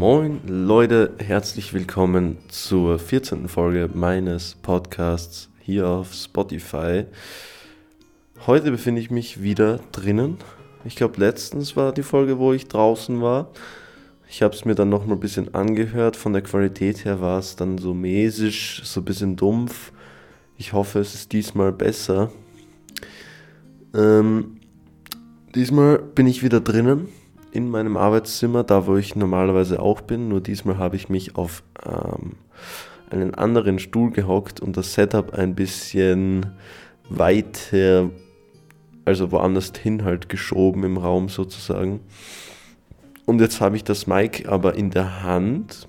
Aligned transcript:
Moin 0.00 0.40
Leute, 0.46 1.12
herzlich 1.18 1.74
willkommen 1.74 2.38
zur 2.48 2.98
14. 2.98 3.48
Folge 3.48 3.90
meines 3.92 4.54
Podcasts 4.54 5.50
hier 5.60 5.88
auf 5.88 6.14
Spotify. 6.14 7.04
Heute 8.46 8.70
befinde 8.70 9.02
ich 9.02 9.10
mich 9.10 9.42
wieder 9.42 9.78
drinnen. 9.92 10.38
Ich 10.86 10.96
glaube, 10.96 11.20
letztens 11.20 11.76
war 11.76 11.92
die 11.92 12.02
Folge, 12.02 12.38
wo 12.38 12.54
ich 12.54 12.66
draußen 12.66 13.20
war. 13.20 13.50
Ich 14.26 14.40
habe 14.40 14.54
es 14.54 14.64
mir 14.64 14.74
dann 14.74 14.88
noch 14.88 15.04
mal 15.04 15.16
ein 15.16 15.20
bisschen 15.20 15.54
angehört. 15.54 16.16
Von 16.16 16.32
der 16.32 16.40
Qualität 16.40 17.04
her 17.04 17.20
war 17.20 17.38
es 17.38 17.56
dann 17.56 17.76
so 17.76 17.92
mäßig, 17.92 18.80
so 18.82 19.02
ein 19.02 19.04
bisschen 19.04 19.36
dumpf. 19.36 19.92
Ich 20.56 20.72
hoffe, 20.72 21.00
es 21.00 21.14
ist 21.14 21.30
diesmal 21.32 21.72
besser. 21.72 22.32
Ähm, 23.94 24.60
diesmal 25.54 25.98
bin 25.98 26.26
ich 26.26 26.42
wieder 26.42 26.62
drinnen 26.62 27.19
in 27.52 27.70
meinem 27.70 27.96
Arbeitszimmer, 27.96 28.64
da 28.64 28.86
wo 28.86 28.96
ich 28.96 29.16
normalerweise 29.16 29.80
auch 29.80 30.00
bin. 30.00 30.28
Nur 30.28 30.40
diesmal 30.40 30.78
habe 30.78 30.96
ich 30.96 31.08
mich 31.08 31.36
auf 31.36 31.62
ähm, 31.84 32.36
einen 33.10 33.34
anderen 33.34 33.78
Stuhl 33.78 34.10
gehockt 34.10 34.60
und 34.60 34.76
das 34.76 34.94
Setup 34.94 35.34
ein 35.34 35.54
bisschen 35.54 36.46
weiter, 37.08 38.10
also 39.04 39.32
woanders 39.32 39.72
hin 39.76 40.04
halt 40.04 40.28
geschoben 40.28 40.84
im 40.84 40.96
Raum 40.96 41.28
sozusagen. 41.28 42.00
Und 43.26 43.40
jetzt 43.40 43.60
habe 43.60 43.76
ich 43.76 43.84
das 43.84 44.06
Mic 44.06 44.48
aber 44.48 44.74
in 44.74 44.90
der 44.90 45.22
Hand 45.22 45.88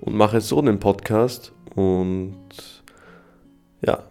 und 0.00 0.14
mache 0.14 0.40
so 0.40 0.60
den 0.62 0.78
Podcast 0.78 1.52
und 1.74 2.34
ja, 3.80 4.02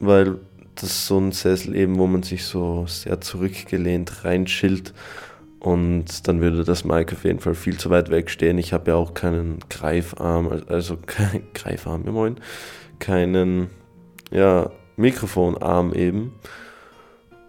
weil 0.00 0.38
das 0.80 0.90
ist 0.90 1.06
so 1.06 1.18
ein 1.18 1.32
Sessel 1.32 1.74
eben, 1.74 1.98
wo 1.98 2.06
man 2.06 2.22
sich 2.22 2.44
so 2.44 2.86
sehr 2.86 3.20
zurückgelehnt 3.20 4.24
reinschillt 4.24 4.94
und 5.60 6.28
dann 6.28 6.40
würde 6.40 6.62
das 6.64 6.84
Mic 6.84 7.12
auf 7.12 7.24
jeden 7.24 7.40
Fall 7.40 7.54
viel 7.54 7.76
zu 7.78 7.90
weit 7.90 8.10
weg 8.10 8.30
stehen. 8.30 8.58
Ich 8.58 8.72
habe 8.72 8.92
ja 8.92 8.96
auch 8.96 9.14
keinen 9.14 9.58
Greifarm, 9.68 10.62
also 10.68 10.96
kein 11.06 11.42
Greifarm, 11.52 12.04
ja 12.06 12.12
moin, 12.12 12.36
keinen 12.98 13.70
ja, 14.30 14.70
Mikrofonarm 14.96 15.92
eben. 15.94 16.32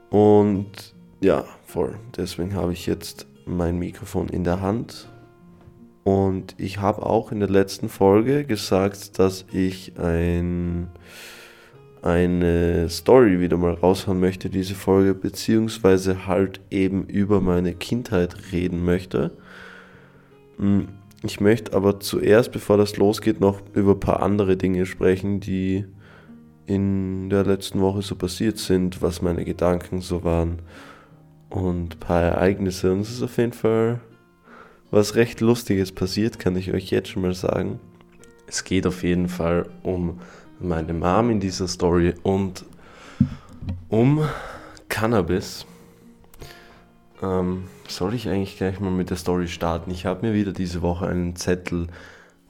Und 0.10 0.96
ja, 1.22 1.46
voll. 1.66 1.96
Deswegen 2.18 2.56
habe 2.56 2.74
ich 2.74 2.88
jetzt 2.88 3.28
mein 3.46 3.78
Mikrofon 3.78 4.30
in 4.30 4.44
der 4.44 4.62
Hand. 4.62 5.08
Und 6.04 6.56
ich 6.58 6.80
habe 6.80 7.06
auch 7.06 7.32
in 7.32 7.40
der 7.40 7.50
letzten 7.50 7.90
Folge 7.90 8.46
gesagt, 8.46 9.20
dass 9.20 9.46
ich 9.52 10.00
ein 10.00 10.88
eine 12.02 12.90
Story 12.90 13.40
wieder 13.40 13.58
mal 13.58 13.74
raushauen 13.74 14.20
möchte, 14.20 14.50
diese 14.50 14.76
Folge, 14.76 15.14
beziehungsweise 15.14 16.28
halt 16.28 16.62
eben 16.70 17.06
über 17.06 17.42
meine 17.42 17.74
Kindheit 17.74 18.52
reden 18.52 18.84
möchte. 18.84 19.32
Hm, 20.58 20.88
ich 21.24 21.42
möchte 21.42 21.74
aber 21.74 22.00
zuerst, 22.00 22.52
bevor 22.52 22.78
das 22.78 22.96
losgeht, 22.98 23.42
noch 23.42 23.62
über 23.74 23.92
ein 23.92 24.00
paar 24.00 24.22
andere 24.22 24.56
Dinge 24.56 24.86
sprechen, 24.86 25.40
die 25.40 25.86
in 26.66 27.30
der 27.30 27.44
letzten 27.44 27.82
Woche 27.82 28.02
so 28.02 28.16
passiert 28.16 28.58
sind, 28.58 29.02
was 29.02 29.22
meine 29.22 29.44
Gedanken 29.44 30.02
so 30.02 30.24
waren 30.24 30.62
und 31.50 31.96
ein 31.96 32.00
paar 32.00 32.22
Ereignisse. 32.22 32.92
Und 32.94 33.02
es 33.02 33.12
ist 33.12 33.24
auf 33.24 33.38
jeden 33.38 33.54
Fall 33.54 34.00
was 34.92 35.16
recht 35.16 35.42
Lustiges 35.42 35.92
passiert, 35.92 36.40
kann 36.40 36.56
ich 36.56 36.74
euch 36.74 36.90
jetzt 36.90 37.10
schon 37.10 37.24
mal 37.24 37.34
sagen. 37.34 37.80
Es 38.48 38.64
geht 38.64 38.88
auf 38.88 39.04
jeden 39.04 39.30
Fall 39.30 39.70
um 39.84 40.20
meine 40.60 40.94
Mom 40.94 41.30
in 41.30 41.40
dieser 41.40 41.68
Story 41.68 42.14
und 42.24 42.66
um 43.88 44.24
Cannabis. 44.90 45.66
Ähm, 47.22 47.66
soll 47.88 48.14
ich 48.14 48.30
eigentlich 48.30 48.58
gleich 48.58 48.80
mal 48.80 48.92
mit 48.92 49.10
der 49.10 49.18
Story 49.18 49.48
starten? 49.48 49.92
Ich 49.92 50.06
habe 50.06 50.26
mir 50.26 50.34
wieder 50.34 50.52
diese 50.52 50.82
Woche 50.82 51.08
einen 51.08 51.36
Zettel 51.36 51.88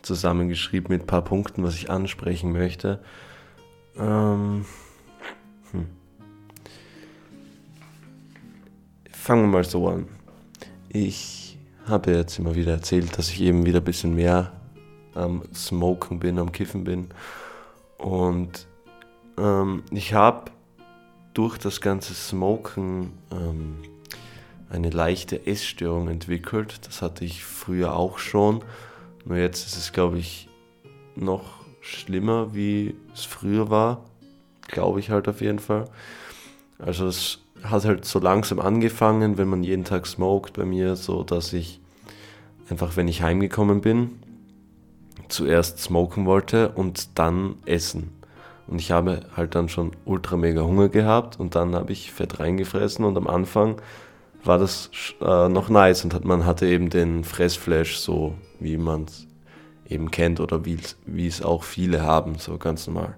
zusammengeschrieben 0.02 0.90
mit 0.90 1.04
ein 1.04 1.08
paar 1.08 1.24
Punkten, 1.24 1.64
was 1.64 1.76
ich 1.76 1.90
ansprechen 1.90 2.52
möchte. 2.52 3.00
Ähm, 3.98 4.66
hm. 5.72 5.88
Fangen 9.12 9.44
wir 9.44 9.48
mal 9.48 9.64
so 9.64 9.88
an. 9.88 10.08
Ich 10.90 11.58
habe 11.88 12.12
jetzt 12.12 12.40
immer 12.40 12.56
wieder 12.56 12.74
erzählt, 12.74 13.18
dass 13.18 13.30
ich 13.30 13.42
eben 13.42 13.66
wieder 13.66 13.80
ein 13.80 13.86
bisschen 13.86 14.16
mehr 14.16 14.54
am 15.16 15.44
Smoken 15.54 16.20
bin, 16.20 16.40
am 16.40 16.52
Kiffen 16.52 16.84
bin. 16.84 17.10
Und 18.00 18.68
ähm, 19.38 19.84
ich 19.92 20.14
habe 20.14 20.52
durch 21.34 21.58
das 21.58 21.82
ganze 21.82 22.14
Smoken 22.14 23.12
ähm, 23.32 23.78
eine 24.70 24.90
leichte 24.90 25.46
Essstörung 25.46 26.08
entwickelt. 26.08 26.88
Das 26.88 27.02
hatte 27.02 27.26
ich 27.26 27.44
früher 27.44 27.96
auch 27.96 28.18
schon. 28.18 28.64
Nur 29.26 29.38
jetzt 29.38 29.68
ist 29.68 29.78
es, 29.78 29.92
glaube 29.92 30.18
ich, 30.18 30.48
noch 31.16 31.60
schlimmer, 31.82 32.54
wie 32.56 32.96
es 33.14 33.26
früher 33.26 33.70
war. 33.70 34.06
Glaube 34.68 35.00
ich 35.00 35.10
halt 35.10 35.28
auf 35.28 35.42
jeden 35.42 35.60
Fall. 35.60 35.86
Also 36.78 37.08
es 37.08 37.40
hat 37.64 37.86
halt 37.86 38.06
so 38.06 38.20
langsam 38.20 38.60
angefangen, 38.60 39.38
wenn 39.38 39.48
man 39.48 39.64
jeden 39.64 39.84
Tag 39.84 40.08
smoked 40.08 40.54
bei 40.54 40.66
mir, 40.66 40.96
so 40.96 41.24
dass 41.24 41.52
ich 41.54 41.82
einfach, 42.70 42.96
wenn 42.96 43.08
ich 43.08 43.22
heimgekommen 43.22 43.82
bin, 43.82 44.20
zuerst 45.30 45.80
smoken 45.80 46.26
wollte 46.26 46.70
und 46.70 47.18
dann 47.18 47.56
essen. 47.66 48.12
Und 48.68 48.80
ich 48.80 48.92
habe 48.92 49.22
halt 49.36 49.56
dann 49.56 49.70
schon 49.70 49.92
ultra 50.06 50.38
mega 50.38 50.62
Hunger 50.62 50.90
gehabt 50.90 51.40
und 51.40 51.56
dann 51.56 51.74
habe 51.74 51.92
ich 51.92 52.12
Fett 52.12 52.40
reingefressen 52.40 53.04
und 53.04 53.18
am 53.18 53.28
Anfang 53.28 53.82
war 54.44 54.58
das 54.58 54.92
äh, 55.22 55.50
noch 55.50 55.70
nice 55.70 56.04
und 56.04 56.14
hat, 56.14 56.24
man 56.24 56.46
hatte 56.46 56.68
eben 56.68 56.90
den 56.90 57.24
Fressflash 57.24 57.98
so, 57.98 58.36
wie 58.60 58.78
man 58.78 59.06
es 59.06 59.28
eben 59.88 60.12
kennt 60.12 60.40
oder 60.40 60.64
wie 60.66 61.28
es 61.28 61.42
auch 61.42 61.64
viele 61.64 62.04
haben, 62.04 62.38
so 62.38 62.58
ganz 62.58 62.86
normal. 62.86 63.16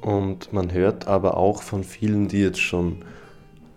Und 0.00 0.52
man 0.52 0.72
hört 0.72 1.06
aber 1.06 1.36
auch 1.36 1.62
von 1.62 1.84
vielen, 1.84 2.28
die 2.28 2.40
jetzt 2.40 2.60
schon 2.60 3.04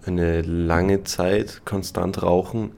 eine 0.06 0.42
lange 0.42 1.04
Zeit 1.04 1.62
konstant 1.66 2.24
rauchen, 2.24 2.72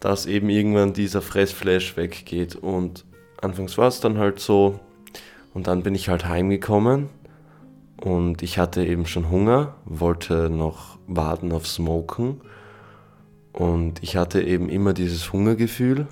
dass 0.00 0.26
eben 0.26 0.48
irgendwann 0.48 0.92
dieser 0.92 1.22
Fressflash 1.22 1.96
weggeht 1.96 2.56
und 2.56 3.04
anfangs 3.42 3.76
war 3.76 3.88
es 3.88 4.00
dann 4.00 4.18
halt 4.18 4.40
so. 4.40 4.80
Und 5.54 5.66
dann 5.66 5.82
bin 5.82 5.94
ich 5.94 6.08
halt 6.08 6.26
heimgekommen 6.26 7.10
und 8.00 8.42
ich 8.42 8.58
hatte 8.58 8.84
eben 8.84 9.06
schon 9.06 9.30
Hunger, 9.30 9.74
wollte 9.84 10.48
noch 10.48 10.98
warten 11.06 11.52
auf 11.52 11.66
Smoken. 11.66 12.40
Und 13.52 14.02
ich 14.02 14.16
hatte 14.16 14.42
eben 14.42 14.68
immer 14.68 14.94
dieses 14.94 15.32
Hungergefühl. 15.32 16.06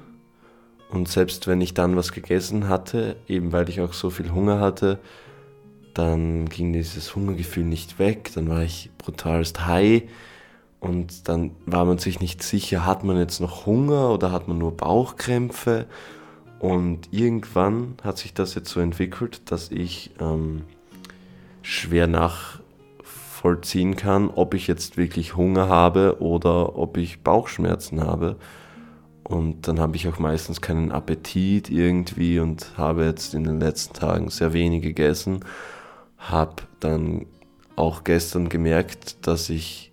Und 0.91 1.09
selbst 1.09 1.47
wenn 1.47 1.61
ich 1.61 1.73
dann 1.73 1.97
was 1.97 2.13
gegessen 2.13 2.69
hatte, 2.69 3.17
eben 3.29 3.53
weil 3.53 3.69
ich 3.69 3.81
auch 3.81 3.93
so 3.93 4.11
viel 4.11 4.31
Hunger 4.33 4.61
hatte, 4.61 4.99
dann 5.95 6.49
ging 6.49 6.73
dieses 6.73 7.15
Hungergefühl 7.17 7.65
nicht 7.65 7.99
weg. 7.99 8.31
Dann 8.35 8.49
war 8.49 8.63
ich 8.63 8.91
brutalst 8.99 9.67
high. 9.67 10.03
Und 10.81 11.29
dann 11.29 11.53
war 11.67 11.85
man 11.85 11.99
sich 11.99 12.21
nicht 12.21 12.43
sicher, 12.43 12.87
hat 12.87 13.05
man 13.05 13.19
jetzt 13.19 13.41
noch 13.41 13.67
Hunger 13.67 14.11
oder 14.11 14.33
hat 14.33 14.49
man 14.49 14.59
nur 14.59 14.77
Bauchkrämpfe 14.77 15.87
und 16.61 17.09
irgendwann 17.11 17.97
hat 18.05 18.19
sich 18.19 18.35
das 18.35 18.55
jetzt 18.55 18.69
so 18.69 18.81
entwickelt, 18.81 19.51
dass 19.51 19.71
ich 19.71 20.11
ähm, 20.21 20.65
schwer 21.63 22.07
nachvollziehen 22.07 23.97
kann, 23.97 24.29
ob 24.29 24.53
ich 24.53 24.67
jetzt 24.67 24.99
wirklich 24.99 25.37
Hunger 25.37 25.69
habe 25.69 26.21
oder 26.21 26.77
ob 26.77 26.99
ich 26.99 27.23
Bauchschmerzen 27.23 28.03
habe. 28.03 28.37
Und 29.25 29.69
dann 29.69 29.81
habe 29.81 29.97
ich 29.97 30.07
auch 30.07 30.19
meistens 30.19 30.61
keinen 30.61 30.93
Appetit 30.93 31.71
irgendwie 31.71 32.39
und 32.41 32.77
habe 32.77 33.07
jetzt 33.07 33.33
in 33.33 33.45
den 33.45 33.59
letzten 33.59 33.95
Tagen 33.95 34.29
sehr 34.29 34.53
wenig 34.53 34.83
gegessen. 34.83 35.41
Habe 36.19 36.57
dann 36.81 37.25
auch 37.75 38.05
gestern 38.05 38.51
gemerkt, 38.51 39.27
dass 39.27 39.49
ich 39.49 39.93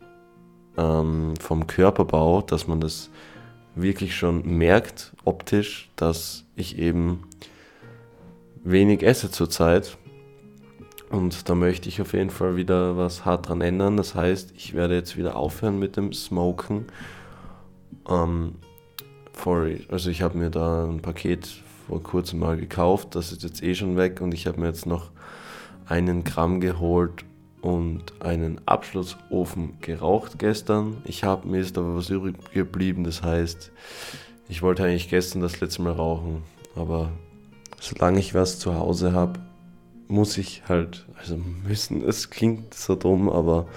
ähm, 0.77 1.35
vom 1.39 1.65
Körperbau, 1.65 2.41
dass 2.41 2.67
man 2.67 2.81
das 2.81 3.09
wirklich 3.73 4.17
schon 4.17 4.45
merkt, 4.57 5.13
optisch, 5.23 5.89
dass 5.95 6.43
ich 6.57 6.77
eben 6.77 7.23
wenig 8.63 9.03
esse 9.03 9.31
zurzeit. 9.31 9.97
Und 11.09 11.47
da 11.47 11.55
möchte 11.55 11.87
ich 11.87 12.01
auf 12.01 12.13
jeden 12.13 12.29
Fall 12.29 12.57
wieder 12.57 12.97
was 12.97 13.23
hart 13.23 13.47
dran 13.47 13.61
ändern. 13.61 13.95
Das 13.95 14.13
heißt, 14.13 14.51
ich 14.57 14.73
werde 14.73 14.95
jetzt 14.95 15.15
wieder 15.15 15.37
aufhören 15.37 15.79
mit 15.79 15.95
dem 15.95 16.11
Smoken. 16.11 16.85
Ähm, 18.09 18.55
for, 19.31 19.67
also 19.89 20.09
ich 20.09 20.21
habe 20.21 20.37
mir 20.37 20.49
da 20.49 20.85
ein 20.85 21.01
Paket 21.01 21.47
vor 21.87 22.03
kurzem 22.03 22.39
mal 22.39 22.57
gekauft. 22.57 23.15
Das 23.15 23.31
ist 23.31 23.43
jetzt 23.43 23.63
eh 23.63 23.73
schon 23.73 23.95
weg 23.95 24.19
und 24.19 24.33
ich 24.33 24.47
habe 24.47 24.59
mir 24.59 24.67
jetzt 24.67 24.85
noch 24.85 25.11
einen 25.85 26.25
Gramm 26.25 26.59
geholt 26.59 27.23
und 27.61 28.21
einen 28.21 28.59
Abschlussofen 28.65 29.79
geraucht 29.79 30.37
gestern. 30.39 30.97
Ich 31.05 31.23
habe 31.23 31.47
mir 31.47 31.61
ist 31.61 31.77
aber 31.77 31.95
was 31.95 32.09
übrig 32.09 32.35
geblieben. 32.51 33.05
Das 33.05 33.23
heißt, 33.23 33.71
ich 34.49 34.61
wollte 34.61 34.83
eigentlich 34.83 35.09
gestern 35.09 35.41
das 35.41 35.59
letzte 35.59 35.81
Mal 35.81 35.93
rauchen, 35.93 36.43
aber 36.75 37.11
solange 37.79 38.19
ich 38.19 38.33
was 38.33 38.59
zu 38.59 38.75
Hause 38.75 39.13
habe, 39.13 39.39
muss 40.07 40.37
ich 40.37 40.63
halt, 40.67 41.05
also 41.19 41.37
müssen, 41.37 42.03
es 42.07 42.29
klingt 42.29 42.73
so 42.73 42.95
dumm, 42.95 43.29
aber 43.29 43.67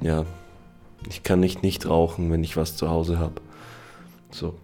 ja, 0.00 0.26
ich 1.08 1.22
kann 1.22 1.40
nicht 1.40 1.62
nicht 1.62 1.88
rauchen, 1.88 2.30
wenn 2.30 2.42
ich 2.42 2.56
was 2.56 2.76
zu 2.76 2.88
Hause 2.88 3.18
habe. 3.18 3.40
So. 4.30 4.54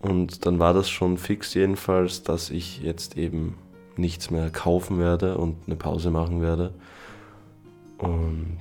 Und 0.00 0.46
dann 0.46 0.58
war 0.58 0.72
das 0.74 0.88
schon 0.88 1.18
fix 1.18 1.54
jedenfalls, 1.54 2.22
dass 2.22 2.50
ich 2.50 2.80
jetzt 2.80 3.16
eben 3.16 3.56
nichts 3.96 4.30
mehr 4.30 4.48
kaufen 4.50 4.98
werde 4.98 5.36
und 5.36 5.56
eine 5.66 5.76
Pause 5.76 6.10
machen 6.10 6.40
werde. 6.40 6.72
Und 7.98 8.60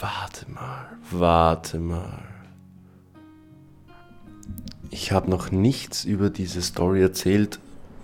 warte 0.00 0.50
mal, 0.50 0.86
warte 1.10 1.78
mal. 1.78 2.33
Ich 4.90 5.12
habe 5.12 5.30
noch 5.30 5.50
nichts 5.50 6.04
über 6.04 6.30
diese 6.30 6.62
Story 6.62 7.02
erzählt, 7.02 7.58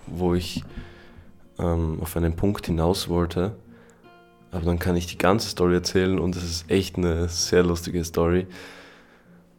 wo 0.07 0.35
ich 0.35 0.65
ähm, 1.59 1.99
auf 2.01 2.17
einen 2.17 2.35
Punkt 2.35 2.67
hinaus 2.67 3.09
wollte. 3.09 3.57
Aber 4.51 4.65
dann 4.65 4.79
kann 4.79 4.97
ich 4.97 5.07
die 5.07 5.19
ganze 5.19 5.49
Story 5.49 5.75
erzählen 5.75 6.19
und 6.19 6.35
es 6.37 6.45
ist 6.45 6.71
echt 6.71 6.97
eine 6.97 7.29
sehr 7.29 7.63
lustige 7.63 8.05
Story. 8.05 8.47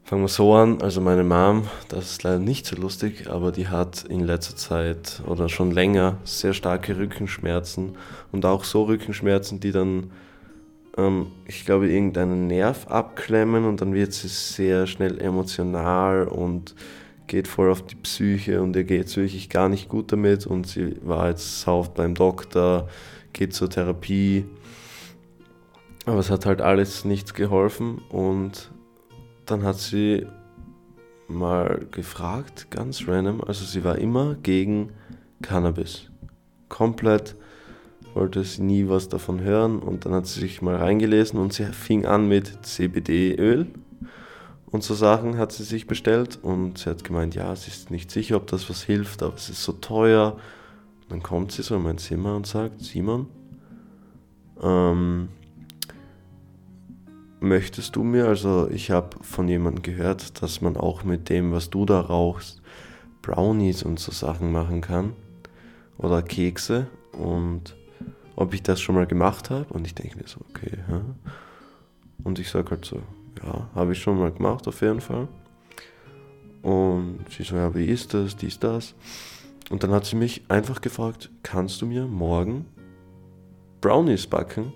Fangen 0.04 0.24
wir 0.24 0.28
so 0.28 0.54
an, 0.56 0.82
also 0.82 1.00
meine 1.00 1.24
Mom, 1.24 1.68
das 1.88 2.12
ist 2.12 2.24
leider 2.24 2.40
nicht 2.40 2.66
so 2.66 2.76
lustig, 2.76 3.30
aber 3.30 3.54
die 3.54 3.70
hat 3.70 4.04
in 4.04 4.20
letzter 4.20 4.58
Zeit 4.58 5.22
oder 5.26 5.48
schon 5.48 5.72
länger 5.72 6.18
sehr 6.26 6.52
starke 6.52 6.98
Rückenschmerzen 6.98 7.96
und 8.34 8.46
auch 8.46 8.66
so 8.66 8.84
Rückenschmerzen, 8.84 9.62
die 9.62 9.72
dann, 9.72 10.12
ähm, 10.98 11.28
ich 11.46 11.66
glaube, 11.66 11.90
irgendeinen 11.90 12.48
Nerv 12.48 12.88
abklemmen 12.88 13.64
und 13.64 13.80
dann 13.80 13.94
wird 13.94 14.12
sie 14.12 14.28
sehr 14.28 14.86
schnell 14.86 15.22
emotional 15.22 16.28
und 16.28 16.76
geht 17.32 17.48
voll 17.48 17.72
auf 17.72 17.82
die 17.82 17.96
Psyche 17.96 18.62
und 18.62 18.76
ihr 18.76 18.84
geht 18.84 19.08
es 19.08 19.16
wirklich 19.16 19.50
gar 19.50 19.70
nicht 19.70 19.88
gut 19.88 20.12
damit. 20.12 20.46
Und 20.46 20.68
sie 20.68 20.98
war 21.02 21.30
jetzt 21.30 21.62
sauft 21.62 21.94
beim 21.94 22.14
Doktor, 22.14 22.90
geht 23.32 23.54
zur 23.54 23.70
Therapie, 23.70 24.44
aber 26.06 26.20
es 26.20 26.30
hat 26.30 26.46
halt 26.46 26.60
alles 26.60 27.06
nichts 27.06 27.34
geholfen. 27.34 28.00
Und 28.10 28.70
dann 29.46 29.64
hat 29.64 29.80
sie 29.80 30.28
mal 31.30 31.88
gefragt, 31.92 32.70
ganz 32.70 33.08
random, 33.08 33.42
also 33.42 33.64
sie 33.64 33.86
war 33.86 33.98
immer 33.98 34.36
gegen 34.36 34.90
Cannabis. 35.42 36.12
Komplett 36.68 37.38
wollte 38.14 38.44
sie 38.44 38.62
nie 38.62 38.90
was 38.90 39.08
davon 39.08 39.40
hören. 39.40 39.80
Und 39.80 40.06
dann 40.06 40.14
hat 40.14 40.28
sie 40.28 40.42
sich 40.42 40.62
mal 40.62 40.76
reingelesen 40.76 41.40
und 41.40 41.54
sie 41.54 41.64
fing 41.64 42.06
an 42.06 42.28
mit 42.28 42.66
CBD-Öl 42.66 43.68
und 44.72 44.84
so 44.84 44.96
Sachen 44.96 45.38
hat 45.38 45.52
sie 45.52 45.64
sich 45.64 45.86
bestellt 45.86 46.40
und 46.42 46.78
sie 46.78 46.90
hat 46.90 47.04
gemeint, 47.04 47.36
ja, 47.36 47.54
sie 47.56 47.70
ist 47.70 47.92
nicht 47.92 48.10
sicher, 48.10 48.38
ob 48.38 48.48
das 48.48 48.70
was 48.70 48.84
hilft, 48.84 49.22
aber 49.22 49.36
es 49.36 49.50
ist 49.50 49.64
so 49.64 49.74
teuer. 49.74 50.38
Und 51.02 51.12
dann 51.12 51.24
kommt 51.24 51.52
sie 51.52 51.62
so 51.62 51.76
in 51.76 51.84
mein 51.84 51.98
Zimmer 51.98 52.38
und 52.38 52.48
sagt, 52.48 52.82
Simon, 52.82 53.28
ähm, 54.62 55.28
möchtest 57.42 57.98
du 57.98 58.04
mir, 58.04 58.28
also 58.28 58.70
ich 58.70 58.92
habe 58.92 59.18
von 59.22 59.50
jemandem 59.50 59.82
gehört, 59.82 60.42
dass 60.42 60.62
man 60.62 60.78
auch 60.78 61.04
mit 61.04 61.28
dem, 61.28 61.52
was 61.52 61.70
du 61.70 61.86
da 61.86 62.00
rauchst, 62.00 62.62
Brownies 63.22 63.84
und 63.84 64.00
so 64.00 64.12
Sachen 64.14 64.54
machen 64.54 64.80
kann 64.80 65.14
oder 65.98 66.22
Kekse 66.22 66.88
und 67.12 67.76
ob 68.36 68.54
ich 68.54 68.64
das 68.64 68.80
schon 68.80 68.96
mal 68.96 69.06
gemacht 69.06 69.50
habe 69.50 69.66
und 69.74 69.86
ich 69.86 69.96
denke 69.96 70.18
mir 70.18 70.28
so, 70.28 70.40
okay, 70.50 70.78
ja. 70.90 71.02
und 72.24 72.40
ich 72.40 72.50
sage 72.50 72.72
halt 72.72 72.86
so, 72.86 73.02
ja, 73.44 73.70
habe 73.76 73.94
ich 73.94 74.02
schon 74.02 74.20
mal 74.20 74.32
gemacht 74.32 74.68
auf 74.68 74.82
jeden 74.82 75.02
Fall 75.02 75.28
und 76.62 77.26
sie 77.30 77.44
so, 77.44 77.56
ja, 77.56 77.74
wie 77.74 77.86
ist 77.86 78.14
das, 78.14 78.36
dies, 78.36 78.60
das 78.60 78.96
und 79.72 79.84
dann 79.84 79.92
hat 79.92 80.06
sie 80.06 80.18
mich 80.18 80.44
einfach 80.50 80.82
gefragt, 80.82 81.30
kannst 81.44 81.82
du 81.82 81.86
mir 81.86 82.06
morgen 82.06 82.66
Brownies 83.80 84.28
backen? 84.28 84.74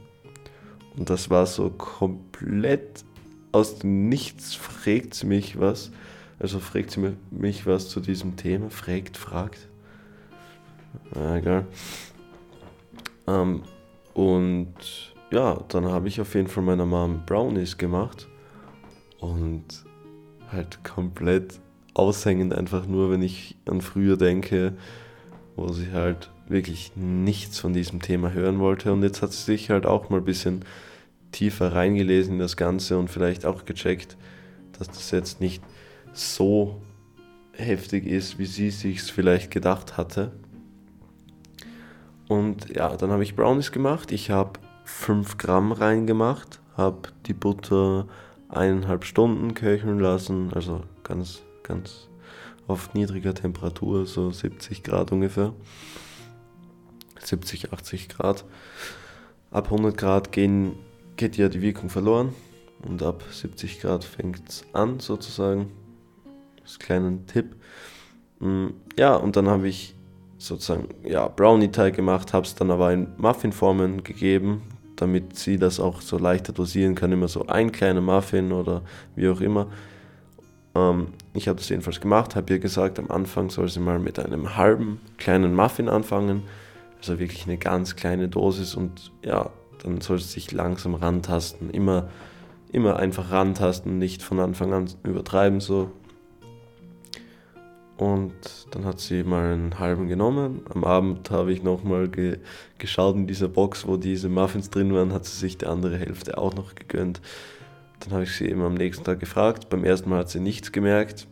Und 0.98 1.10
das 1.10 1.30
war 1.30 1.46
so 1.46 1.69
komplett 1.69 3.04
aus 3.52 3.80
dem 3.80 4.07
Nichts, 4.07 4.56
fragt 4.56 5.13
sie 5.13 5.25
mich 5.25 5.60
was. 5.60 5.92
Also 6.40 6.60
fragt 6.60 6.92
sie 6.92 7.16
mich 7.30 7.66
was 7.66 7.90
zu 7.90 8.00
diesem 8.00 8.38
Thema. 8.38 8.69
Fragt, 8.69 9.18
fragt. 9.18 9.68
Egal. 11.13 11.66
Ähm, 13.28 13.63
und 14.13 14.75
ja, 15.30 15.60
dann 15.68 15.86
habe 15.86 16.07
ich 16.07 16.22
auf 16.22 16.34
jeden 16.36 16.48
Fall 16.48 16.63
meiner 16.63 16.86
Mom 16.86 17.24
Brownies 17.25 17.78
gemacht. 17.78 18.30
Und 19.19 19.85
halt 20.51 20.83
komplett 20.83 21.59
aushängend 21.94 22.53
einfach 22.53 22.85
nur, 22.88 23.12
wenn 23.12 23.21
ich 23.21 23.57
an 23.65 23.81
früher 23.81 24.17
denke, 24.17 24.73
wo 25.56 25.69
sie 25.69 25.91
halt 25.91 26.29
wirklich 26.47 26.91
nichts 26.95 27.59
von 27.59 27.73
diesem 27.73 28.01
Thema 28.01 28.31
hören 28.31 28.59
wollte. 28.59 28.94
Und 28.94 29.03
jetzt 29.03 29.21
hat 29.21 29.31
sie 29.31 29.44
sich 29.44 29.69
halt 29.69 29.85
auch 29.85 30.09
mal 30.09 30.17
ein 30.17 30.25
bisschen 30.25 30.65
tiefer 31.31 31.73
reingelesen 31.73 32.33
in 32.33 32.39
das 32.39 32.57
Ganze 32.57 32.97
und 32.97 33.09
vielleicht 33.09 33.45
auch 33.45 33.65
gecheckt, 33.65 34.17
dass 34.77 34.88
das 34.88 35.12
jetzt 35.12 35.41
nicht 35.41 35.63
so 36.13 36.81
heftig 37.53 38.06
ist, 38.06 38.38
wie 38.38 38.45
sie 38.45 38.69
sich 38.69 39.01
vielleicht 39.01 39.51
gedacht 39.51 39.97
hatte. 39.97 40.31
Und 42.27 42.75
ja, 42.75 42.95
dann 42.95 43.11
habe 43.11 43.23
ich 43.23 43.35
Brownies 43.35 43.71
gemacht. 43.71 44.11
Ich 44.11 44.31
habe 44.31 44.59
5 44.83 45.38
Gramm 45.38 45.71
reingemacht, 45.71 46.59
habe 46.75 47.09
die 47.25 47.33
Butter 47.33 48.07
eineinhalb 48.50 49.06
Stunden 49.06 49.53
köcheln 49.53 50.00
lassen, 50.00 50.51
also 50.53 50.81
ganz, 51.03 51.42
ganz 51.63 52.07
auf 52.68 52.94
niedriger 52.94 53.33
Temperatur, 53.33 54.06
so 54.06 54.31
70 54.31 54.83
Grad 54.83 55.12
ungefähr. 55.12 55.53
70, 57.19 57.74
80 57.74 58.09
Grad. 58.09 58.45
Ab 59.51 59.65
100 59.65 59.97
Grad 59.97 60.31
gehen, 60.31 60.74
geht 61.15 61.38
ja 61.38 61.50
die 61.50 61.62
Wirkung 61.62 61.89
verloren 61.89 62.33
und 62.88 63.01
ab 63.03 63.24
70 63.31 63.80
Grad 63.80 64.03
fängt 64.03 64.50
es 64.50 64.65
an 64.74 65.00
sozusagen. 65.00 65.71
Das 66.62 66.80
kleiner 66.80 67.25
Tipp. 67.27 67.56
Mm, 68.39 68.68
ja, 68.97 69.15
und 69.15 69.36
dann 69.36 69.47
habe 69.47 69.68
ich 69.68 69.95
sozusagen 70.38 70.89
ja, 71.03 71.27
Brownie-Teig 71.27 71.95
gemacht, 71.95 72.33
habe 72.33 72.45
es 72.45 72.56
dann 72.56 72.71
aber 72.71 72.92
in 72.92 73.07
Muffinformen 73.18 74.03
gegeben, 74.03 74.62
damit 74.95 75.38
sie 75.38 75.57
das 75.57 75.80
auch 75.80 76.01
so 76.01 76.18
leichter 76.18 76.53
dosieren 76.53 76.95
kann. 76.95 77.12
Immer 77.12 77.27
so 77.27 77.47
ein 77.47 77.71
kleiner 77.71 78.01
Muffin 78.01 78.51
oder 78.51 78.81
wie 79.15 79.30
auch 79.30 79.42
immer. 79.42 79.68
Ähm, 80.75 81.07
ich 81.33 81.47
habe 81.47 81.57
das 81.57 81.69
jedenfalls 81.69 82.00
gemacht, 82.00 82.36
habe 82.36 82.53
ihr 82.53 82.59
gesagt, 82.59 83.00
am 83.00 83.12
Anfang 83.12 83.50
soll 83.50 83.69
sie 83.69 83.80
mal 83.80 84.00
mit 84.00 84.19
einem 84.19 84.57
halben 84.57 85.00
kleinen 85.18 85.53
Muffin 85.56 85.89
anfangen 85.89 86.44
also 87.07 87.19
wirklich 87.19 87.45
eine 87.45 87.57
ganz 87.57 87.95
kleine 87.95 88.28
Dosis 88.28 88.75
und 88.75 89.11
ja, 89.23 89.49
dann 89.83 90.02
sollst 90.02 90.31
du 90.31 90.35
dich 90.35 90.52
langsam 90.52 90.95
rantasten. 90.95 91.69
Immer, 91.69 92.09
immer 92.71 92.97
einfach 92.97 93.31
rantasten, 93.31 93.99
nicht 93.99 94.23
von 94.23 94.40
Anfang 94.40 94.73
an 94.73 94.90
übertreiben 95.04 95.59
so. 95.59 95.92
Und 97.97 98.33
dann 98.71 98.83
hat 98.83 98.99
sie 98.99 99.23
mal 99.23 99.54
einen 99.54 99.80
halben 99.80 100.07
genommen. 100.07 100.61
Am 100.73 100.83
Abend 100.83 101.31
habe 101.31 101.54
ich 101.54 101.64
nochmal 101.64 102.09
ge 102.09 102.40
geschaut 102.78 103.16
in 103.16 103.25
dieser 103.25 103.47
Box, 103.47 103.87
wo 103.87 103.95
diese 103.95 104.28
Muffins 104.28 104.69
drin 104.69 104.94
waren, 104.94 105.14
hat 105.14 105.25
sie 105.25 105.37
sich 105.37 105.57
die 105.57 105.66
andere 105.66 105.97
Hälfte 105.97 106.37
auch 106.37 106.54
noch 106.54 106.75
gegönnt. 106.75 107.21
Dann 108.02 108.11
habe 108.11 108.23
ich 108.23 108.31
sie 108.31 108.49
eben 108.49 108.61
am 108.61 108.73
nächsten 108.73 109.06
Tag 109.06 109.21
gefragt. 109.21 109.69
Beim 109.69 109.85
ersten 109.85 110.09
Mal 110.09 110.19
hat 110.19 110.30
sie 110.30 110.42
nichts 110.42 110.73
gemerkt. 110.73 111.28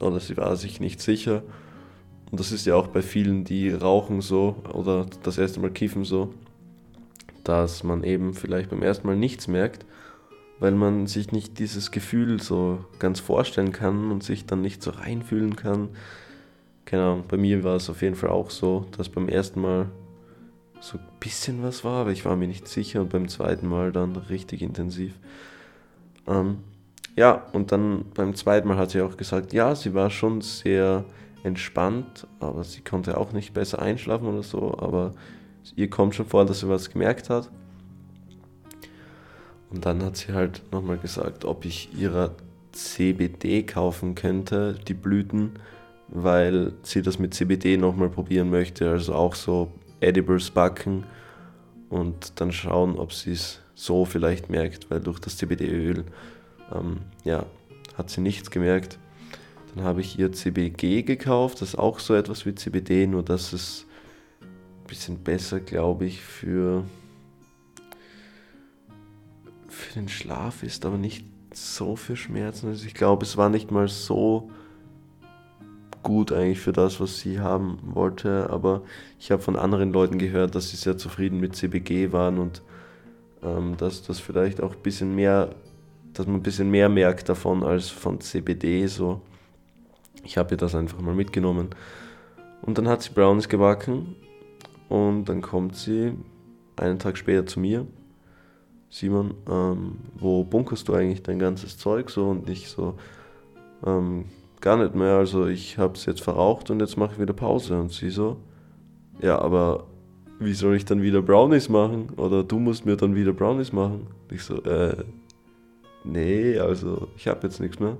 Oder 0.00 0.18
sie 0.18 0.36
war 0.36 0.56
sich 0.56 0.80
nicht 0.80 1.00
sicher. 1.00 1.42
Und 2.30 2.40
das 2.40 2.52
ist 2.52 2.66
ja 2.66 2.74
auch 2.74 2.88
bei 2.88 3.02
vielen, 3.02 3.44
die 3.44 3.70
rauchen 3.70 4.20
so 4.20 4.56
oder 4.72 5.06
das 5.22 5.38
erste 5.38 5.60
Mal 5.60 5.70
kiffen 5.70 6.04
so, 6.04 6.34
dass 7.44 7.82
man 7.84 8.04
eben 8.04 8.34
vielleicht 8.34 8.70
beim 8.70 8.82
ersten 8.82 9.06
Mal 9.06 9.16
nichts 9.16 9.48
merkt, 9.48 9.86
weil 10.60 10.72
man 10.72 11.06
sich 11.06 11.32
nicht 11.32 11.58
dieses 11.58 11.90
Gefühl 11.90 12.40
so 12.40 12.84
ganz 12.98 13.20
vorstellen 13.20 13.72
kann 13.72 14.10
und 14.10 14.22
sich 14.22 14.46
dann 14.46 14.60
nicht 14.60 14.82
so 14.82 14.90
reinfühlen 14.90 15.56
kann. 15.56 15.90
Genau, 16.84 17.22
bei 17.28 17.36
mir 17.36 17.64
war 17.64 17.76
es 17.76 17.90
auf 17.90 18.02
jeden 18.02 18.16
Fall 18.16 18.30
auch 18.30 18.50
so, 18.50 18.86
dass 18.96 19.08
beim 19.08 19.28
ersten 19.28 19.60
Mal 19.60 19.86
so 20.80 20.98
ein 20.98 21.04
bisschen 21.20 21.62
was 21.62 21.84
war, 21.84 22.00
aber 22.00 22.12
ich 22.12 22.24
war 22.24 22.36
mir 22.36 22.48
nicht 22.48 22.68
sicher 22.68 23.00
und 23.00 23.10
beim 23.10 23.28
zweiten 23.28 23.68
Mal 23.68 23.92
dann 23.92 24.16
richtig 24.16 24.62
intensiv. 24.62 25.14
Ähm, 26.26 26.58
ja, 27.16 27.46
und 27.52 27.72
dann 27.72 28.04
beim 28.14 28.34
zweiten 28.34 28.68
Mal 28.68 28.76
hat 28.76 28.90
sie 28.90 29.02
auch 29.02 29.16
gesagt, 29.16 29.52
ja, 29.52 29.74
sie 29.74 29.94
war 29.94 30.08
schon 30.10 30.40
sehr 30.40 31.04
entspannt, 31.42 32.26
aber 32.40 32.64
sie 32.64 32.80
konnte 32.80 33.18
auch 33.18 33.32
nicht 33.32 33.54
besser 33.54 33.80
einschlafen 33.80 34.28
oder 34.28 34.42
so, 34.42 34.76
aber 34.78 35.14
ihr 35.76 35.90
kommt 35.90 36.14
schon 36.14 36.26
vor, 36.26 36.44
dass 36.44 36.60
sie 36.60 36.68
was 36.68 36.90
gemerkt 36.90 37.28
hat. 37.30 37.50
Und 39.70 39.84
dann 39.84 40.02
hat 40.02 40.16
sie 40.16 40.32
halt 40.32 40.62
nochmal 40.72 40.98
gesagt, 40.98 41.44
ob 41.44 41.64
ich 41.64 41.90
ihrer 41.98 42.34
CBD 42.72 43.62
kaufen 43.64 44.14
könnte, 44.14 44.74
die 44.86 44.94
Blüten, 44.94 45.58
weil 46.08 46.72
sie 46.82 47.02
das 47.02 47.18
mit 47.18 47.34
CBD 47.34 47.76
nochmal 47.76 48.08
probieren 48.08 48.50
möchte, 48.50 48.88
also 48.88 49.14
auch 49.14 49.34
so 49.34 49.70
Edibles 50.00 50.50
backen 50.50 51.04
und 51.90 52.40
dann 52.40 52.52
schauen, 52.52 52.98
ob 52.98 53.12
sie 53.12 53.32
es 53.32 53.60
so 53.74 54.04
vielleicht 54.04 54.50
merkt, 54.50 54.90
weil 54.90 55.00
durch 55.00 55.18
das 55.18 55.36
CBD-Öl, 55.36 56.04
ähm, 56.74 56.98
ja, 57.24 57.44
hat 57.96 58.10
sie 58.10 58.20
nichts 58.20 58.50
gemerkt. 58.50 58.98
Dann 59.74 59.84
habe 59.84 60.00
ich 60.00 60.18
ihr 60.18 60.32
CBG 60.32 61.02
gekauft, 61.02 61.60
das 61.60 61.70
ist 61.70 61.78
auch 61.78 61.98
so 61.98 62.14
etwas 62.14 62.46
wie 62.46 62.54
CBD, 62.54 63.06
nur 63.06 63.22
dass 63.22 63.52
es 63.52 63.86
ein 64.40 64.86
bisschen 64.86 65.18
besser, 65.18 65.60
glaube 65.60 66.06
ich, 66.06 66.22
für, 66.22 66.84
für 69.78 69.94
den 69.94 70.08
Schlaf 70.08 70.62
ist, 70.62 70.84
aber 70.84 70.98
nicht 70.98 71.24
so 71.52 71.96
viel 71.96 72.16
Schmerzen. 72.16 72.68
Also 72.68 72.86
ich 72.86 72.94
glaube, 72.94 73.24
es 73.24 73.36
war 73.36 73.48
nicht 73.48 73.70
mal 73.70 73.88
so 73.88 74.50
gut 76.02 76.32
eigentlich 76.32 76.60
für 76.60 76.72
das, 76.72 77.00
was 77.00 77.18
sie 77.18 77.40
haben 77.40 77.78
wollte. 77.82 78.48
Aber 78.50 78.82
ich 79.18 79.30
habe 79.30 79.42
von 79.42 79.56
anderen 79.56 79.92
Leuten 79.92 80.18
gehört, 80.18 80.54
dass 80.54 80.70
sie 80.70 80.76
sehr 80.76 80.96
zufrieden 80.96 81.40
mit 81.40 81.56
CBG 81.56 82.12
waren 82.12 82.38
und 82.38 82.62
ähm, 83.42 83.76
dass 83.76 84.02
das 84.02 84.20
vielleicht 84.20 84.60
auch 84.60 84.74
ein 84.74 84.82
bisschen 84.82 85.14
mehr, 85.14 85.54
dass 86.14 86.26
man 86.26 86.36
ein 86.36 86.42
bisschen 86.42 86.70
mehr 86.70 86.88
merkt 86.88 87.28
davon 87.28 87.62
als 87.62 87.88
von 87.88 88.20
CBD. 88.20 88.86
So, 88.86 89.20
ich 90.24 90.38
habe 90.38 90.54
ihr 90.54 90.58
das 90.58 90.74
einfach 90.74 91.00
mal 91.00 91.14
mitgenommen. 91.14 91.70
Und 92.62 92.78
dann 92.78 92.88
hat 92.88 93.02
sie 93.02 93.10
Brownies 93.10 93.48
gebacken 93.48 94.16
und 94.88 95.26
dann 95.26 95.42
kommt 95.42 95.76
sie 95.76 96.12
einen 96.76 96.98
Tag 96.98 97.16
später 97.16 97.46
zu 97.46 97.60
mir. 97.60 97.86
Simon, 98.90 99.34
ähm, 99.48 99.98
wo 100.14 100.44
bunkerst 100.44 100.88
du 100.88 100.94
eigentlich 100.94 101.22
dein 101.22 101.38
ganzes 101.38 101.78
Zeug 101.78 102.10
so? 102.10 102.28
Und 102.28 102.48
ich 102.48 102.68
so, 102.68 102.94
ähm, 103.84 104.24
gar 104.60 104.76
nicht 104.76 104.94
mehr. 104.94 105.16
Also 105.16 105.46
ich 105.46 105.78
habe 105.78 105.94
es 105.94 106.06
jetzt 106.06 106.22
verraucht 106.22 106.70
und 106.70 106.80
jetzt 106.80 106.96
mache 106.96 107.14
ich 107.14 107.20
wieder 107.20 107.32
Pause. 107.32 107.78
Und 107.78 107.92
sie 107.92 108.10
so, 108.10 108.38
ja, 109.20 109.38
aber 109.38 109.86
wie 110.38 110.54
soll 110.54 110.76
ich 110.76 110.84
dann 110.84 111.02
wieder 111.02 111.22
Brownies 111.22 111.68
machen? 111.68 112.10
Oder 112.16 112.44
du 112.44 112.58
musst 112.58 112.86
mir 112.86 112.96
dann 112.96 113.14
wieder 113.14 113.32
Brownies 113.32 113.72
machen. 113.72 114.06
Ich 114.30 114.42
so, 114.42 114.62
äh, 114.62 114.96
nee, 116.04 116.58
also 116.58 117.08
ich 117.16 117.28
habe 117.28 117.46
jetzt 117.46 117.60
nichts 117.60 117.80
mehr. 117.80 117.96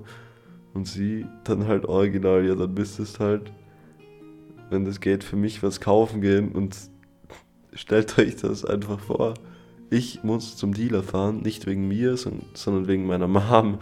Und 0.73 0.87
sie 0.87 1.25
dann 1.43 1.67
halt 1.67 1.85
original, 1.85 2.45
ja, 2.45 2.55
dann 2.55 2.73
müsstest 2.73 3.19
halt, 3.19 3.51
wenn 4.69 4.85
das 4.85 4.99
geht, 4.99 5.23
für 5.23 5.35
mich 5.35 5.63
was 5.63 5.81
kaufen 5.81 6.21
gehen 6.21 6.51
und 6.51 6.77
stellt 7.73 8.17
euch 8.19 8.35
das 8.37 8.65
einfach 8.65 8.99
vor. 8.99 9.33
Ich 9.89 10.23
muss 10.23 10.55
zum 10.55 10.73
Dealer 10.73 11.01
fahren, 11.01 11.41
nicht 11.41 11.65
wegen 11.65 11.87
mir, 11.87 12.15
sondern 12.17 12.87
wegen 12.87 13.07
meiner 13.07 13.27
Mom. 13.27 13.79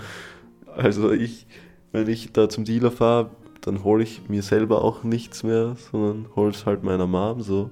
Also 0.76 1.12
ich, 1.12 1.48
wenn 1.92 2.08
ich 2.08 2.32
da 2.32 2.48
zum 2.50 2.64
Dealer 2.64 2.92
fahre, 2.92 3.32
dann 3.62 3.84
hole 3.84 4.04
ich 4.04 4.30
mir 4.30 4.44
selber 4.44 4.84
auch 4.84 5.04
nichts 5.04 5.44
mehr, 5.44 5.76
sondern 5.92 6.28
hole 6.36 6.52
es 6.52 6.66
halt 6.66 6.84
meiner 6.84 7.08
Mom 7.08 7.42
so. 7.42 7.70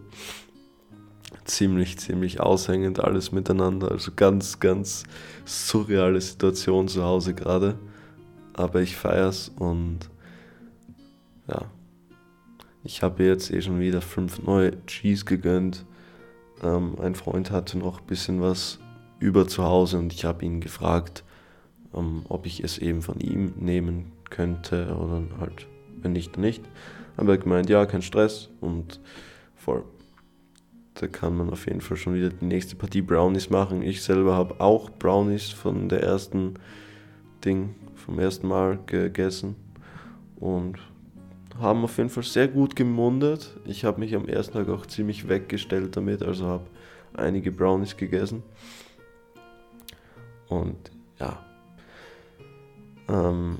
Ziemlich, 1.45 1.99
ziemlich 1.99 2.39
aushängend 2.39 2.99
alles 2.99 3.31
miteinander. 3.31 3.91
Also 3.91 4.11
ganz, 4.15 4.59
ganz 4.59 5.03
surreale 5.45 6.19
Situation 6.19 6.87
zu 6.87 7.03
Hause 7.03 7.35
gerade. 7.35 7.77
Aber 8.53 8.81
ich 8.81 8.95
feiere 8.95 9.29
es 9.29 9.49
und 9.49 10.09
ja. 11.47 11.65
Ich 12.83 13.01
habe 13.01 13.23
jetzt 13.23 13.51
eh 13.51 13.61
schon 13.61 13.79
wieder 13.79 14.01
fünf 14.01 14.43
neue 14.43 14.85
Cheese 14.85 15.25
gegönnt. 15.25 15.85
Ähm, 16.65 16.95
ein 16.99 17.13
Freund 17.15 17.51
hatte 17.51 17.77
noch 17.77 18.01
ein 18.01 18.07
bisschen 18.07 18.41
was 18.41 18.79
über 19.19 19.47
zu 19.47 19.63
Hause 19.63 19.99
und 19.99 20.13
ich 20.13 20.25
habe 20.25 20.43
ihn 20.43 20.61
gefragt, 20.61 21.23
ähm, 21.93 22.23
ob 22.27 22.45
ich 22.47 22.63
es 22.63 22.79
eben 22.79 23.01
von 23.01 23.19
ihm 23.19 23.53
nehmen 23.57 24.11
könnte 24.29 24.95
oder 24.95 25.21
halt, 25.39 25.67
wenn 26.01 26.13
nicht, 26.13 26.35
dann 26.35 26.41
nicht. 26.41 26.63
Aber 27.17 27.33
er 27.33 27.37
gemeint, 27.37 27.69
ja, 27.69 27.85
kein 27.85 28.01
Stress 28.01 28.49
und 28.61 28.99
voll. 29.55 29.83
Da 30.95 31.07
kann 31.07 31.37
man 31.37 31.49
auf 31.49 31.67
jeden 31.67 31.81
Fall 31.81 31.97
schon 31.97 32.15
wieder 32.15 32.29
die 32.29 32.45
nächste 32.45 32.75
Partie 32.75 33.01
Brownies 33.01 33.49
machen. 33.49 33.81
Ich 33.83 34.01
selber 34.01 34.35
habe 34.35 34.59
auch 34.59 34.89
Brownies 34.89 35.49
von 35.49 35.87
der 35.87 36.01
ersten 36.01 36.55
Ding, 37.43 37.75
vom 37.93 38.17
ersten 38.17 38.47
Mal 38.47 38.79
gegessen 38.85 39.55
und 40.37 40.79
haben 41.59 41.83
auf 41.83 41.97
jeden 41.97 42.09
Fall 42.09 42.23
sehr 42.23 42.47
gut 42.47 42.75
gemundet. 42.75 43.55
Ich 43.65 43.85
habe 43.85 43.99
mich 43.99 44.15
am 44.15 44.27
ersten 44.27 44.53
Tag 44.53 44.69
auch 44.69 44.85
ziemlich 44.85 45.27
weggestellt 45.29 45.95
damit, 45.95 46.21
also 46.21 46.45
habe 46.45 46.65
einige 47.13 47.51
Brownies 47.51 47.97
gegessen. 47.97 48.43
Und 50.47 50.91
ja, 51.19 51.43
ähm, 53.07 53.59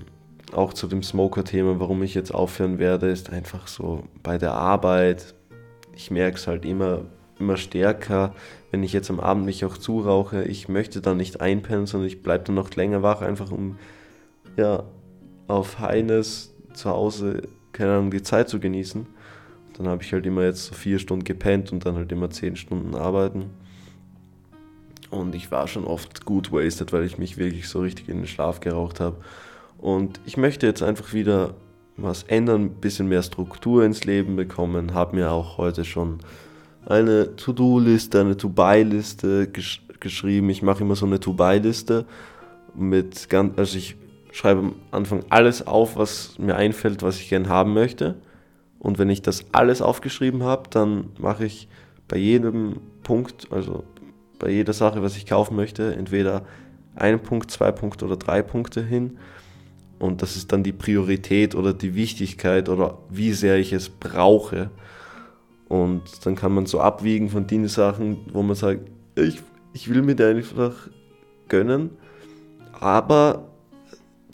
auch 0.54 0.74
zu 0.74 0.88
dem 0.88 1.04
Smoker-Thema, 1.04 1.80
warum 1.80 2.04
ich 2.04 2.14
jetzt 2.14 2.34
aufhören 2.34 2.80
werde, 2.80 3.10
ist 3.10 3.32
einfach 3.32 3.68
so 3.68 4.04
bei 4.24 4.38
der 4.38 4.54
Arbeit. 4.54 5.34
Ich 5.96 6.12
merke 6.12 6.38
es 6.38 6.48
halt 6.48 6.66
immer, 6.66 7.02
immer 7.40 7.58
stärker, 7.58 8.36
wenn 8.72 8.84
ich 8.84 8.94
jetzt 8.94 9.10
am 9.10 9.20
Abend 9.20 9.46
mich 9.46 9.66
auch 9.66 9.78
zurauche. 9.78 10.44
Ich 10.44 10.68
möchte 10.68 11.02
dann 11.02 11.18
nicht 11.18 11.42
einpennen, 11.42 11.86
sondern 11.86 12.08
ich 12.08 12.22
bleibe 12.22 12.46
dann 12.46 12.56
noch 12.56 12.74
länger 12.76 13.02
wach, 13.02 13.22
einfach 13.22 13.52
um 13.52 13.78
ja, 14.58 14.84
auf 15.48 15.80
Heines 15.80 16.54
zu 16.74 16.90
Hause, 16.90 17.44
keine 17.76 17.94
Ahnung, 17.94 18.10
die 18.10 18.24
Zeit 18.24 18.50
zu 18.50 18.60
genießen. 18.60 19.06
Dann 19.78 19.88
habe 19.88 20.02
ich 20.02 20.14
halt 20.14 20.26
immer 20.26 20.44
jetzt 20.44 20.66
so 20.66 20.74
vier 20.74 20.98
Stunden 20.98 21.26
gepennt 21.26 21.72
und 21.72 21.86
dann 21.86 21.96
halt 21.96 22.12
immer 22.12 22.30
zehn 22.30 22.56
Stunden 22.56 22.96
arbeiten. 22.96 23.50
Und 25.10 25.36
ich 25.36 25.52
war 25.52 25.68
schon 25.68 25.86
oft 25.86 26.26
gut 26.26 26.52
wasted, 26.52 26.94
weil 26.94 27.04
ich 27.04 27.18
mich 27.18 27.38
wirklich 27.38 27.68
so 27.68 27.82
richtig 27.82 28.10
in 28.10 28.18
den 28.18 28.28
Schlaf 28.28 28.62
geraucht 28.62 29.00
habe. 29.00 29.18
Und 29.78 30.22
ich 30.26 30.38
möchte 30.38 30.66
jetzt 30.66 30.82
einfach 30.82 31.14
wieder 31.14 31.56
was 31.98 32.24
ändern, 32.24 32.64
ein 32.64 32.70
bisschen 32.76 33.08
mehr 33.08 33.22
Struktur 33.22 33.84
ins 33.84 34.06
Leben 34.06 34.36
bekommen. 34.36 34.94
Habe 34.94 35.18
mir 35.18 35.32
auch 35.32 35.58
heute 35.58 35.84
schon 35.84 36.20
eine 36.86 37.36
To-Do-Liste, 37.36 38.22
eine 38.22 38.38
To-Buy-Liste 38.38 39.48
gesch 39.50 39.82
geschrieben. 40.00 40.50
Ich 40.50 40.62
mache 40.62 40.84
immer 40.84 40.96
so 40.96 41.06
eine 41.06 41.20
To-Buy-Liste 41.20 42.06
mit 42.76 43.30
ganz, 43.30 43.58
also 43.58 43.78
ich 43.78 43.96
schreibe 44.36 44.60
am 44.60 44.76
Anfang 44.92 45.24
alles 45.30 45.66
auf, 45.66 45.96
was 45.96 46.38
mir 46.38 46.56
einfällt, 46.56 47.04
was 47.04 47.20
ich 47.20 47.30
gern 47.30 47.48
haben 47.48 47.74
möchte. 47.74 48.16
Und 48.80 49.00
wenn 49.00 49.10
ich 49.10 49.22
das 49.22 49.46
alles 49.54 49.82
aufgeschrieben 49.82 50.44
habe, 50.44 50.70
dann 50.70 51.12
mache 51.18 51.46
ich 51.46 51.70
bei 52.10 52.18
jedem 52.18 52.82
Punkt, 53.02 53.48
also 53.52 53.86
bei 54.38 54.50
jeder 54.50 54.74
Sache, 54.74 55.02
was 55.02 55.16
ich 55.16 55.26
kaufen 55.26 55.56
möchte, 55.56 55.96
entweder 55.96 56.46
einen 56.96 57.22
Punkt, 57.22 57.50
zwei 57.50 57.72
Punkte 57.72 58.04
oder 58.06 58.18
drei 58.18 58.42
Punkte 58.42 58.84
hin. 58.84 59.18
Und 60.00 60.22
das 60.22 60.36
ist 60.36 60.52
dann 60.52 60.64
die 60.64 60.74
Priorität 60.74 61.56
oder 61.56 61.74
die 61.74 61.96
Wichtigkeit 61.96 62.68
oder 62.68 62.98
wie 63.10 63.32
sehr 63.32 63.58
ich 63.58 63.72
es 63.72 63.88
brauche. 63.88 64.70
Und 65.70 66.26
dann 66.26 66.36
kann 66.36 66.54
man 66.54 66.66
so 66.66 66.82
abwiegen 66.82 67.30
von 67.30 67.48
den 67.48 67.70
Sachen, 67.70 68.26
wo 68.34 68.44
man 68.44 68.58
sagt, 68.58 68.82
ich, 69.16 69.42
ich 69.72 69.90
will 69.90 70.02
mir 70.02 70.16
die 70.16 70.24
einfach 70.24 70.90
gönnen, 71.48 71.92
aber 72.74 73.55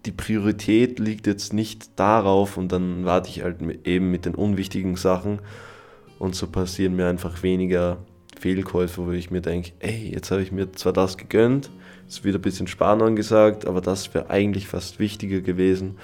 die 0.06 0.12
Priorität 0.12 1.00
liegt 1.00 1.28
jetzt 1.28 1.54
nicht 1.54 2.00
darauf 2.00 2.58
und 2.58 2.72
dann 2.72 3.06
warte 3.06 3.30
ich 3.30 3.44
halt 3.44 3.58
eben 3.86 4.12
mit 4.12 4.26
den 4.26 4.36
unwichtigen 4.36 4.96
Sachen 4.96 5.40
und 6.18 6.36
so 6.36 6.48
passieren 6.48 6.96
mir 6.96 7.08
einfach 7.08 7.44
weniger 7.44 7.98
Fehlkäufe, 8.40 9.06
wo 9.06 9.12
ich 9.12 9.30
mir 9.30 9.42
denke, 9.42 9.72
ey, 9.80 10.12
jetzt 10.14 10.32
habe 10.32 10.42
ich 10.42 10.52
mir 10.52 10.72
zwar 10.72 10.94
das 10.94 11.18
gegönnt, 11.18 11.70
ist 12.08 12.24
wieder 12.24 12.40
ein 12.40 12.42
bisschen 12.42 12.68
Sparen 12.68 13.02
angesagt, 13.02 13.66
aber 13.68 13.82
das 13.82 14.14
wäre 14.14 14.30
eigentlich 14.30 14.68
fast 14.68 15.00
wichtiger 15.00 15.42
gewesen. 15.42 15.98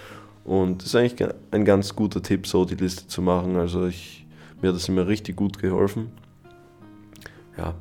Und 0.46 0.82
das 0.82 0.88
ist 0.88 0.96
eigentlich 0.96 1.30
ein 1.52 1.66
ganz 1.66 1.96
guter 1.96 2.22
Tipp, 2.22 2.48
so 2.48 2.64
die 2.64 2.76
Liste 2.76 3.08
zu 3.08 3.22
machen. 3.22 3.58
Also 3.58 3.88
ich, 3.88 4.26
mir 4.62 4.70
hat 4.70 4.76
das 4.76 4.88
immer 4.88 5.08
richtig 5.08 5.36
gut 5.36 5.60
geholfen. 5.60 6.12
Ja, 7.58 7.74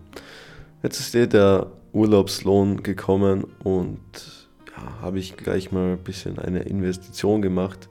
jetzt 0.83 0.99
ist 0.99 1.15
eh 1.15 1.27
der 1.27 1.69
Urlaubslohn 1.93 2.83
gekommen 2.83 3.45
und 3.63 4.01
ja, 4.77 5.03
habe 5.03 5.19
ich 5.19 5.37
gleich 5.37 5.73
mal 5.73 5.93
ein 5.93 6.05
bisschen 6.05 6.39
eine 6.39 6.61
Investition 6.61 7.43
gemacht. 7.43 7.89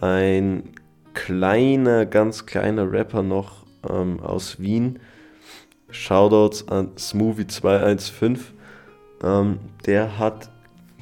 Ein 0.00 0.70
kleiner, 1.14 2.06
ganz 2.06 2.46
kleiner 2.46 2.90
Rapper 2.90 3.22
noch 3.22 3.66
ähm, 3.88 4.20
aus 4.20 4.60
Wien 4.60 4.98
Shoutouts 5.90 6.68
an 6.68 6.94
Smoothie215. 6.96 8.38
Ähm, 9.22 9.58
der 9.86 10.18
hat 10.18 10.50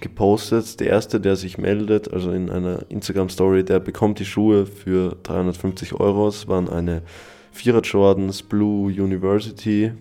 gepostet, 0.00 0.80
der 0.80 0.88
erste, 0.88 1.20
der 1.20 1.36
sich 1.36 1.58
meldet, 1.58 2.12
also 2.12 2.30
in 2.30 2.50
einer 2.50 2.86
Instagram-Story, 2.88 3.64
der 3.64 3.80
bekommt 3.80 4.20
die 4.20 4.24
Schuhe 4.24 4.64
für 4.66 5.16
350 5.24 5.94
Euro. 5.94 6.28
Es 6.28 6.48
waren 6.48 6.68
eine 6.68 7.02
Vierer 7.50 7.80
Jordans 7.80 8.42
Blue 8.42 8.86
University. 8.86 9.92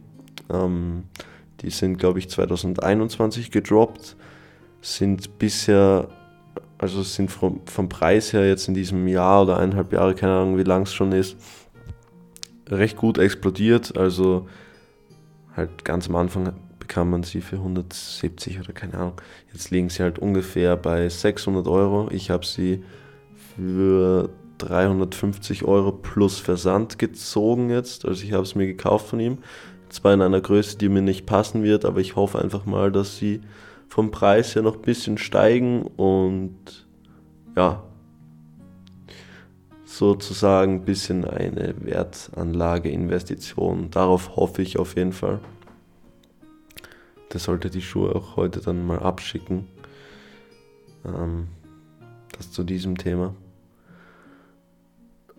Ähm, 0.51 1.03
die 1.61 1.71
sind, 1.71 1.97
glaube 1.97 2.19
ich, 2.19 2.29
2021 2.29 3.49
gedroppt. 3.51 4.15
Sind 4.81 5.39
bisher, 5.39 6.07
also 6.77 7.01
sind 7.03 7.31
vom, 7.31 7.61
vom 7.65 7.89
Preis 7.89 8.33
her 8.33 8.47
jetzt 8.47 8.67
in 8.67 8.73
diesem 8.73 9.07
Jahr 9.07 9.43
oder 9.43 9.57
eineinhalb 9.57 9.91
Jahre, 9.91 10.15
keine 10.15 10.33
Ahnung, 10.33 10.57
wie 10.57 10.63
lang 10.63 10.83
es 10.83 10.93
schon 10.93 11.11
ist, 11.11 11.37
recht 12.69 12.97
gut 12.97 13.17
explodiert. 13.17 13.97
Also 13.97 14.47
halt 15.55 15.83
ganz 15.83 16.07
am 16.07 16.15
Anfang 16.15 16.53
bekam 16.79 17.09
man 17.09 17.23
sie 17.23 17.41
für 17.41 17.57
170 17.57 18.59
oder 18.59 18.73
keine 18.73 18.93
Ahnung. 18.95 19.21
Jetzt 19.51 19.71
liegen 19.71 19.89
sie 19.89 20.03
halt 20.03 20.19
ungefähr 20.19 20.77
bei 20.77 21.09
600 21.09 21.67
Euro. 21.67 22.09
Ich 22.11 22.29
habe 22.29 22.45
sie 22.45 22.83
für 23.55 24.29
350 24.59 25.65
Euro 25.65 25.91
plus 25.91 26.39
Versand 26.39 26.97
gezogen 26.97 27.69
jetzt. 27.69 28.05
Also 28.05 28.23
ich 28.23 28.33
habe 28.33 28.43
es 28.43 28.55
mir 28.55 28.67
gekauft 28.67 29.07
von 29.07 29.19
ihm. 29.19 29.39
Zwar 29.89 30.13
in 30.13 30.21
einer 30.21 30.41
Größe, 30.41 30.77
die 30.77 30.89
mir 30.89 31.01
nicht 31.01 31.25
passen 31.25 31.63
wird, 31.63 31.85
aber 31.85 31.99
ich 31.99 32.15
hoffe 32.15 32.39
einfach 32.39 32.65
mal, 32.65 32.91
dass 32.91 33.17
sie 33.17 33.41
vom 33.87 34.11
Preis 34.11 34.55
her 34.55 34.61
noch 34.61 34.75
ein 34.75 34.81
bisschen 34.81 35.17
steigen 35.17 35.83
und 35.83 36.87
ja, 37.55 37.83
sozusagen 39.85 40.75
ein 40.75 40.85
bisschen 40.85 41.25
eine 41.25 41.73
Wertanlage, 41.79 42.89
Investition. 42.89 43.89
Darauf 43.89 44.35
hoffe 44.35 44.61
ich 44.61 44.77
auf 44.77 44.95
jeden 44.95 45.13
Fall. 45.13 45.39
Der 47.33 47.39
sollte 47.39 47.69
die 47.69 47.81
Schuhe 47.81 48.15
auch 48.15 48.35
heute 48.35 48.61
dann 48.61 48.85
mal 48.85 48.99
abschicken. 48.99 49.67
Ähm, 51.05 51.47
das 52.37 52.51
zu 52.51 52.63
diesem 52.63 52.97
Thema. 52.97 53.33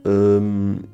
Ähm, 0.04 0.84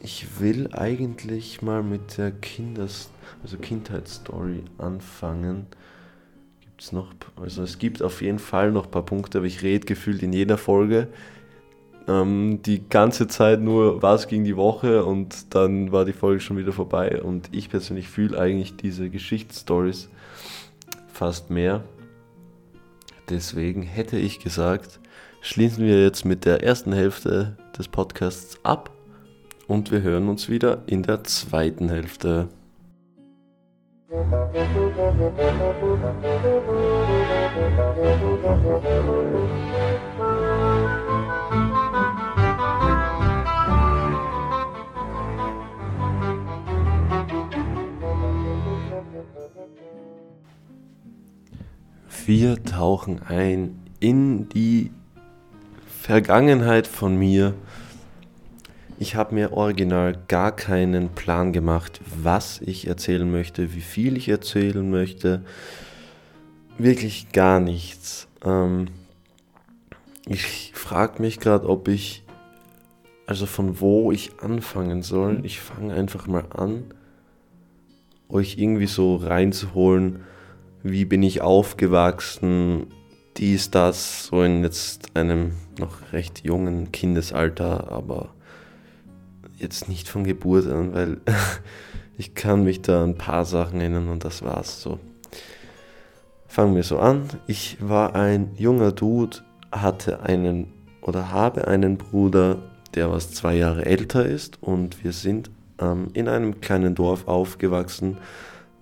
ich 0.00 0.40
will 0.40 0.68
eigentlich 0.72 1.62
mal 1.62 1.82
mit 1.82 2.18
der 2.18 2.32
Kinders, 2.32 3.10
also 3.42 3.56
Kindheitsstory 3.58 4.64
anfangen. 4.78 5.66
Gibt 6.82 6.88
es 6.88 6.92
noch, 6.92 7.14
also 7.40 7.62
es 7.62 7.78
gibt 7.78 8.02
auf 8.02 8.22
jeden 8.22 8.40
Fall 8.40 8.72
noch 8.72 8.86
ein 8.86 8.90
paar 8.90 9.04
Punkte, 9.04 9.38
aber 9.38 9.46
ich 9.46 9.62
rede 9.62 9.86
gefühlt 9.86 10.20
in 10.20 10.32
jeder 10.32 10.58
Folge 10.58 11.06
ähm, 12.08 12.60
die 12.66 12.88
ganze 12.88 13.28
Zeit 13.28 13.60
nur 13.60 14.02
was 14.02 14.26
ging 14.26 14.42
die 14.42 14.56
Woche 14.56 15.04
und 15.04 15.54
dann 15.54 15.92
war 15.92 16.04
die 16.04 16.12
Folge 16.12 16.40
schon 16.40 16.56
wieder 16.56 16.72
vorbei. 16.72 17.22
Und 17.22 17.50
ich 17.52 17.70
persönlich 17.70 18.08
fühle 18.08 18.36
eigentlich 18.36 18.76
diese 18.76 19.10
Geschichtsstories 19.10 20.08
fast 21.12 21.50
mehr. 21.50 21.84
Deswegen 23.30 23.82
hätte 23.82 24.18
ich 24.18 24.40
gesagt, 24.40 24.98
schließen 25.40 25.84
wir 25.84 26.02
jetzt 26.02 26.24
mit 26.24 26.44
der 26.44 26.64
ersten 26.64 26.92
Hälfte 26.92 27.56
des 27.78 27.86
Podcasts 27.86 28.58
ab 28.64 28.90
und 29.68 29.92
wir 29.92 30.02
hören 30.02 30.28
uns 30.28 30.48
wieder 30.48 30.82
in 30.86 31.04
der 31.04 31.22
zweiten 31.22 31.90
Hälfte. 31.90 32.48
Wir 34.12 34.20
tauchen 52.64 53.22
ein 53.26 53.80
in 53.98 54.50
die 54.50 54.90
Vergangenheit 55.86 56.86
von 56.86 57.16
mir. 57.16 57.54
Ich 59.02 59.16
habe 59.16 59.34
mir 59.34 59.52
original 59.52 60.16
gar 60.28 60.54
keinen 60.54 61.08
Plan 61.08 61.52
gemacht, 61.52 62.00
was 62.22 62.60
ich 62.60 62.86
erzählen 62.86 63.28
möchte, 63.28 63.74
wie 63.74 63.80
viel 63.80 64.16
ich 64.16 64.28
erzählen 64.28 64.88
möchte. 64.88 65.42
Wirklich 66.78 67.32
gar 67.32 67.58
nichts. 67.58 68.28
Ähm, 68.44 68.86
ich 70.24 70.70
frage 70.76 71.20
mich 71.20 71.40
gerade, 71.40 71.68
ob 71.68 71.88
ich, 71.88 72.22
also 73.26 73.46
von 73.46 73.80
wo 73.80 74.12
ich 74.12 74.38
anfangen 74.40 75.02
soll. 75.02 75.40
Ich 75.42 75.58
fange 75.58 75.94
einfach 75.94 76.28
mal 76.28 76.44
an, 76.52 76.84
euch 78.28 78.56
irgendwie 78.56 78.86
so 78.86 79.16
reinzuholen 79.16 80.20
wie 80.84 81.04
bin 81.04 81.24
ich 81.24 81.40
aufgewachsen, 81.40 82.86
dies, 83.36 83.72
das, 83.72 84.26
so 84.26 84.44
in 84.44 84.62
jetzt 84.62 85.16
einem 85.16 85.54
noch 85.76 86.12
recht 86.12 86.44
jungen 86.44 86.92
Kindesalter, 86.92 87.90
aber 87.90 88.32
jetzt 89.62 89.88
nicht 89.88 90.08
von 90.08 90.24
Geburt 90.24 90.66
an, 90.66 90.92
weil 90.92 91.20
ich 92.18 92.34
kann 92.34 92.64
mich 92.64 92.82
da 92.82 93.02
ein 93.04 93.16
paar 93.16 93.44
Sachen 93.44 93.80
erinnern 93.80 94.08
und 94.08 94.24
das 94.24 94.42
war's 94.42 94.82
so. 94.82 94.98
Fangen 96.46 96.74
wir 96.74 96.82
so 96.82 96.98
an. 96.98 97.28
Ich 97.46 97.78
war 97.80 98.14
ein 98.14 98.50
junger 98.56 98.92
Dude, 98.92 99.38
hatte 99.70 100.20
einen 100.20 100.72
oder 101.00 101.32
habe 101.32 101.66
einen 101.66 101.96
Bruder, 101.96 102.58
der 102.94 103.10
was 103.10 103.32
zwei 103.32 103.54
Jahre 103.54 103.86
älter 103.86 104.26
ist 104.26 104.62
und 104.62 105.02
wir 105.02 105.12
sind 105.12 105.50
ähm, 105.78 106.08
in 106.12 106.28
einem 106.28 106.60
kleinen 106.60 106.94
Dorf 106.94 107.26
aufgewachsen, 107.26 108.18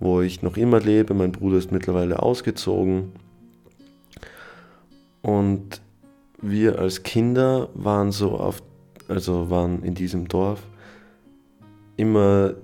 wo 0.01 0.21
ich 0.21 0.43
noch 0.43 0.57
immer 0.57 0.81
lebe. 0.81 1.15
Mein 1.15 1.31
Bruder 1.31 1.59
ist 1.59 1.71
mittlerweile 1.71 2.21
ausgezogen. 2.21 3.13
Und 5.23 5.81
wir 6.43 6.79
als 6.79 7.03
Kinder 7.03 7.69
waren 7.75 8.11
so 8.11 8.33
auf, 8.33 8.63
also 9.09 9.51
waren 9.51 9.83
in 9.83 9.95
diesem 9.95 10.27
Dorf 10.27 10.61
immer 12.01 12.55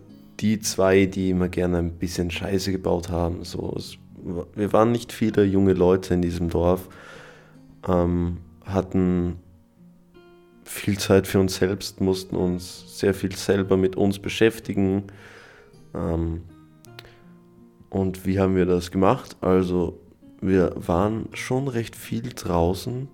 die 0.41 0.61
zwei, 0.61 1.05
die 1.05 1.31
immer 1.31 1.49
gerne 1.49 1.79
ein 1.79 1.93
bisschen 1.93 2.31
Scheiße 2.31 2.73
gebaut 2.73 3.11
haben. 3.11 3.45
So, 3.45 3.75
es, 3.77 3.99
wir 4.55 4.73
waren 4.73 4.93
nicht 4.93 5.13
viele 5.13 5.45
junge 5.45 5.75
Leute 5.75 6.15
in 6.15 6.23
diesem 6.23 6.49
Dorf, 6.49 6.89
ähm, 7.87 8.39
hatten 8.65 9.37
viel 10.65 10.99
Zeit 10.99 11.27
für 11.27 11.39
uns 11.39 11.57
selbst, 11.57 12.01
mussten 12.01 12.35
uns 12.35 12.99
sehr 12.99 13.15
viel 13.15 13.35
selber 13.37 13.77
mit 13.77 13.95
uns 13.97 14.19
beschäftigen. 14.19 15.05
Ähm, 15.95 16.43
und 17.91 18.27
wie 18.27 18.41
haben 18.41 18.57
wir 18.57 18.67
das 18.67 18.91
gemacht? 18.91 19.37
Also 19.43 20.01
wir 20.41 20.73
waren 20.77 21.29
schon 21.35 21.69
recht 21.69 21.95
viel 21.95 22.31
draußen, 22.35 23.09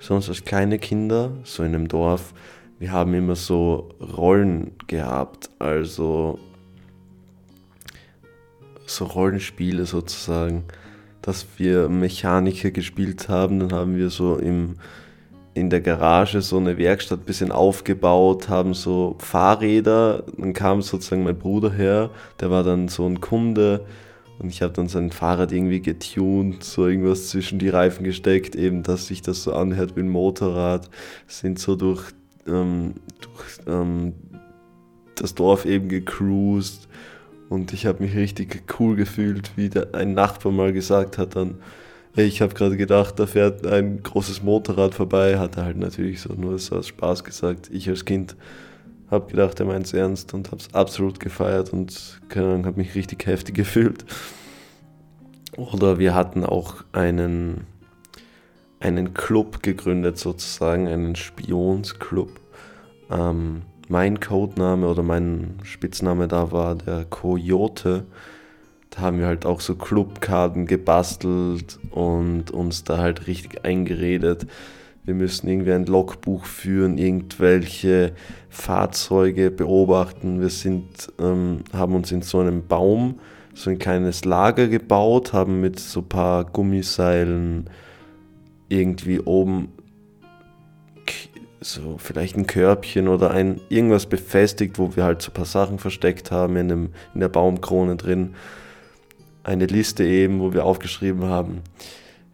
sonst 0.00 0.28
als 0.28 0.44
kleine 0.44 0.78
Kinder, 0.78 1.32
so 1.44 1.62
in 1.62 1.74
einem 1.74 1.88
Dorf. 1.88 2.34
Wir 2.78 2.92
haben 2.92 3.14
immer 3.14 3.36
so 3.36 3.88
Rollen 4.00 4.72
gehabt, 4.86 5.50
also 5.58 6.38
so 8.86 9.04
Rollenspiele 9.04 9.86
sozusagen, 9.86 10.64
dass 11.22 11.46
wir 11.56 11.88
Mechaniker 11.88 12.70
gespielt 12.70 13.28
haben, 13.28 13.60
dann 13.60 13.72
haben 13.72 13.96
wir 13.96 14.10
so 14.10 14.36
im 14.36 14.76
in 15.54 15.70
der 15.70 15.80
Garage 15.80 16.42
so 16.42 16.58
eine 16.58 16.76
Werkstatt 16.76 17.20
ein 17.20 17.24
bisschen 17.24 17.50
aufgebaut, 17.50 18.50
haben 18.50 18.74
so 18.74 19.16
Fahrräder. 19.18 20.24
Dann 20.36 20.52
kam 20.52 20.82
sozusagen 20.82 21.24
mein 21.24 21.38
Bruder 21.38 21.72
her, 21.72 22.10
der 22.40 22.50
war 22.50 22.62
dann 22.62 22.88
so 22.88 23.06
ein 23.06 23.22
Kunde 23.22 23.86
und 24.38 24.50
ich 24.50 24.60
habe 24.60 24.74
dann 24.74 24.88
sein 24.88 25.10
Fahrrad 25.10 25.52
irgendwie 25.52 25.80
getuned, 25.80 26.62
so 26.62 26.86
irgendwas 26.86 27.28
zwischen 27.28 27.58
die 27.58 27.70
Reifen 27.70 28.04
gesteckt, 28.04 28.54
eben 28.54 28.82
dass 28.82 29.06
sich 29.06 29.22
das 29.22 29.42
so 29.42 29.54
anhört 29.54 29.96
wie 29.96 30.00
ein 30.00 30.10
Motorrad. 30.10 30.90
Sind 31.26 31.58
so 31.58 31.74
durch, 31.74 32.10
ähm, 32.46 32.94
durch 33.20 33.66
ähm, 33.66 34.14
das 35.14 35.34
Dorf 35.34 35.64
eben 35.64 35.88
gecruised 35.88 36.88
und 37.48 37.72
ich 37.72 37.86
habe 37.86 38.02
mich 38.02 38.14
richtig 38.16 38.64
cool 38.78 38.96
gefühlt, 38.96 39.52
wie 39.56 39.68
der, 39.68 39.94
ein 39.94 40.14
Nachbar 40.14 40.52
mal 40.52 40.72
gesagt 40.72 41.18
hat 41.18 41.36
dann, 41.36 41.56
ich 42.16 42.40
habe 42.40 42.54
gerade 42.54 42.78
gedacht, 42.78 43.18
da 43.18 43.26
fährt 43.26 43.66
ein 43.66 44.02
großes 44.02 44.42
Motorrad 44.42 44.94
vorbei, 44.94 45.38
hat 45.38 45.58
er 45.58 45.64
halt 45.64 45.76
natürlich 45.76 46.22
so 46.22 46.32
nur 46.32 46.58
so 46.58 46.76
aus 46.76 46.88
Spaß 46.88 47.24
gesagt. 47.24 47.68
Ich 47.70 47.88
als 47.90 48.06
Kind 48.06 48.36
habe 49.10 49.30
gedacht, 49.30 49.60
er 49.60 49.66
meint 49.66 49.86
es 49.86 49.92
ernst 49.92 50.32
und 50.32 50.50
habe 50.50 50.56
es 50.56 50.72
absolut 50.72 51.20
gefeiert 51.20 51.72
und 51.74 52.20
keine 52.28 52.46
Ahnung, 52.46 52.66
habe 52.66 52.78
mich 52.78 52.94
richtig 52.94 53.26
heftig 53.26 53.54
gefühlt. 53.56 54.04
Oder 55.56 55.98
wir 55.98 56.14
hatten 56.14 56.44
auch 56.44 56.84
einen, 56.92 57.66
einen 58.80 59.14
Club 59.14 59.62
gegründet, 59.62 60.18
sozusagen, 60.18 60.88
einen 60.88 61.16
Spionsclub. 61.16 62.30
Ähm, 63.10 63.62
mein 63.88 64.20
Codename 64.20 64.88
oder 64.88 65.02
mein 65.02 65.58
Spitzname 65.62 66.28
da 66.28 66.50
war 66.52 66.74
der 66.74 67.04
Coyote 67.04 68.06
da 68.96 69.02
haben 69.02 69.18
wir 69.18 69.26
halt 69.26 69.44
auch 69.44 69.60
so 69.60 69.74
Clubkarten 69.74 70.66
gebastelt 70.66 71.78
und 71.90 72.50
uns 72.50 72.84
da 72.84 72.98
halt 72.98 73.26
richtig 73.26 73.64
eingeredet. 73.64 74.46
Wir 75.04 75.14
müssen 75.14 75.48
irgendwie 75.48 75.72
ein 75.72 75.84
Logbuch 75.84 76.46
führen, 76.46 76.96
irgendwelche 76.96 78.12
Fahrzeuge 78.48 79.50
beobachten. 79.50 80.40
Wir 80.40 80.48
sind, 80.48 81.12
ähm, 81.20 81.60
haben 81.72 81.94
uns 81.94 82.10
in 82.10 82.22
so 82.22 82.40
einem 82.40 82.66
Baum 82.66 83.20
so 83.54 83.70
ein 83.70 83.78
kleines 83.78 84.24
Lager 84.24 84.66
gebaut, 84.66 85.32
haben 85.32 85.60
mit 85.60 85.78
so 85.78 86.00
ein 86.00 86.08
paar 86.08 86.44
Gummiseilen 86.44 87.68
irgendwie 88.68 89.20
oben 89.20 89.68
so 91.60 91.96
vielleicht 91.98 92.36
ein 92.36 92.46
Körbchen 92.46 93.08
oder 93.08 93.30
ein 93.30 93.60
irgendwas 93.68 94.06
befestigt, 94.06 94.78
wo 94.78 94.94
wir 94.94 95.04
halt 95.04 95.22
so 95.22 95.30
ein 95.30 95.34
paar 95.34 95.44
Sachen 95.44 95.78
versteckt 95.78 96.30
haben 96.30 96.56
in, 96.56 96.68
dem, 96.68 96.90
in 97.14 97.20
der 97.20 97.28
Baumkrone 97.28 97.96
drin. 97.96 98.34
Eine 99.42 99.66
Liste 99.66 100.04
eben, 100.04 100.40
wo 100.40 100.52
wir 100.52 100.64
aufgeschrieben 100.64 101.24
haben, 101.24 101.62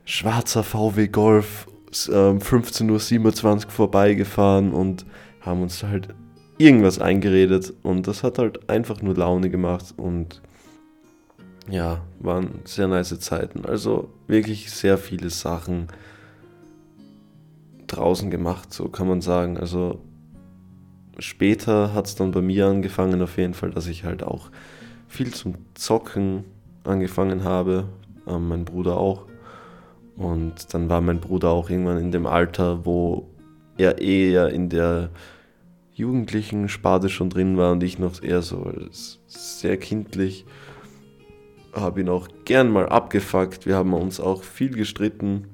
schwarzer 0.04 0.62
VW 0.62 1.08
Golf, 1.08 1.66
äh, 2.08 2.10
15.27 2.10 3.66
Uhr 3.66 3.70
vorbeigefahren 3.70 4.72
und 4.72 5.06
haben 5.40 5.62
uns 5.62 5.82
halt 5.82 6.08
irgendwas 6.58 6.98
eingeredet 6.98 7.72
und 7.82 8.06
das 8.06 8.22
hat 8.22 8.38
halt 8.38 8.68
einfach 8.70 9.02
nur 9.02 9.16
Laune 9.16 9.50
gemacht 9.50 9.94
und 9.96 10.42
ja, 11.68 12.02
waren 12.18 12.60
sehr 12.64 12.88
nice 12.88 13.18
Zeiten. 13.20 13.64
Also 13.64 14.10
wirklich 14.26 14.70
sehr 14.70 14.98
viele 14.98 15.30
Sachen 15.30 15.88
draußen 17.92 18.30
gemacht, 18.30 18.72
so 18.72 18.88
kann 18.88 19.08
man 19.08 19.20
sagen. 19.20 19.58
Also 19.58 20.00
später 21.18 21.94
hat 21.94 22.06
es 22.06 22.14
dann 22.14 22.32
bei 22.32 22.42
mir 22.42 22.66
angefangen 22.66 23.22
auf 23.22 23.36
jeden 23.36 23.54
Fall, 23.54 23.70
dass 23.70 23.86
ich 23.86 24.04
halt 24.04 24.22
auch 24.22 24.50
viel 25.08 25.32
zum 25.32 25.54
Zocken 25.74 26.44
angefangen 26.84 27.44
habe, 27.44 27.88
äh, 28.26 28.38
mein 28.38 28.64
Bruder 28.64 28.96
auch. 28.96 29.26
Und 30.16 30.74
dann 30.74 30.88
war 30.88 31.00
mein 31.00 31.20
Bruder 31.20 31.50
auch 31.50 31.70
irgendwann 31.70 31.98
in 31.98 32.12
dem 32.12 32.26
Alter, 32.26 32.84
wo 32.84 33.28
er 33.76 33.98
eher 33.98 34.50
in 34.50 34.68
der 34.68 35.10
jugendlichen 35.94 36.68
Sparte 36.68 37.08
schon 37.08 37.30
drin 37.30 37.56
war 37.56 37.72
und 37.72 37.82
ich 37.82 37.98
noch 37.98 38.22
eher 38.22 38.42
so 38.42 38.72
sehr 39.26 39.76
kindlich. 39.76 40.44
Habe 41.72 42.00
ihn 42.00 42.08
auch 42.08 42.28
gern 42.44 42.70
mal 42.70 42.88
abgefuckt. 42.88 43.66
Wir 43.66 43.76
haben 43.76 43.94
uns 43.94 44.20
auch 44.20 44.42
viel 44.42 44.70
gestritten. 44.70 45.48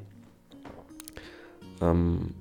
Ähm, 1.81 2.35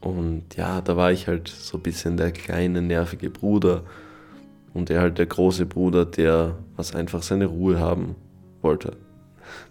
und 0.00 0.56
ja, 0.56 0.80
da 0.80 0.96
war 0.96 1.12
ich 1.12 1.26
halt 1.26 1.48
so 1.48 1.78
ein 1.78 1.82
bisschen 1.82 2.16
der 2.16 2.32
kleine, 2.32 2.82
nervige 2.82 3.30
Bruder 3.30 3.82
und 4.74 4.90
er 4.90 5.00
halt 5.00 5.18
der 5.18 5.26
große 5.26 5.66
Bruder, 5.66 6.04
der 6.04 6.56
was 6.76 6.94
einfach 6.94 7.22
seine 7.22 7.46
Ruhe 7.46 7.80
haben 7.80 8.14
wollte. 8.62 8.96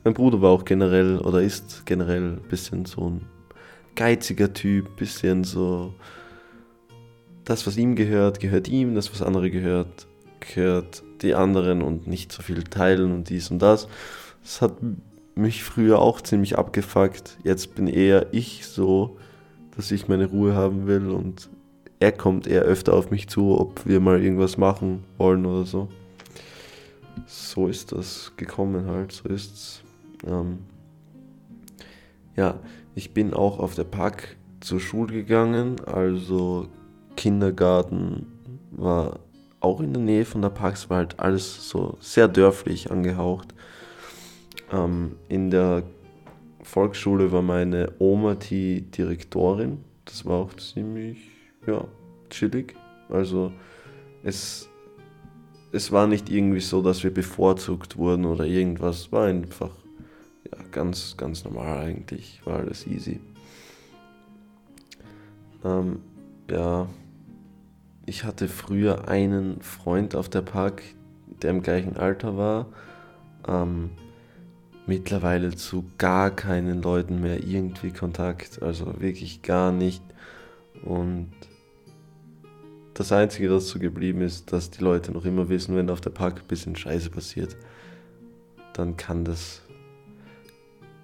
Mein 0.03 0.13
Bruder 0.13 0.41
war 0.41 0.51
auch 0.51 0.65
generell 0.65 1.19
oder 1.19 1.41
ist 1.41 1.85
generell 1.85 2.33
ein 2.33 2.41
bisschen 2.49 2.85
so 2.85 3.09
ein 3.09 3.21
geiziger 3.95 4.53
Typ, 4.53 4.97
bisschen 4.97 5.43
so 5.43 5.93
das, 7.45 7.65
was 7.65 7.77
ihm 7.77 7.95
gehört, 7.95 8.39
gehört 8.39 8.67
ihm, 8.67 8.95
das, 8.95 9.11
was 9.11 9.21
andere 9.21 9.49
gehört, 9.49 10.07
gehört 10.39 11.03
die 11.21 11.33
anderen 11.33 11.81
und 11.81 12.07
nicht 12.07 12.31
so 12.31 12.41
viel 12.41 12.63
teilen 12.63 13.13
und 13.13 13.29
dies 13.29 13.49
und 13.49 13.59
das. 13.59 13.87
Das 14.43 14.61
hat 14.61 14.73
mich 15.37 15.63
früher 15.63 15.99
auch 15.99 16.21
ziemlich 16.21 16.57
abgefuckt. 16.57 17.37
Jetzt 17.43 17.75
bin 17.75 17.87
eher 17.87 18.27
ich 18.33 18.65
so, 18.67 19.17
dass 19.75 19.91
ich 19.91 20.07
meine 20.07 20.25
Ruhe 20.25 20.55
haben 20.55 20.87
will 20.87 21.09
und 21.09 21.49
er 21.99 22.11
kommt 22.11 22.47
eher 22.47 22.61
öfter 22.61 22.93
auf 22.93 23.11
mich 23.11 23.27
zu, 23.27 23.59
ob 23.59 23.85
wir 23.85 23.99
mal 23.99 24.21
irgendwas 24.21 24.57
machen 24.57 25.03
wollen 25.17 25.45
oder 25.45 25.65
so. 25.65 25.87
So 27.25 27.67
ist 27.67 27.91
das 27.91 28.33
gekommen 28.37 28.87
halt, 28.87 29.11
so 29.11 29.29
ist's. 29.29 29.81
Ähm, 30.25 30.59
ja, 32.35 32.59
ich 32.95 33.13
bin 33.13 33.33
auch 33.33 33.59
auf 33.59 33.75
der 33.75 33.83
Park 33.83 34.37
zur 34.59 34.79
Schule 34.79 35.13
gegangen, 35.13 35.77
also 35.85 36.67
Kindergarten 37.15 38.27
war 38.71 39.19
auch 39.59 39.81
in 39.81 39.93
der 39.93 40.03
Nähe 40.03 40.25
von 40.25 40.41
der 40.41 40.49
Park, 40.49 40.75
es 40.75 40.89
war 40.89 40.97
halt 40.97 41.19
alles 41.19 41.69
so 41.69 41.97
sehr 41.99 42.27
dörflich 42.27 42.91
angehaucht. 42.91 43.53
Ähm, 44.71 45.15
in 45.29 45.49
der 45.49 45.83
Volksschule 46.61 47.31
war 47.31 47.41
meine 47.41 47.93
Oma 47.99 48.35
die 48.35 48.81
Direktorin. 48.81 49.83
Das 50.05 50.25
war 50.25 50.37
auch 50.37 50.53
ziemlich, 50.55 51.29
ja, 51.65 51.85
chillig. 52.29 52.75
Also 53.09 53.51
es, 54.23 54.69
es 55.71 55.91
war 55.91 56.07
nicht 56.07 56.29
irgendwie 56.29 56.59
so, 56.59 56.81
dass 56.81 57.03
wir 57.03 57.13
bevorzugt 57.13 57.97
wurden 57.97 58.25
oder 58.25 58.45
irgendwas. 58.45 59.11
War 59.11 59.25
einfach 59.27 59.71
ja, 60.45 60.63
ganz, 60.71 61.15
ganz 61.17 61.43
normal 61.45 61.77
eigentlich. 61.77 62.41
War 62.45 62.59
alles 62.59 62.85
easy. 62.87 63.19
Ähm, 65.63 65.99
ja, 66.49 66.87
ich 68.05 68.23
hatte 68.23 68.47
früher 68.47 69.07
einen 69.07 69.61
Freund 69.61 70.15
auf 70.15 70.29
der 70.29 70.41
Park, 70.41 70.81
der 71.41 71.51
im 71.51 71.61
gleichen 71.61 71.97
Alter 71.97 72.37
war. 72.37 72.67
Ähm, 73.47 73.91
mittlerweile 74.87 75.53
zu 75.55 75.85
gar 75.97 76.31
keinen 76.31 76.81
Leuten 76.81 77.21
mehr 77.21 77.43
irgendwie 77.43 77.91
Kontakt, 77.91 78.61
also 78.63 78.99
wirklich 78.99 79.41
gar 79.41 79.71
nicht. 79.71 80.01
Und 80.83 81.31
das 82.93 83.11
Einzige, 83.11 83.49
das 83.49 83.67
so 83.67 83.79
geblieben 83.79 84.21
ist, 84.21 84.51
dass 84.51 84.71
die 84.71 84.83
Leute 84.83 85.11
noch 85.11 85.25
immer 85.25 85.49
wissen, 85.49 85.75
wenn 85.75 85.89
auf 85.89 86.01
der 86.01 86.09
Park 86.09 86.41
ein 86.41 86.47
bisschen 86.47 86.75
Scheiße 86.75 87.09
passiert, 87.09 87.55
dann 88.73 88.97
kann 88.97 89.25
das, 89.25 89.61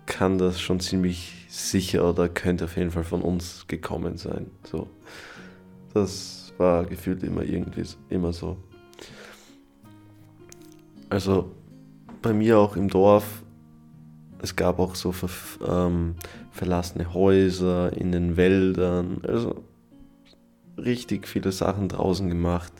kann 0.05 0.37
das 0.37 0.61
schon 0.61 0.79
ziemlich 0.79 1.45
sicher 1.49 2.09
oder 2.09 2.29
könnte 2.29 2.65
auf 2.65 2.77
jeden 2.77 2.91
Fall 2.91 3.03
von 3.03 3.21
uns 3.21 3.65
gekommen 3.67 4.17
sein. 4.17 4.49
So, 4.63 4.87
das 5.93 6.53
war 6.57 6.85
gefühlt 6.85 7.21
immer 7.23 7.43
irgendwie 7.43 7.83
immer 8.09 8.33
so. 8.33 8.57
Also 11.09 11.51
bei 12.23 12.33
mir 12.33 12.57
auch 12.57 12.75
im 12.75 12.87
Dorf 12.87 13.42
es 14.43 14.57
gab 14.57 14.77
auch 14.79 14.95
so 14.95 15.13
ver, 15.13 15.29
ähm, 15.65 16.15
verlassene 16.51 17.13
Häuser 17.13 17.93
in 17.95 18.11
den 18.11 18.35
Wäldern. 18.35 19.21
Also 19.25 19.63
richtig 20.77 21.29
viele 21.29 21.53
Sachen 21.53 21.87
draußen 21.87 22.27
gemacht. 22.27 22.73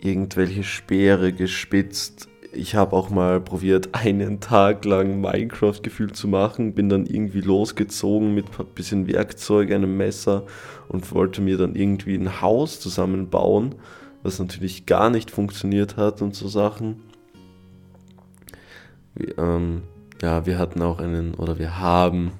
Irgendwelche 0.00 0.64
Speere 0.64 1.34
gespitzt. 1.34 2.28
Ich 2.50 2.74
habe 2.74 2.96
auch 2.96 3.10
mal 3.10 3.42
probiert, 3.42 3.90
einen 3.92 4.40
Tag 4.40 4.86
lang 4.86 5.20
Minecraft 5.20 5.82
gefühlt 5.82 6.16
zu 6.16 6.28
machen. 6.28 6.72
Bin 6.72 6.88
dann 6.88 7.04
irgendwie 7.04 7.42
losgezogen 7.42 8.34
mit 8.34 8.46
ein 8.58 8.66
bisschen 8.74 9.06
Werkzeug, 9.06 9.70
einem 9.70 9.98
Messer 9.98 10.44
und 10.88 11.14
wollte 11.14 11.42
mir 11.42 11.58
dann 11.58 11.74
irgendwie 11.74 12.14
ein 12.14 12.40
Haus 12.40 12.80
zusammenbauen, 12.80 13.74
was 14.22 14.38
natürlich 14.38 14.86
gar 14.86 15.10
nicht 15.10 15.30
funktioniert 15.30 15.98
hat 15.98 16.22
und 16.22 16.34
so 16.34 16.48
Sachen. 16.48 17.02
Wie, 19.14 19.26
ähm, 19.36 19.82
ja, 20.22 20.46
wir 20.46 20.58
hatten 20.58 20.82
auch 20.82 20.98
einen, 20.98 21.34
oder 21.34 21.58
wir 21.58 21.78
haben 21.78 22.32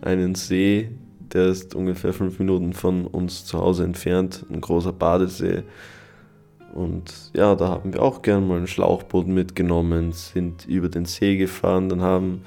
einen 0.00 0.34
See, 0.34 0.90
der 1.32 1.48
ist 1.48 1.74
ungefähr 1.74 2.12
fünf 2.12 2.38
Minuten 2.38 2.72
von 2.72 3.06
uns 3.06 3.44
zu 3.44 3.58
Hause 3.58 3.84
entfernt, 3.84 4.46
ein 4.50 4.60
großer 4.60 4.92
Badesee. 4.92 5.64
Und 6.74 7.30
ja, 7.34 7.54
da 7.54 7.68
haben 7.68 7.92
wir 7.92 8.02
auch 8.02 8.22
gern 8.22 8.46
mal 8.46 8.58
ein 8.58 8.66
Schlauchboot 8.66 9.26
mitgenommen, 9.26 10.12
sind 10.12 10.66
über 10.66 10.88
den 10.88 11.06
See 11.06 11.36
gefahren, 11.36 11.88
dann 11.88 12.02
haben, 12.02 12.42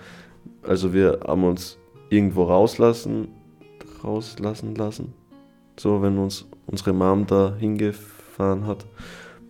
also 0.63 0.93
wir 0.93 1.19
haben 1.27 1.43
uns 1.43 1.77
irgendwo 2.09 2.43
rauslassen, 2.43 3.29
rauslassen 4.03 4.75
lassen. 4.75 5.13
So, 5.79 6.01
wenn 6.01 6.17
uns 6.17 6.45
unsere 6.67 6.93
Mom 6.93 7.25
da 7.25 7.55
hingefahren 7.57 8.67
hat. 8.67 8.85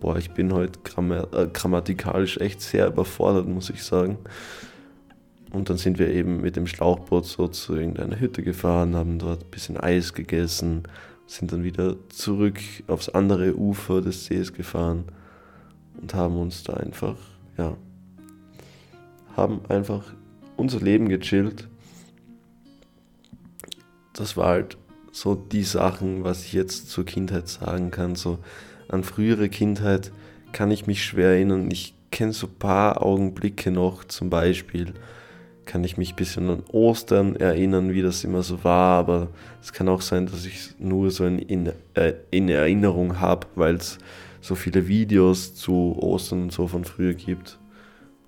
Boah, 0.00 0.16
ich 0.16 0.32
bin 0.32 0.52
heute 0.52 0.78
äh, 1.32 1.46
grammatikalisch 1.52 2.38
echt 2.38 2.60
sehr 2.60 2.88
überfordert, 2.88 3.46
muss 3.46 3.70
ich 3.70 3.82
sagen. 3.82 4.18
Und 5.52 5.68
dann 5.68 5.76
sind 5.76 5.98
wir 5.98 6.08
eben 6.08 6.40
mit 6.40 6.56
dem 6.56 6.66
Schlauchboot 6.66 7.26
so 7.26 7.46
zu 7.46 7.76
irgendeiner 7.76 8.18
Hütte 8.18 8.42
gefahren, 8.42 8.96
haben 8.96 9.18
dort 9.18 9.44
ein 9.44 9.50
bisschen 9.50 9.76
Eis 9.76 10.14
gegessen, 10.14 10.84
sind 11.26 11.52
dann 11.52 11.62
wieder 11.62 11.96
zurück 12.08 12.58
aufs 12.86 13.10
andere 13.10 13.54
Ufer 13.54 14.00
des 14.00 14.24
Sees 14.24 14.54
gefahren 14.54 15.04
und 16.00 16.14
haben 16.14 16.38
uns 16.38 16.62
da 16.62 16.74
einfach, 16.74 17.16
ja, 17.58 17.76
haben 19.36 19.60
einfach 19.68 20.14
unser 20.56 20.80
Leben 20.80 21.10
gechillt. 21.10 21.68
Das 24.14 24.38
war 24.38 24.48
halt 24.48 24.78
so 25.10 25.34
die 25.34 25.64
Sachen, 25.64 26.24
was 26.24 26.46
ich 26.46 26.54
jetzt 26.54 26.88
zur 26.88 27.04
Kindheit 27.04 27.48
sagen 27.48 27.90
kann. 27.90 28.14
So 28.14 28.38
an 28.88 29.04
frühere 29.04 29.50
Kindheit 29.50 30.12
kann 30.52 30.70
ich 30.70 30.86
mich 30.86 31.04
schwer 31.04 31.30
erinnern. 31.30 31.70
Ich 31.70 31.94
kenne 32.10 32.32
so 32.32 32.46
ein 32.46 32.58
paar 32.58 33.02
Augenblicke 33.02 33.70
noch, 33.70 34.04
zum 34.04 34.30
Beispiel 34.30 34.94
kann 35.72 35.84
ich 35.84 35.96
mich 35.96 36.12
ein 36.12 36.16
bisschen 36.16 36.50
an 36.50 36.62
Ostern 36.70 37.34
erinnern, 37.34 37.94
wie 37.94 38.02
das 38.02 38.24
immer 38.24 38.42
so 38.42 38.62
war, 38.62 38.98
aber 38.98 39.28
es 39.62 39.72
kann 39.72 39.88
auch 39.88 40.02
sein, 40.02 40.26
dass 40.26 40.44
ich 40.44 40.74
nur 40.78 41.10
so 41.10 41.24
in, 41.24 41.38
in, 41.38 41.72
äh, 41.94 42.12
in 42.30 42.50
Erinnerung 42.50 43.20
habe, 43.20 43.46
weil 43.54 43.76
es 43.76 43.96
so 44.42 44.54
viele 44.54 44.86
Videos 44.86 45.54
zu 45.54 45.96
Ostern 45.98 46.42
und 46.42 46.52
so 46.52 46.66
von 46.66 46.84
früher 46.84 47.14
gibt 47.14 47.58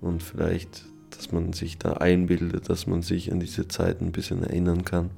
und 0.01 0.23
vielleicht, 0.23 0.85
dass 1.11 1.31
man 1.31 1.53
sich 1.53 1.77
da 1.77 1.93
einbildet, 1.93 2.67
dass 2.67 2.87
man 2.87 3.03
sich 3.03 3.31
an 3.31 3.39
diese 3.39 3.67
Zeit 3.67 4.01
ein 4.01 4.11
bisschen 4.11 4.41
erinnern 4.41 4.83
kann. 4.83 5.11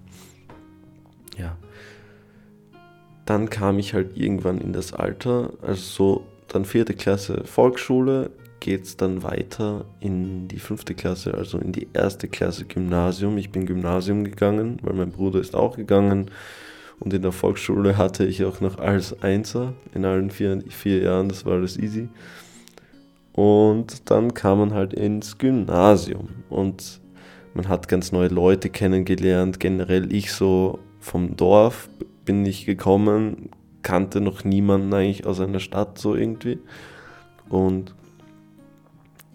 Ja. 1.38 1.56
Dann 3.24 3.50
kam 3.50 3.80
ich 3.80 3.94
halt 3.94 4.18
irgendwann 4.18 4.58
in 4.58 4.74
das 4.74 4.92
Alter, 4.92 5.54
also 5.62 5.82
so 5.82 6.26
dann 6.50 6.66
vierte 6.66 6.94
Klasse 6.94 7.46
Volksschule, 7.46 8.32
geht 8.60 8.84
es 8.84 8.98
dann 8.98 9.24
weiter 9.24 9.86
in 10.00 10.48
die 10.48 10.60
fünfte 10.60 10.93
Klasse, 10.93 11.34
also 11.34 11.58
in 11.58 11.72
die 11.72 11.88
erste 11.93 12.28
Klasse 12.28 12.65
Gymnasium. 12.65 13.38
Ich 13.38 13.52
bin 13.52 13.65
Gymnasium 13.65 14.24
gegangen, 14.24 14.80
weil 14.82 14.93
mein 14.93 15.12
Bruder 15.12 15.39
ist 15.39 15.56
auch 15.56 15.76
gegangen. 15.76 16.32
Und 17.00 17.13
in 17.13 17.22
der 17.22 17.32
Volksschule 17.32 17.98
hatte 17.98 18.26
ich 18.26 18.43
auch 18.43 18.60
noch 18.60 18.80
als 18.80 19.22
Einser 19.22 19.74
in 19.93 20.04
allen 20.04 20.32
vier, 20.32 20.63
vier 20.70 21.04
Jahren, 21.04 21.30
das 21.30 21.46
war 21.46 21.54
alles 21.54 21.78
easy. 21.78 22.10
Und 23.34 24.10
dann 24.10 24.34
kam 24.34 24.58
man 24.58 24.74
halt 24.74 24.93
ins 24.93 25.38
Gymnasium 25.38 26.30
und 26.50 27.00
man 27.54 27.67
hat 27.67 27.88
ganz 27.88 28.12
neue 28.12 28.30
Leute 28.30 28.70
kennengelernt. 28.70 29.60
Generell 29.60 30.12
ich 30.12 30.32
so 30.32 30.80
vom 31.00 31.36
Dorf 31.38 31.88
bin 32.26 32.46
ich 32.46 32.65
gekommen, 32.65 33.50
kannte 33.84 34.22
noch 34.22 34.43
niemanden 34.43 34.91
eigentlich 34.93 35.28
aus 35.28 35.39
einer 35.39 35.60
Stadt 35.60 36.00
so 36.00 36.15
irgendwie. 36.15 36.58
Und 37.48 37.93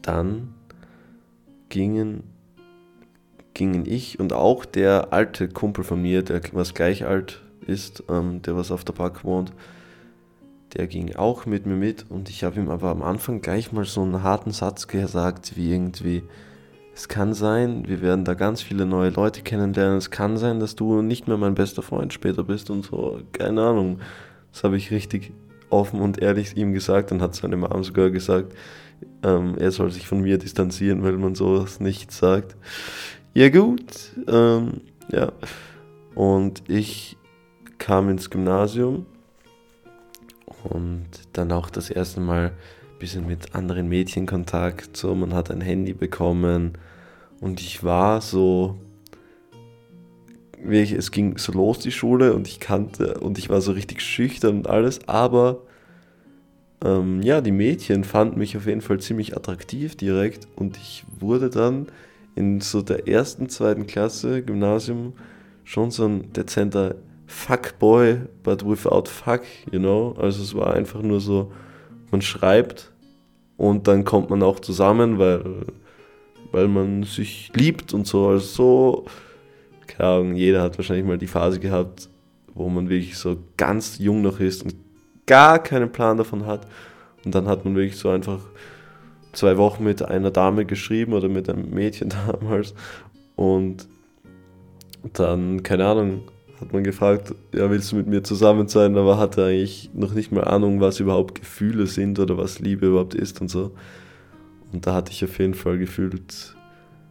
dann 0.03 0.55
gingen, 1.69 2.25
gingen 3.55 3.87
ich 3.87 4.21
und 4.21 4.33
auch 4.33 4.65
der 4.65 5.13
alte 5.13 5.49
Kumpel 5.49 5.85
von 5.85 6.03
mir, 6.03 6.23
der 6.23 6.41
was 6.53 6.75
gleich 6.75 7.07
alt 7.07 7.43
ist, 7.67 8.05
ähm, 8.09 8.43
der 8.43 8.57
was 8.57 8.71
auf 8.71 8.85
der 8.85 8.93
Park 8.93 9.25
wohnt, 9.25 9.53
der 10.75 10.87
ging 10.87 11.15
auch 11.17 11.47
mit 11.47 11.67
mir 11.67 11.75
mit 11.75 12.07
und 12.11 12.29
ich 12.31 12.45
habe 12.45 12.61
ihm 12.61 12.71
aber 12.71 12.91
am 12.91 13.03
Anfang 13.03 13.41
gleich 13.41 13.73
mal 13.73 13.85
so 13.85 14.03
einen 14.03 14.23
harten 14.23 14.53
Satz 14.53 14.89
gesagt, 14.89 15.57
wie 15.57 15.73
irgendwie, 15.73 16.23
es 16.95 17.09
kann 17.09 17.35
sein, 17.35 17.89
wir 17.89 18.03
werden 18.03 18.25
da 18.25 18.35
ganz 18.35 18.63
viele 18.63 18.85
neue 18.85 19.11
Leute 19.11 19.43
kennenlernen, 19.43 19.99
es 19.99 20.11
kann 20.11 20.37
sein, 20.37 20.61
dass 20.61 20.77
du 20.77 21.01
nicht 21.03 21.27
mehr 21.27 21.39
mein 21.39 21.55
bester 21.55 21.83
Freund 21.83 22.13
später 22.13 22.45
bist 22.45 22.71
und 22.71 22.85
so, 22.85 23.21
keine 23.33 23.63
Ahnung. 23.63 24.01
Das 24.53 24.65
habe 24.65 24.77
ich 24.77 24.91
richtig 24.91 25.33
offen 25.71 26.01
und 26.01 26.21
ehrlich 26.21 26.57
ihm 26.57 26.73
gesagt 26.73 27.13
und 27.13 27.23
hat 27.23 27.35
seine 27.35 27.57
Mom 27.57 27.83
sogar 27.83 28.11
gesagt, 28.11 28.55
ähm, 29.23 29.57
er 29.59 29.71
soll 29.71 29.91
sich 29.91 30.07
von 30.07 30.21
mir 30.21 30.39
distanzieren, 30.39 31.03
weil 31.03 31.17
man 31.17 31.35
sowas 31.35 31.81
nicht 31.81 32.13
sagt. 32.13 32.57
Ja 33.35 33.49
gut, 33.49 34.13
ähm, 34.29 34.83
ja. 35.11 35.33
Und 36.15 36.63
ich 36.69 37.17
kam 37.79 38.09
ins 38.09 38.31
Gymnasium 38.31 39.07
und 40.65 41.07
dann 41.33 41.51
auch 41.53 41.71
das 41.71 41.91
erste 41.91 42.21
Mal 42.21 42.47
ein 42.49 42.99
bisschen 42.99 43.27
mit 43.27 43.55
anderen 43.55 43.89
Mädchen 43.89 44.27
Kontakt. 44.27 44.97
So, 44.97 45.15
man 45.15 45.35
hat 45.35 45.51
ein 45.51 45.61
Handy 45.61 45.93
bekommen 45.95 46.79
und 47.41 47.61
ich 47.61 47.83
war 47.83 48.21
so, 48.21 48.79
es 50.65 51.11
ging 51.11 51.39
so 51.39 51.53
los 51.53 51.79
die 51.81 51.91
Schule 51.91 52.35
und 52.35 52.47
ich 52.47 52.61
kannte 52.61 53.19
und 53.19 53.39
ich 53.39 53.49
war 53.49 53.61
so 53.61 53.73
richtig 53.73 54.01
schüchtern 54.01 54.59
und 54.59 54.69
alles, 54.69 55.09
aber 55.09 55.63
ähm, 56.85 57.23
ja, 57.23 57.41
die 57.41 57.53
Mädchen 57.53 58.05
fanden 58.05 58.39
mich 58.39 58.57
auf 58.57 58.67
jeden 58.67 58.81
Fall 58.81 59.01
ziemlich 59.01 59.37
attraktiv 59.37 59.97
direkt 59.97 60.49
und 60.57 60.77
ich 60.77 61.05
wurde 61.21 61.51
dann 61.51 61.87
in 62.35 62.61
so 62.61 62.83
der 62.83 63.09
ersten, 63.09 63.49
zweiten 63.49 63.87
Klasse 63.87 64.43
Gymnasium 64.43 65.13
schon 65.65 65.91
so 65.91 66.07
ein 66.07 66.33
dezenter 66.33 66.97
Fuckboy, 67.27 68.21
but 68.43 68.67
without 68.67 69.09
fuck, 69.09 69.43
you 69.71 69.79
know. 69.79 70.15
Also 70.19 70.43
es 70.43 70.55
war 70.55 70.75
einfach 70.75 71.03
nur 71.03 71.21
so, 71.21 71.53
man 72.11 72.21
schreibt 72.21 72.93
und 73.57 73.87
dann 73.89 74.05
kommt 74.05 74.31
man 74.31 74.43
auch 74.43 74.61
zusammen, 74.61 75.19
weil, 75.19 75.45
weil 76.51 76.69
man 76.69 77.05
sich 77.05 77.51
liebt 77.55 77.95
und 77.95 78.07
so. 78.07 78.29
Also 78.29 78.47
so, 78.47 79.05
keine 79.87 80.09
Ahnung, 80.09 80.35
jeder 80.35 80.63
hat 80.63 80.79
wahrscheinlich 80.79 81.07
mal 81.07 81.19
die 81.19 81.27
Phase 81.27 81.61
gehabt, 81.61 82.09
wo 82.55 82.69
man 82.69 82.89
wirklich 82.89 83.17
so 83.17 83.37
ganz 83.57 83.99
jung 83.99 84.23
noch 84.23 84.41
ist 84.41 84.65
und 84.65 84.75
gar 85.33 85.59
keinen 85.59 85.91
Plan 85.91 86.19
davon 86.19 86.45
hat. 86.45 86.67
Und 87.25 87.35
dann 87.35 87.49
hat 87.49 87.65
man 87.65 87.75
wirklich 87.75 87.97
so 87.97 88.11
einfach 88.11 88.41
zwei 89.33 89.57
Wochen 89.57 89.83
mit 89.83 90.03
einer 90.03 90.31
Dame 90.31 90.67
geschrieben 90.67 91.15
oder 91.15 91.31
mit 91.31 91.49
einem 91.49 91.71
Mädchen 91.71 92.13
damals. 92.27 92.75
Und 93.35 93.89
dann, 95.15 95.63
keine 95.63 95.87
Ahnung, 95.87 96.25
hat 96.61 96.75
man 96.75 96.85
gefragt, 96.85 97.35
ja, 97.55 97.71
willst 97.71 97.93
du 97.93 97.97
mit 97.97 98.09
mir 98.09 98.23
zusammen 98.23 98.69
sein? 98.69 98.95
Aber 98.99 99.17
hatte 99.17 99.47
eigentlich 99.47 99.89
noch 99.95 100.13
nicht 100.13 100.33
mal 100.33 100.45
Ahnung, 100.45 100.83
was 100.83 101.01
überhaupt 101.01 101.35
Gefühle 101.35 101.87
sind 101.87 102.19
oder 102.19 102.37
was 102.37 102.59
Liebe 102.59 102.89
überhaupt 102.89 103.15
ist 103.15 103.41
und 103.41 103.49
so. 103.49 103.73
Und 104.71 104.87
da 104.87 104.93
hatte 104.93 105.13
ich 105.13 105.25
auf 105.25 105.39
jeden 105.39 105.55
Fall 105.55 105.79
gefühlt 105.79 106.55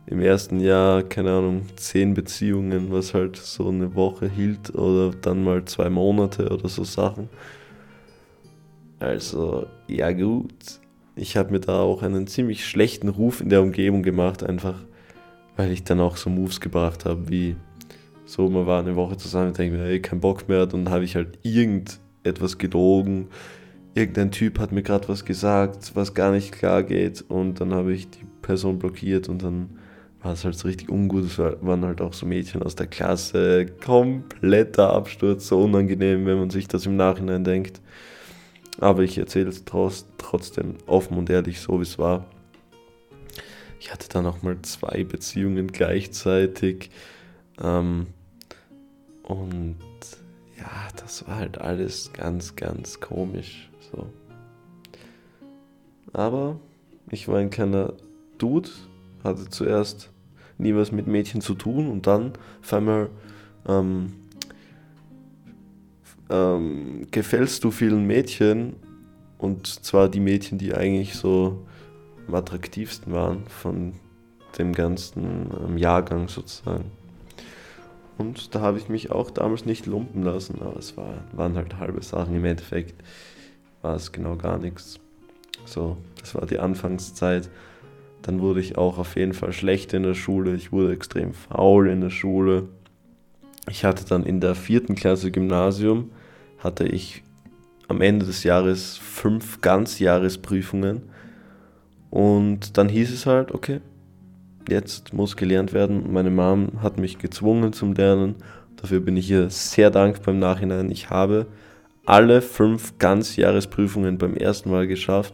im 0.05 0.21
ersten 0.21 0.59
Jahr, 0.59 1.01
keine 1.01 1.31
Ahnung, 1.31 1.63
zehn 1.75 2.13
Beziehungen, 2.13 2.91
was 2.91 3.15
halt 3.15 3.35
so 3.35 3.69
eine 3.69 3.95
Woche 3.95 4.29
hielt 4.29 4.75
oder 4.75 5.09
dann 5.09 5.43
mal 5.43 5.65
zwei 5.65 5.89
Monate 5.89 6.49
oder 6.49 6.69
so 6.69 6.83
Sachen. 6.83 7.27
Also, 9.01 9.65
ja 9.87 10.11
gut. 10.11 10.79
Ich 11.15 11.35
habe 11.35 11.51
mir 11.51 11.59
da 11.59 11.79
auch 11.81 12.03
einen 12.03 12.27
ziemlich 12.27 12.65
schlechten 12.65 13.09
Ruf 13.09 13.41
in 13.41 13.49
der 13.49 13.61
Umgebung 13.61 14.03
gemacht, 14.03 14.43
einfach 14.43 14.75
weil 15.57 15.71
ich 15.71 15.83
dann 15.83 15.99
auch 15.99 16.17
so 16.17 16.29
Moves 16.29 16.61
gebracht 16.61 17.05
habe, 17.05 17.29
wie 17.29 17.55
so, 18.25 18.47
man 18.47 18.65
war 18.65 18.79
eine 18.79 18.95
Woche 18.95 19.17
zusammen 19.17 19.47
und 19.47 19.57
denke 19.57 19.77
mir, 19.77 19.85
ey, 19.85 20.01
kein 20.01 20.19
Bock 20.21 20.47
mehr. 20.47 20.65
Dann 20.67 20.89
habe 20.89 21.03
ich 21.03 21.15
halt 21.15 21.39
irgendetwas 21.41 22.57
gelogen. 22.57 23.27
Irgendein 23.95 24.31
Typ 24.31 24.59
hat 24.59 24.71
mir 24.71 24.83
gerade 24.83 25.09
was 25.09 25.25
gesagt, 25.25 25.91
was 25.95 26.13
gar 26.13 26.31
nicht 26.31 26.51
klar 26.51 26.83
geht. 26.83 27.25
Und 27.27 27.59
dann 27.59 27.73
habe 27.73 27.93
ich 27.93 28.09
die 28.09 28.25
Person 28.41 28.79
blockiert 28.79 29.27
und 29.27 29.43
dann 29.43 29.71
war 30.21 30.33
es 30.33 30.45
halt 30.45 30.55
so 30.55 30.67
richtig 30.67 30.89
ungut. 30.89 31.25
Es 31.25 31.39
waren 31.39 31.83
halt 31.83 32.01
auch 32.01 32.13
so 32.13 32.25
Mädchen 32.25 32.61
aus 32.63 32.75
der 32.75 32.87
Klasse. 32.87 33.65
Kompletter 33.83 34.93
Absturz, 34.93 35.47
so 35.47 35.63
unangenehm, 35.63 36.25
wenn 36.27 36.37
man 36.37 36.51
sich 36.51 36.67
das 36.67 36.85
im 36.85 36.95
Nachhinein 36.95 37.43
denkt. 37.43 37.81
Aber 38.79 39.03
ich 39.03 39.17
erzähle 39.17 39.49
es 39.49 39.63
trotzdem 39.65 40.75
offen 40.87 41.17
und 41.17 41.29
ehrlich, 41.29 41.59
so 41.59 41.79
wie 41.79 41.83
es 41.83 41.99
war. 41.99 42.25
Ich 43.79 43.91
hatte 43.91 44.07
dann 44.09 44.25
auch 44.25 44.41
mal 44.43 44.61
zwei 44.61 45.03
Beziehungen 45.03 45.71
gleichzeitig. 45.71 46.91
Ähm, 47.61 48.07
und 49.23 49.77
ja, 50.57 50.87
das 50.97 51.27
war 51.27 51.37
halt 51.37 51.59
alles 51.59 52.13
ganz, 52.13 52.55
ganz 52.55 52.99
komisch. 52.99 53.69
So. 53.91 54.07
Aber 56.13 56.59
ich 57.09 57.27
war 57.27 57.39
ein 57.39 57.49
kleiner 57.49 57.93
Dude, 58.37 58.69
hatte 59.23 59.49
zuerst 59.49 60.11
nie 60.57 60.75
was 60.75 60.91
mit 60.91 61.07
Mädchen 61.07 61.41
zu 61.41 61.55
tun 61.55 61.89
und 61.89 62.07
dann 62.07 62.33
auf 62.61 62.73
einmal 62.73 63.09
ähm, 63.67 64.13
ähm, 66.31 67.07
gefällst 67.11 67.63
du 67.63 67.71
vielen 67.71 68.07
Mädchen 68.07 68.75
und 69.37 69.67
zwar 69.67 70.09
die 70.09 70.19
Mädchen, 70.19 70.57
die 70.57 70.73
eigentlich 70.73 71.15
so 71.15 71.65
am 72.27 72.35
attraktivsten 72.35 73.11
waren 73.13 73.45
von 73.47 73.93
dem 74.57 74.73
ganzen 74.73 75.49
ähm, 75.67 75.77
Jahrgang 75.77 76.27
sozusagen. 76.27 76.91
Und 78.17 78.53
da 78.53 78.61
habe 78.61 78.77
ich 78.77 78.87
mich 78.87 79.11
auch 79.11 79.31
damals 79.31 79.65
nicht 79.65 79.87
lumpen 79.87 80.23
lassen, 80.23 80.61
aber 80.61 80.77
es 80.77 80.95
war, 80.95 81.23
waren 81.31 81.55
halt 81.55 81.79
halbe 81.79 82.03
Sachen. 82.03 82.35
Im 82.35 82.45
Endeffekt 82.45 83.03
war 83.81 83.95
es 83.95 84.11
genau 84.11 84.35
gar 84.35 84.59
nichts. 84.59 84.99
So, 85.65 85.97
das 86.19 86.35
war 86.35 86.45
die 86.45 86.59
Anfangszeit. 86.59 87.49
Dann 88.21 88.39
wurde 88.39 88.59
ich 88.59 88.77
auch 88.77 88.99
auf 88.99 89.15
jeden 89.15 89.33
Fall 89.33 89.53
schlecht 89.53 89.93
in 89.93 90.03
der 90.03 90.13
Schule. 90.13 90.53
Ich 90.53 90.71
wurde 90.71 90.93
extrem 90.93 91.33
faul 91.33 91.89
in 91.89 92.01
der 92.01 92.11
Schule. 92.11 92.69
Ich 93.69 93.83
hatte 93.85 94.05
dann 94.05 94.23
in 94.23 94.39
der 94.39 94.53
vierten 94.53 94.95
Klasse 94.95 95.31
Gymnasium, 95.31 96.11
hatte 96.63 96.85
ich 96.85 97.23
am 97.87 98.01
Ende 98.01 98.25
des 98.25 98.43
Jahres 98.43 98.97
fünf 98.97 99.61
Ganzjahresprüfungen. 99.61 101.03
Und 102.09 102.77
dann 102.77 102.89
hieß 102.89 103.11
es 103.11 103.25
halt, 103.25 103.51
okay, 103.51 103.81
jetzt 104.69 105.13
muss 105.13 105.35
gelernt 105.35 105.73
werden. 105.73 106.11
Meine 106.11 106.29
Mom 106.29 106.81
hat 106.81 106.97
mich 106.97 107.19
gezwungen 107.19 107.73
zum 107.73 107.93
Lernen. 107.93 108.35
Dafür 108.77 108.99
bin 108.99 109.17
ich 109.17 109.29
ihr 109.29 109.49
sehr 109.49 109.91
dankbar 109.91 110.33
im 110.33 110.39
Nachhinein. 110.39 110.89
Ich 110.91 111.09
habe 111.09 111.47
alle 112.05 112.41
fünf 112.41 112.97
Ganzjahresprüfungen 112.97 114.17
beim 114.17 114.35
ersten 114.35 114.71
Mal 114.71 114.87
geschafft. 114.87 115.33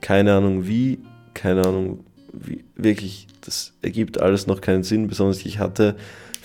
Keine 0.00 0.34
Ahnung 0.34 0.66
wie, 0.66 1.00
keine 1.34 1.66
Ahnung 1.66 2.04
wie, 2.32 2.64
wirklich, 2.74 3.26
das 3.40 3.74
ergibt 3.82 4.20
alles 4.20 4.46
noch 4.46 4.60
keinen 4.60 4.82
Sinn. 4.82 5.08
Besonders 5.08 5.44
ich 5.44 5.58
hatte 5.58 5.96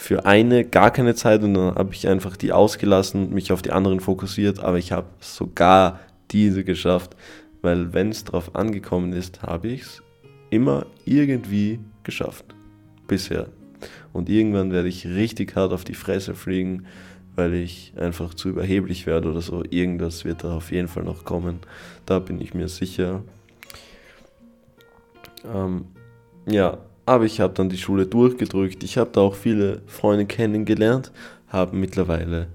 für 0.01 0.25
eine 0.25 0.65
gar 0.65 0.89
keine 0.89 1.13
Zeit 1.13 1.43
und 1.43 1.53
dann 1.53 1.75
habe 1.75 1.93
ich 1.93 2.07
einfach 2.07 2.35
die 2.35 2.51
ausgelassen, 2.51 3.35
mich 3.35 3.51
auf 3.51 3.61
die 3.61 3.71
anderen 3.71 3.99
fokussiert, 3.99 4.59
aber 4.59 4.79
ich 4.79 4.91
habe 4.91 5.05
sogar 5.19 5.99
diese 6.31 6.63
geschafft, 6.63 7.15
weil 7.61 7.93
wenn 7.93 8.09
es 8.09 8.23
darauf 8.23 8.55
angekommen 8.55 9.13
ist, 9.13 9.43
habe 9.43 9.67
ich 9.67 9.83
es 9.83 10.03
immer 10.49 10.87
irgendwie 11.05 11.79
geschafft. 12.01 12.45
Bisher. 13.07 13.49
Und 14.11 14.27
irgendwann 14.27 14.71
werde 14.71 14.87
ich 14.87 15.05
richtig 15.05 15.55
hart 15.55 15.71
auf 15.71 15.83
die 15.83 15.93
Fresse 15.93 16.33
fliegen, 16.33 16.87
weil 17.35 17.53
ich 17.53 17.93
einfach 17.95 18.33
zu 18.33 18.49
überheblich 18.49 19.05
werde 19.05 19.29
oder 19.29 19.41
so. 19.41 19.63
Irgendwas 19.69 20.25
wird 20.25 20.43
da 20.43 20.55
auf 20.55 20.71
jeden 20.71 20.87
Fall 20.87 21.03
noch 21.03 21.25
kommen. 21.25 21.59
Da 22.07 22.17
bin 22.17 22.41
ich 22.41 22.55
mir 22.55 22.69
sicher. 22.69 23.21
Ähm, 25.45 25.85
ja, 26.47 26.79
aber 27.11 27.25
ich 27.25 27.41
habe 27.41 27.53
dann 27.53 27.67
die 27.67 27.77
Schule 27.77 28.05
durchgedrückt. 28.05 28.83
Ich 28.83 28.97
habe 28.97 29.09
da 29.11 29.19
auch 29.19 29.35
viele 29.35 29.81
Freunde 29.85 30.25
kennengelernt, 30.25 31.11
habe 31.49 31.75
mittlerweile 31.75 32.47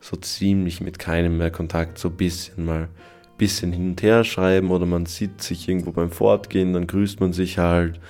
so 0.00 0.16
ziemlich 0.16 0.80
mit 0.80 0.98
keinem 0.98 1.36
mehr 1.36 1.50
Kontakt, 1.50 1.98
so 1.98 2.08
ein 2.08 2.16
bisschen 2.16 2.64
mal 2.64 2.88
bisschen 3.36 3.70
hin 3.70 3.90
und 3.90 4.02
her 4.02 4.24
schreiben 4.24 4.70
oder 4.70 4.86
man 4.86 5.06
sieht 5.06 5.42
sich 5.42 5.68
irgendwo 5.68 5.92
beim 5.92 6.10
Fortgehen, 6.10 6.72
dann 6.72 6.86
grüßt 6.86 7.20
man 7.20 7.32
sich 7.32 7.58
halt. 7.58 8.00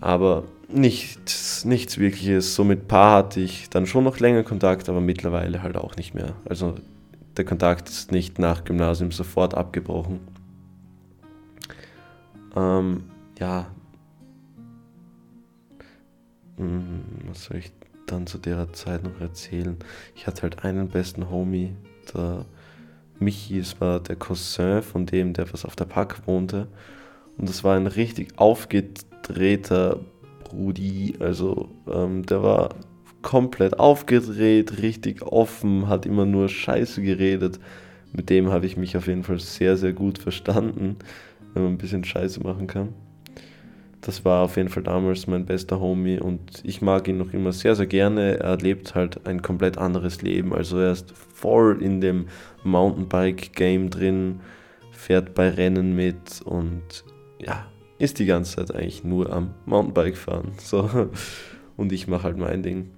Aber 0.00 0.44
nichts, 0.68 1.64
nichts 1.64 1.96
wirkliches. 1.96 2.54
So 2.56 2.64
mit 2.64 2.88
Paar 2.88 3.18
hatte 3.18 3.40
ich 3.40 3.70
dann 3.70 3.86
schon 3.86 4.04
noch 4.04 4.18
länger 4.18 4.42
Kontakt, 4.42 4.88
aber 4.88 5.00
mittlerweile 5.00 5.62
halt 5.62 5.76
auch 5.76 5.96
nicht 5.96 6.14
mehr. 6.14 6.34
Also 6.44 6.74
der 7.36 7.44
Kontakt 7.44 7.88
ist 7.88 8.10
nicht 8.10 8.40
nach 8.40 8.64
Gymnasium 8.64 9.12
sofort 9.12 9.54
abgebrochen. 9.54 10.18
Ähm, 12.56 13.04
ja. 13.38 13.68
Hm, 16.56 17.02
was 17.28 17.44
soll 17.44 17.58
ich 17.58 17.72
dann 18.06 18.26
zu 18.26 18.38
der 18.38 18.72
Zeit 18.72 19.04
noch 19.04 19.20
erzählen? 19.20 19.76
Ich 20.14 20.26
hatte 20.26 20.42
halt 20.42 20.64
einen 20.64 20.88
besten 20.88 21.30
Homie, 21.30 21.74
der 22.14 22.44
Michi, 23.18 23.58
es 23.58 23.80
war 23.80 24.00
der 24.00 24.16
Cousin 24.16 24.82
von 24.82 25.06
dem, 25.06 25.32
der 25.32 25.52
was 25.52 25.64
auf 25.64 25.76
der 25.76 25.84
Park 25.84 26.26
wohnte. 26.26 26.68
Und 27.38 27.48
das 27.48 27.64
war 27.64 27.76
ein 27.76 27.86
richtig 27.86 28.38
aufgedrehter 28.38 30.00
Brudi. 30.44 31.14
Also 31.20 31.68
ähm, 31.90 32.26
der 32.26 32.42
war 32.42 32.74
komplett 33.22 33.78
aufgedreht, 33.78 34.82
richtig 34.82 35.22
offen, 35.22 35.88
hat 35.88 36.06
immer 36.06 36.26
nur 36.26 36.48
Scheiße 36.48 37.00
geredet. 37.02 37.60
Mit 38.12 38.28
dem 38.28 38.50
habe 38.50 38.66
ich 38.66 38.76
mich 38.76 38.96
auf 38.96 39.06
jeden 39.06 39.22
Fall 39.22 39.40
sehr, 39.40 39.76
sehr 39.76 39.92
gut 39.92 40.18
verstanden, 40.18 40.96
wenn 41.54 41.62
man 41.62 41.72
ein 41.72 41.78
bisschen 41.78 42.04
Scheiße 42.04 42.40
machen 42.40 42.66
kann 42.66 42.92
das 44.02 44.24
war 44.24 44.42
auf 44.42 44.56
jeden 44.56 44.68
Fall 44.68 44.82
damals 44.82 45.28
mein 45.28 45.46
bester 45.46 45.80
Homie 45.80 46.18
und 46.18 46.60
ich 46.64 46.82
mag 46.82 47.06
ihn 47.06 47.18
noch 47.18 47.32
immer 47.32 47.52
sehr, 47.52 47.76
sehr 47.76 47.86
gerne. 47.86 48.40
Er 48.40 48.56
lebt 48.56 48.96
halt 48.96 49.26
ein 49.28 49.42
komplett 49.42 49.78
anderes 49.78 50.22
Leben. 50.22 50.52
Also 50.52 50.78
er 50.78 50.90
ist 50.90 51.12
voll 51.12 51.80
in 51.80 52.00
dem 52.00 52.26
Mountainbike-Game 52.64 53.90
drin, 53.90 54.40
fährt 54.90 55.34
bei 55.34 55.48
Rennen 55.50 55.94
mit 55.94 56.42
und 56.44 57.04
ja, 57.38 57.64
ist 57.98 58.18
die 58.18 58.26
ganze 58.26 58.56
Zeit 58.56 58.74
eigentlich 58.74 59.04
nur 59.04 59.32
am 59.32 59.54
Mountainbike 59.66 60.16
fahren. 60.16 60.52
So. 60.58 61.08
Und 61.76 61.92
ich 61.92 62.08
mache 62.08 62.24
halt 62.24 62.36
mein 62.36 62.62
Ding. 62.64 62.90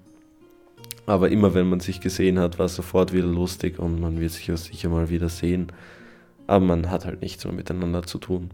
Aber 1.05 1.31
immer 1.31 1.53
wenn 1.53 1.69
man 1.69 1.81
sich 1.81 2.01
gesehen 2.01 2.39
hat, 2.39 2.59
war 2.59 2.67
es 2.67 2.77
sofort 2.77 3.13
wieder 3.13 3.27
lustig 3.27 3.79
und 3.79 4.01
man 4.01 4.21
wird 4.21 4.33
sich 4.33 4.47
ja 4.47 4.57
sicher 4.57 4.89
mal 4.89 5.11
wieder 5.11 5.29
sehen. 5.29 5.67
Aber 6.47 6.65
man 6.65 6.91
hat 6.91 7.05
halt 7.05 7.21
nichts 7.21 7.45
mehr 7.45 7.53
miteinander 7.53 8.05
zu 8.05 8.19
tun. 8.19 8.51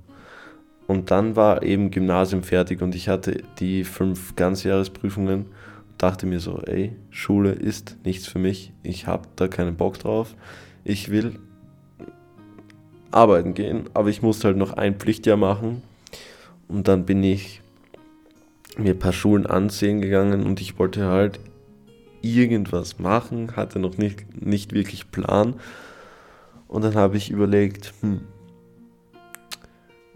Und 0.90 1.12
dann 1.12 1.36
war 1.36 1.62
eben 1.62 1.92
Gymnasium 1.92 2.42
fertig 2.42 2.82
und 2.82 2.96
ich 2.96 3.08
hatte 3.08 3.44
die 3.60 3.84
fünf 3.84 4.34
Ganzjahresprüfungen. 4.34 5.46
Dachte 5.98 6.26
mir 6.26 6.40
so, 6.40 6.58
ey, 6.66 6.96
Schule 7.10 7.52
ist 7.52 7.96
nichts 8.04 8.26
für 8.26 8.40
mich. 8.40 8.72
Ich 8.82 9.06
habe 9.06 9.28
da 9.36 9.46
keinen 9.46 9.76
Bock 9.76 10.00
drauf. 10.00 10.34
Ich 10.82 11.08
will 11.08 11.38
arbeiten 13.12 13.54
gehen, 13.54 13.84
aber 13.94 14.08
ich 14.08 14.20
musste 14.20 14.48
halt 14.48 14.56
noch 14.56 14.72
ein 14.72 14.96
Pflichtjahr 14.96 15.36
machen. 15.36 15.82
Und 16.66 16.88
dann 16.88 17.06
bin 17.06 17.22
ich 17.22 17.62
mir 18.76 18.94
ein 18.94 18.98
paar 18.98 19.12
Schulen 19.12 19.46
ansehen 19.46 20.00
gegangen 20.00 20.44
und 20.44 20.60
ich 20.60 20.76
wollte 20.76 21.06
halt 21.06 21.38
irgendwas 22.20 22.98
machen, 22.98 23.54
hatte 23.54 23.78
noch 23.78 23.96
nicht, 23.96 24.44
nicht 24.44 24.72
wirklich 24.72 25.12
Plan. 25.12 25.54
Und 26.66 26.82
dann 26.82 26.96
habe 26.96 27.16
ich 27.16 27.30
überlegt, 27.30 27.94
hm, 28.00 28.22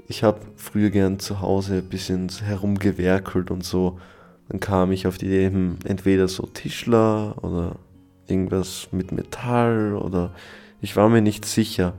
ich 0.07 0.23
habe 0.23 0.40
früher 0.57 0.90
gern 0.90 1.19
zu 1.19 1.40
Hause 1.40 1.79
ein 1.79 1.88
bisschen 1.88 2.29
herumgewerkelt 2.29 3.51
und 3.51 3.64
so. 3.64 3.99
Dann 4.49 4.61
kam 4.61 4.93
ich 4.93 5.07
auf 5.07 5.17
die 5.17 5.27
Idee, 5.27 5.47
hm, 5.47 5.79
entweder 5.85 6.29
so 6.29 6.47
Tischler 6.47 7.37
oder 7.43 7.77
irgendwas 8.27 8.88
mit 8.93 9.12
Metall 9.12 9.95
oder 9.95 10.35
ich 10.81 10.97
war 10.97 11.09
mir 11.09 11.23
nicht 11.23 11.45
sicher. 11.47 11.95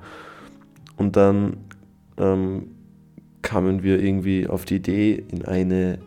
Und 0.98 1.15
dann 1.15 1.58
ähm, 2.18 2.68
kamen 3.41 3.84
wir 3.84 4.02
irgendwie 4.02 4.48
auf 4.48 4.65
die 4.65 4.76
Idee, 4.76 5.24
in 5.32 5.46
eine 5.46 6.00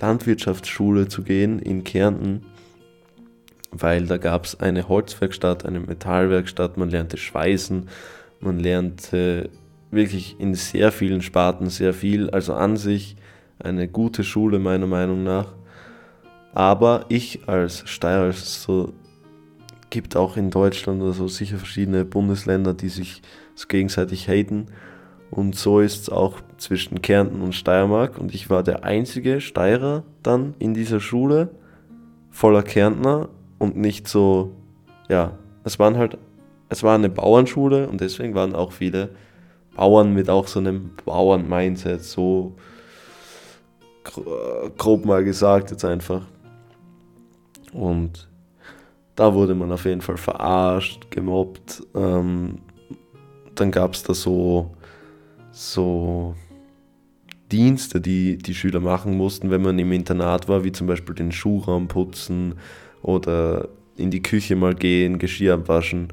Landwirtschaftsschule 0.00 1.08
zu 1.08 1.22
gehen 1.22 1.58
in 1.58 1.84
Kärnten, 1.84 2.46
weil 3.72 4.06
da 4.06 4.16
gab 4.16 4.44
es 4.44 4.58
eine 4.60 4.88
Holzwerkstatt, 4.88 5.66
eine 5.66 5.80
Metallwerkstatt, 5.80 6.76
man 6.76 6.90
lernte 6.90 7.16
Schweißen, 7.16 7.88
man 8.40 8.58
lernte 8.58 9.50
wirklich 9.90 10.38
in 10.38 10.54
sehr 10.54 10.92
vielen 10.92 11.22
Sparten 11.22 11.68
sehr 11.68 11.92
viel, 11.92 12.30
also 12.30 12.54
an 12.54 12.76
sich 12.76 13.16
eine 13.58 13.88
gute 13.88 14.24
Schule 14.24 14.58
meiner 14.58 14.86
Meinung 14.86 15.22
nach. 15.22 15.54
Aber 16.52 17.04
ich 17.08 17.48
als 17.48 17.88
Steirer, 17.88 18.32
so 18.32 18.92
gibt 19.90 20.16
auch 20.16 20.36
in 20.36 20.50
Deutschland 20.50 21.02
oder 21.02 21.12
so 21.12 21.28
sicher 21.28 21.58
verschiedene 21.58 22.04
Bundesländer, 22.04 22.74
die 22.74 22.88
sich 22.88 23.22
so 23.54 23.66
gegenseitig 23.68 24.28
haten. 24.28 24.66
Und 25.30 25.54
so 25.54 25.80
ist 25.80 26.02
es 26.02 26.08
auch 26.08 26.40
zwischen 26.56 27.02
Kärnten 27.02 27.40
und 27.40 27.54
Steiermark. 27.54 28.18
Und 28.18 28.34
ich 28.34 28.50
war 28.50 28.62
der 28.62 28.84
einzige 28.84 29.40
Steirer 29.40 30.04
dann 30.22 30.54
in 30.58 30.74
dieser 30.74 31.00
Schule, 31.00 31.50
voller 32.30 32.62
Kärntner 32.62 33.28
und 33.58 33.76
nicht 33.76 34.08
so, 34.08 34.52
ja, 35.08 35.38
es 35.64 35.78
waren 35.78 35.96
halt, 35.96 36.18
es 36.68 36.82
war 36.82 36.94
eine 36.94 37.10
Bauernschule 37.10 37.88
und 37.88 38.00
deswegen 38.00 38.34
waren 38.34 38.54
auch 38.54 38.72
viele 38.72 39.10
Bauern 39.74 40.12
mit 40.12 40.28
auch 40.28 40.46
so 40.46 40.58
einem 40.58 40.90
Bauern-Mindset, 41.04 42.02
so 42.02 42.54
grob 44.76 45.04
mal 45.04 45.24
gesagt 45.24 45.70
jetzt 45.70 45.84
einfach. 45.84 46.22
Und 47.72 48.28
da 49.16 49.34
wurde 49.34 49.54
man 49.54 49.70
auf 49.72 49.84
jeden 49.84 50.00
Fall 50.00 50.16
verarscht, 50.16 51.10
gemobbt. 51.10 51.82
Ähm, 51.94 52.58
dann 53.54 53.70
gab 53.70 53.94
es 53.94 54.02
da 54.02 54.14
so, 54.14 54.74
so 55.52 56.34
Dienste, 57.52 58.00
die 58.00 58.38
die 58.38 58.54
Schüler 58.54 58.80
machen 58.80 59.16
mussten, 59.16 59.50
wenn 59.50 59.62
man 59.62 59.78
im 59.78 59.92
Internat 59.92 60.48
war, 60.48 60.64
wie 60.64 60.72
zum 60.72 60.86
Beispiel 60.86 61.14
den 61.14 61.32
Schuhraum 61.32 61.88
putzen 61.88 62.54
oder 63.02 63.68
in 63.96 64.10
die 64.10 64.22
Küche 64.22 64.56
mal 64.56 64.74
gehen, 64.74 65.18
Geschirr 65.18 65.54
abwaschen. 65.54 66.08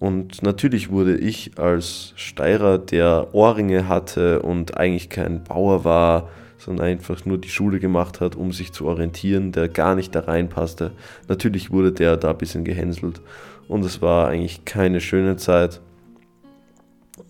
Und 0.00 0.42
natürlich 0.42 0.90
wurde 0.90 1.16
ich 1.16 1.58
als 1.58 2.14
Steirer, 2.16 2.78
der 2.78 3.34
Ohrringe 3.34 3.86
hatte 3.86 4.40
und 4.40 4.78
eigentlich 4.78 5.10
kein 5.10 5.44
Bauer 5.44 5.84
war, 5.84 6.30
sondern 6.56 6.86
einfach 6.86 7.26
nur 7.26 7.36
die 7.36 7.50
Schule 7.50 7.78
gemacht 7.80 8.20
hat, 8.20 8.34
um 8.34 8.50
sich 8.50 8.72
zu 8.72 8.86
orientieren, 8.86 9.52
der 9.52 9.68
gar 9.68 9.94
nicht 9.94 10.14
da 10.14 10.20
reinpasste. 10.20 10.92
Natürlich 11.28 11.70
wurde 11.70 11.92
der 11.92 12.16
da 12.16 12.30
ein 12.30 12.38
bisschen 12.38 12.64
gehänselt 12.64 13.20
und 13.68 13.84
es 13.84 14.00
war 14.00 14.28
eigentlich 14.28 14.64
keine 14.64 15.02
schöne 15.02 15.36
Zeit. 15.36 15.82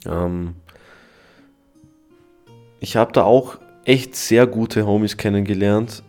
Ähm 0.06 0.54
ich 2.78 2.96
habe 2.96 3.12
da 3.12 3.24
auch 3.24 3.58
echt 3.84 4.14
sehr 4.14 4.46
gute 4.46 4.86
Homies 4.86 5.16
kennengelernt, 5.16 6.04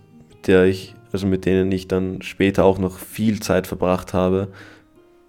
der 0.45 0.65
ich, 0.65 0.93
also 1.11 1.25
mit 1.25 1.45
denen 1.45 1.71
ich 1.71 1.87
dann 1.87 2.21
später 2.21 2.65
auch 2.65 2.77
noch 2.77 2.99
viel 2.99 3.39
Zeit 3.39 3.65
verbracht 3.65 4.13
habe. 4.13 4.49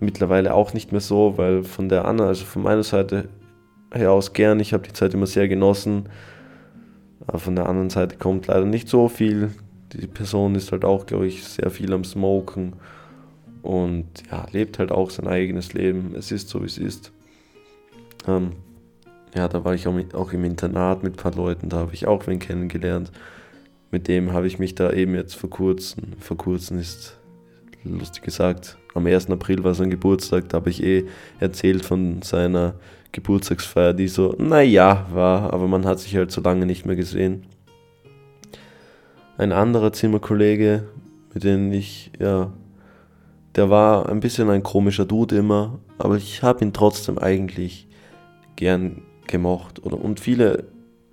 Mittlerweile 0.03 0.53
auch 0.53 0.75
nicht 0.75 0.91
mehr 0.91 1.01
so, 1.01 1.39
weil 1.39 1.63
von 1.63 1.89
der 1.89 2.07
anderen, 2.07 2.29
also 2.29 2.45
von 2.45 2.63
meiner 2.63 2.83
Seite 2.83 3.29
her 3.95 4.11
aus 4.11 4.33
gern, 4.33 4.59
ich 4.59 4.73
habe 4.73 4.83
die 4.83 4.93
Zeit 4.93 5.15
immer 5.15 5.27
sehr 5.27 5.47
genossen. 5.47 6.09
Aber 7.29 7.39
von 7.39 7.55
der 7.55 7.69
anderen 7.69 7.89
Seite 7.89 8.17
kommt 8.17 8.49
leider 8.49 8.65
nicht 8.65 8.89
so 8.89 9.09
viel. 9.09 9.53
Die 9.93 10.09
Person 10.09 10.57
ist 10.57 10.73
halt 10.73 10.85
auch, 10.85 11.07
glaube 11.07 11.29
ich, 11.29 11.45
sehr 11.45 11.71
viel 11.71 11.93
am 11.93 12.03
Smoken 12.03 12.73
und 13.63 14.07
ja, 14.29 14.45
lebt 14.51 14.81
halt 14.81 14.91
auch 14.91 15.11
sein 15.11 15.29
eigenes 15.29 15.73
Leben. 15.73 16.17
Es 16.17 16.33
ist 16.33 16.49
so, 16.49 16.63
wie 16.63 16.67
es 16.67 16.79
ist. 16.79 17.13
Ähm, 18.27 18.55
ja, 19.37 19.47
da 19.47 19.65
war 19.65 19.75
ich 19.75 19.87
auch, 19.87 19.95
auch 20.15 20.33
im 20.33 20.45
Internat 20.45 21.05
mit 21.05 21.15
ein 21.15 21.17
paar 21.17 21.35
Leuten, 21.35 21.69
da 21.69 21.79
habe 21.79 21.95
ich 21.95 22.09
auch 22.09 22.27
wen 22.27 22.41
kennengelernt. 22.41 23.13
Mit 23.93 24.09
dem 24.09 24.33
habe 24.33 24.49
ich 24.49 24.59
mich 24.59 24.75
da 24.75 24.93
eben 24.93 25.15
jetzt 25.15 25.37
vor 25.37 25.49
kurzem, 25.49 26.15
vor 26.19 26.37
kurzem 26.37 26.81
ist 26.81 27.19
lustig 27.85 28.23
gesagt, 28.23 28.79
am 28.95 29.07
1. 29.07 29.31
April 29.31 29.65
war 29.65 29.75
sein 29.75 29.91
Geburtstag, 29.91 30.49
da 30.49 30.57
habe 30.57 30.71
ich 30.71 30.83
eh 30.83 31.07
erzählt 31.41 31.85
von 31.85 32.23
seiner 32.23 32.75
Geburtstagsfeier, 33.13 33.93
die 33.93 34.09
so, 34.09 34.35
naja, 34.39 35.07
war, 35.13 35.53
aber 35.53 35.69
man 35.69 35.87
hat 35.87 36.01
sich 36.01 36.17
halt 36.17 36.31
so 36.31 36.41
lange 36.41 36.67
nicht 36.67 36.87
mehr 36.87 36.97
gesehen. 36.97 37.47
Ein 39.39 39.53
anderer 39.53 39.93
Zimmerkollege, 39.93 40.85
mit 41.33 41.45
dem 41.45 41.73
ich, 41.73 42.13
ja, 42.19 42.53
der 43.55 43.71
war 43.71 44.09
ein 44.09 44.21
bisschen 44.21 44.49
ein 44.51 44.63
komischer 44.63 45.05
Dude 45.05 45.37
immer, 45.37 45.79
aber 45.99 46.17
ich 46.17 46.43
habe 46.43 46.65
ihn 46.65 46.73
trotzdem 46.73 47.19
eigentlich 47.19 47.87
gern 48.57 49.03
gemocht. 49.27 49.83
Oder, 49.85 50.03
und 50.03 50.21
viele, 50.21 50.65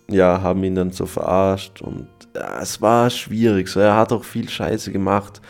ja, 0.10 0.42
haben 0.42 0.64
ihn 0.64 0.76
dann 0.76 0.92
so 0.92 1.06
verarscht 1.06 1.82
und 1.82 2.08
ja, 2.36 2.62
es 2.62 2.82
war 2.82 3.10
schwierig. 3.10 3.68
So, 3.68 3.80
er 3.80 3.96
hat 3.96 4.14
auch 4.14 4.24
viel 4.24 4.48
Scheiße 4.48 4.92
gemacht 4.92 5.42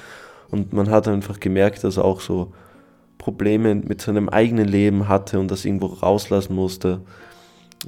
und 0.52 0.74
man 0.74 0.90
hat 0.90 1.08
einfach 1.08 1.40
gemerkt, 1.40 1.84
dass 1.84 1.98
er 1.98 2.06
auch 2.06 2.22
so 2.22 2.52
Probleme 3.18 3.76
mit 3.76 4.02
seinem 4.02 4.30
eigenen 4.30 4.68
Leben 4.68 5.08
hatte 5.08 5.40
und 5.40 5.52
das 5.52 5.66
irgendwo 5.66 5.88
rauslassen 5.88 6.56
musste. 6.56 7.02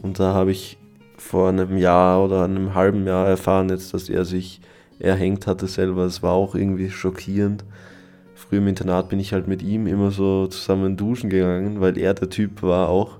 Und 0.01 0.19
da 0.19 0.33
habe 0.33 0.51
ich 0.51 0.77
vor 1.17 1.49
einem 1.49 1.77
Jahr 1.77 2.23
oder 2.23 2.43
einem 2.43 2.73
halben 2.75 3.05
Jahr 3.05 3.27
erfahren 3.27 3.69
jetzt, 3.69 3.93
dass 3.93 4.09
er 4.09 4.25
sich 4.25 4.61
erhängt 4.99 5.47
hatte 5.47 5.67
selber. 5.67 6.03
Es 6.05 6.21
war 6.21 6.33
auch 6.33 6.55
irgendwie 6.55 6.89
schockierend. 6.89 7.63
Früher 8.35 8.59
im 8.59 8.67
Internat 8.67 9.09
bin 9.09 9.19
ich 9.19 9.33
halt 9.33 9.47
mit 9.47 9.61
ihm 9.61 9.87
immer 9.87 10.11
so 10.11 10.47
zusammen 10.47 10.97
duschen 10.97 11.29
gegangen, 11.29 11.79
weil 11.79 11.97
er 11.97 12.13
der 12.13 12.29
Typ 12.29 12.61
war 12.63 12.89
auch, 12.89 13.19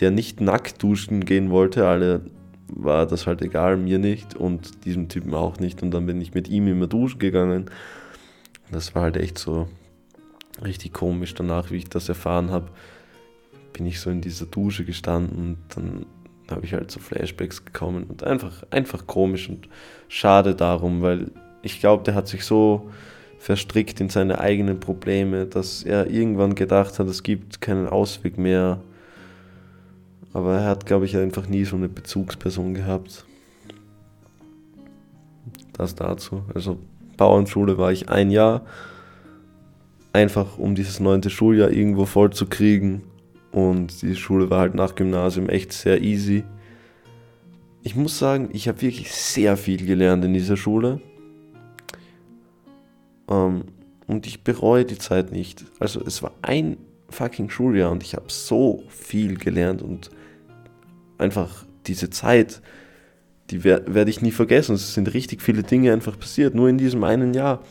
der 0.00 0.10
nicht 0.10 0.40
nackt 0.40 0.82
duschen 0.82 1.24
gehen 1.24 1.50
wollte. 1.50 1.86
Alle 1.86 2.22
war 2.68 3.06
das 3.06 3.26
halt 3.26 3.42
egal, 3.42 3.76
mir 3.76 3.98
nicht 3.98 4.36
und 4.36 4.84
diesem 4.84 5.08
Typen 5.08 5.34
auch 5.34 5.58
nicht. 5.58 5.82
Und 5.82 5.92
dann 5.92 6.06
bin 6.06 6.20
ich 6.20 6.34
mit 6.34 6.48
ihm 6.48 6.66
immer 6.66 6.86
duschen 6.86 7.18
gegangen. 7.18 7.70
Das 8.70 8.94
war 8.94 9.02
halt 9.02 9.16
echt 9.16 9.38
so 9.38 9.68
richtig 10.64 10.92
komisch 10.92 11.34
danach, 11.34 11.70
wie 11.70 11.76
ich 11.76 11.88
das 11.88 12.08
erfahren 12.08 12.50
habe, 12.50 12.68
bin 13.72 13.86
ich 13.86 14.00
so 14.00 14.10
in 14.10 14.20
dieser 14.20 14.46
Dusche 14.46 14.84
gestanden 14.84 15.38
und 15.38 15.58
dann 15.76 16.06
habe 16.50 16.64
ich 16.64 16.72
halt 16.72 16.90
so 16.90 17.00
Flashbacks 17.00 17.64
gekommen 17.64 18.04
und 18.04 18.22
einfach, 18.24 18.62
einfach 18.70 19.06
komisch 19.06 19.48
und 19.48 19.68
schade 20.08 20.54
darum, 20.54 21.02
weil 21.02 21.30
ich 21.62 21.80
glaube, 21.80 22.04
der 22.04 22.14
hat 22.14 22.28
sich 22.28 22.44
so 22.44 22.90
verstrickt 23.38 24.00
in 24.00 24.08
seine 24.08 24.40
eigenen 24.40 24.80
Probleme, 24.80 25.46
dass 25.46 25.82
er 25.82 26.08
irgendwann 26.10 26.54
gedacht 26.54 26.98
hat, 26.98 27.06
es 27.06 27.22
gibt 27.22 27.60
keinen 27.60 27.86
Ausweg 27.86 28.38
mehr. 28.38 28.80
Aber 30.32 30.58
er 30.58 30.64
hat, 30.66 30.86
glaube 30.86 31.06
ich, 31.06 31.16
einfach 31.16 31.48
nie 31.48 31.64
so 31.64 31.76
eine 31.76 31.88
Bezugsperson 31.88 32.74
gehabt. 32.74 33.24
Das 35.72 35.94
dazu. 35.94 36.44
Also 36.54 36.78
Bauernschule 37.16 37.78
war 37.78 37.92
ich 37.92 38.08
ein 38.08 38.30
Jahr 38.30 38.62
einfach 40.12 40.58
um 40.58 40.74
dieses 40.74 40.98
neunte 40.98 41.30
Schuljahr 41.30 41.70
irgendwo 41.70 42.06
voll 42.06 42.30
zu 42.30 42.46
kriegen. 42.46 43.02
Und 43.52 44.02
die 44.02 44.16
Schule 44.16 44.50
war 44.50 44.60
halt 44.60 44.74
nach 44.74 44.94
Gymnasium 44.94 45.48
echt 45.48 45.72
sehr 45.72 46.00
easy. 46.02 46.44
Ich 47.82 47.94
muss 47.94 48.18
sagen, 48.18 48.48
ich 48.52 48.66
habe 48.66 48.80
wirklich 48.82 49.12
sehr 49.12 49.56
viel 49.56 49.86
gelernt 49.86 50.24
in 50.24 50.32
dieser 50.32 50.56
Schule. 50.56 51.00
Ähm, 53.30 53.64
und 54.06 54.26
ich 54.26 54.42
bereue 54.42 54.84
die 54.84 54.98
Zeit 54.98 55.32
nicht. 55.32 55.64
Also 55.78 56.00
es 56.04 56.22
war 56.22 56.32
ein 56.42 56.78
fucking 57.10 57.50
Schuljahr 57.50 57.92
und 57.92 58.02
ich 58.02 58.14
habe 58.14 58.26
so 58.28 58.82
viel 58.88 59.36
gelernt 59.36 59.82
und 59.82 60.10
einfach 61.18 61.64
diese 61.86 62.10
Zeit, 62.10 62.62
die 63.50 63.64
werde 63.64 63.94
werd 63.94 64.08
ich 64.08 64.22
nie 64.22 64.32
vergessen. 64.32 64.74
Es 64.74 64.94
sind 64.94 65.12
richtig 65.14 65.42
viele 65.42 65.62
Dinge 65.62 65.92
einfach 65.92 66.18
passiert, 66.18 66.54
nur 66.54 66.68
in 66.68 66.78
diesem 66.78 67.04
einen 67.04 67.34
Jahr. 67.34 67.62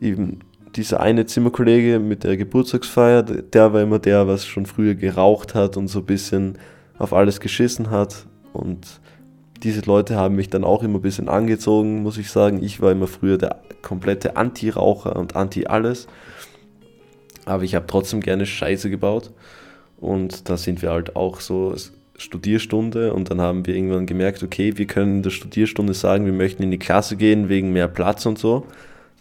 Eben 0.00 0.40
dieser 0.76 1.00
eine 1.00 1.26
Zimmerkollege 1.26 1.98
mit 1.98 2.24
der 2.24 2.36
Geburtstagsfeier, 2.36 3.22
der 3.22 3.72
war 3.72 3.82
immer 3.82 3.98
der, 3.98 4.26
was 4.26 4.46
schon 4.46 4.66
früher 4.66 4.94
geraucht 4.94 5.54
hat 5.54 5.76
und 5.76 5.88
so 5.88 6.00
ein 6.00 6.06
bisschen 6.06 6.58
auf 6.98 7.12
alles 7.12 7.40
geschissen 7.40 7.90
hat. 7.90 8.26
Und 8.52 9.00
diese 9.62 9.82
Leute 9.82 10.16
haben 10.16 10.34
mich 10.34 10.50
dann 10.50 10.64
auch 10.64 10.82
immer 10.82 10.98
ein 10.98 11.02
bisschen 11.02 11.28
angezogen, 11.28 12.02
muss 12.02 12.18
ich 12.18 12.30
sagen. 12.30 12.62
Ich 12.62 12.80
war 12.80 12.92
immer 12.92 13.06
früher 13.06 13.38
der 13.38 13.60
komplette 13.82 14.36
Anti-Raucher 14.36 15.16
und 15.16 15.36
Anti-Alles. 15.36 16.06
Aber 17.44 17.62
ich 17.62 17.74
habe 17.74 17.86
trotzdem 17.86 18.20
gerne 18.20 18.46
Scheiße 18.46 18.90
gebaut. 18.90 19.30
Und 19.98 20.48
da 20.48 20.56
sind 20.56 20.82
wir 20.82 20.90
halt 20.90 21.16
auch 21.16 21.40
so 21.40 21.74
Studierstunde 22.16 23.12
und 23.12 23.30
dann 23.30 23.40
haben 23.40 23.66
wir 23.66 23.74
irgendwann 23.74 24.06
gemerkt, 24.06 24.42
okay, 24.42 24.76
wir 24.76 24.86
können 24.86 25.16
in 25.16 25.22
der 25.22 25.30
Studierstunde 25.30 25.94
sagen, 25.94 26.26
wir 26.26 26.32
möchten 26.32 26.62
in 26.62 26.70
die 26.70 26.78
Klasse 26.78 27.16
gehen 27.16 27.48
wegen 27.48 27.72
mehr 27.72 27.88
Platz 27.88 28.24
und 28.26 28.38
so. 28.38 28.66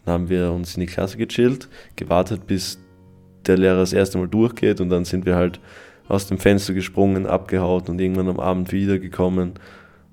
Dann 0.06 0.14
haben 0.14 0.30
wir 0.30 0.52
uns 0.52 0.76
in 0.76 0.82
die 0.82 0.88
Klasse 0.88 1.18
gechillt, 1.18 1.70
gewartet, 1.96 2.46
bis 2.46 2.80
der 3.46 3.58
Lehrer 3.58 3.80
das 3.80 3.94
erste 3.94 4.18
Mal 4.18 4.28
durchgeht 4.28 4.80
und 4.80 4.90
dann 4.90 5.06
sind 5.06 5.26
wir 5.26 5.36
halt 5.36 5.60
aus 6.08 6.28
dem 6.28 6.38
Fenster 6.38 6.74
gesprungen, 6.74 7.26
abgehaut 7.26 7.90
und 7.90 8.00
irgendwann 8.00 8.30
am 8.30 8.40
Abend 8.40 8.72
wiedergekommen. 8.72 9.54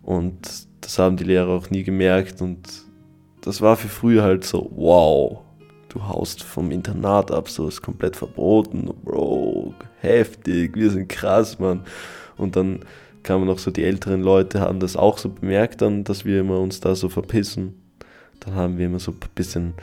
Und 0.02 0.66
das 0.80 0.98
haben 0.98 1.16
die 1.16 1.24
Lehrer 1.24 1.48
auch 1.48 1.70
nie 1.70 1.82
gemerkt 1.82 2.40
und 2.40 2.66
das 3.42 3.60
war 3.60 3.76
für 3.76 3.88
früher 3.88 4.22
halt 4.22 4.44
so, 4.44 4.70
wow, 4.74 5.40
du 5.88 6.06
haust 6.06 6.42
vom 6.42 6.70
Internat 6.70 7.30
ab, 7.30 7.48
so 7.48 7.68
ist 7.68 7.82
komplett 7.82 8.16
verboten, 8.16 8.90
Bro, 9.04 9.74
heftig, 10.00 10.76
wir 10.76 10.90
sind 10.90 11.08
krass, 11.08 11.58
Mann. 11.58 11.82
Und 12.40 12.56
dann 12.56 12.80
kamen 13.22 13.46
noch 13.46 13.58
so 13.58 13.70
die 13.70 13.84
älteren 13.84 14.22
Leute, 14.22 14.60
haben 14.60 14.80
das 14.80 14.96
auch 14.96 15.18
so 15.18 15.28
bemerkt 15.28 15.82
dann, 15.82 16.04
dass 16.04 16.24
wir 16.24 16.40
immer 16.40 16.58
uns 16.58 16.80
da 16.80 16.94
so 16.94 17.08
verpissen. 17.08 17.74
Dann 18.40 18.54
haben 18.54 18.78
wir 18.78 18.86
immer 18.86 18.98
so 18.98 19.12
ein 19.12 19.18
bisschen, 19.34 19.74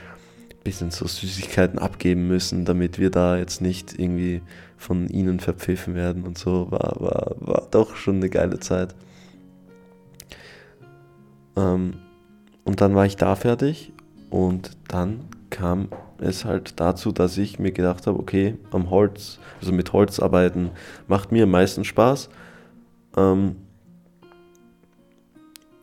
bisschen 0.63 0.91
so 0.91 1.05
Süßigkeiten 1.07 1.79
abgeben 1.79 2.27
müssen, 2.27 2.65
damit 2.65 2.97
wir 2.99 3.11
da 3.11 3.37
jetzt 3.37 3.61
nicht 3.61 3.97
irgendwie 3.97 4.41
von 4.77 5.07
ihnen 5.07 5.39
verpfiffen 5.39 5.95
werden 5.95 6.23
und 6.23 6.37
so. 6.37 6.71
War, 6.71 6.95
war, 6.99 7.35
war 7.39 7.67
doch 7.71 7.95
schon 7.95 8.17
eine 8.17 8.29
geile 8.29 8.59
Zeit. 8.59 8.95
Ähm, 11.55 11.93
und 12.63 12.81
dann 12.81 12.95
war 12.95 13.05
ich 13.05 13.15
da 13.15 13.35
fertig 13.35 13.93
und 14.29 14.71
dann 14.87 15.21
kam 15.49 15.89
es 16.19 16.45
halt 16.45 16.79
dazu, 16.79 17.11
dass 17.11 17.37
ich 17.37 17.59
mir 17.59 17.71
gedacht 17.71 18.07
habe, 18.07 18.19
okay, 18.19 18.55
am 18.71 18.89
Holz, 18.89 19.39
also 19.59 19.71
mit 19.71 19.93
Holz 19.93 20.19
arbeiten, 20.19 20.71
macht 21.07 21.31
mir 21.31 21.43
am 21.43 21.51
meisten 21.51 21.83
Spaß. 21.83 22.29
Ähm, 23.17 23.57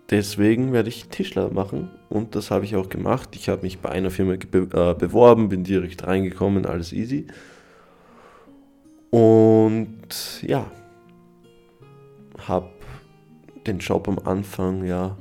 deswegen 0.09 0.73
werde 0.73 0.89
ich 0.89 1.09
Tischler 1.09 1.53
machen 1.53 1.91
und 2.09 2.35
das 2.35 2.51
habe 2.51 2.65
ich 2.65 2.77
auch 2.77 2.89
gemacht. 2.89 3.31
Ich 3.35 3.49
habe 3.51 3.63
mich 3.63 3.81
bei 3.81 3.91
einer 3.91 4.11
Firma 4.11 4.37
be 4.51 4.69
äh, 4.73 4.95
beworben, 4.95 5.51
bin 5.51 5.65
direkt 5.65 6.07
reingekommen, 6.07 6.65
alles 6.65 6.93
easy. 6.93 7.27
Und 9.11 10.43
ja, 10.43 10.71
habe 12.39 12.71
den 13.67 13.79
Job 13.79 14.09
am 14.09 14.19
Anfang 14.19 14.85
ja 14.85 15.17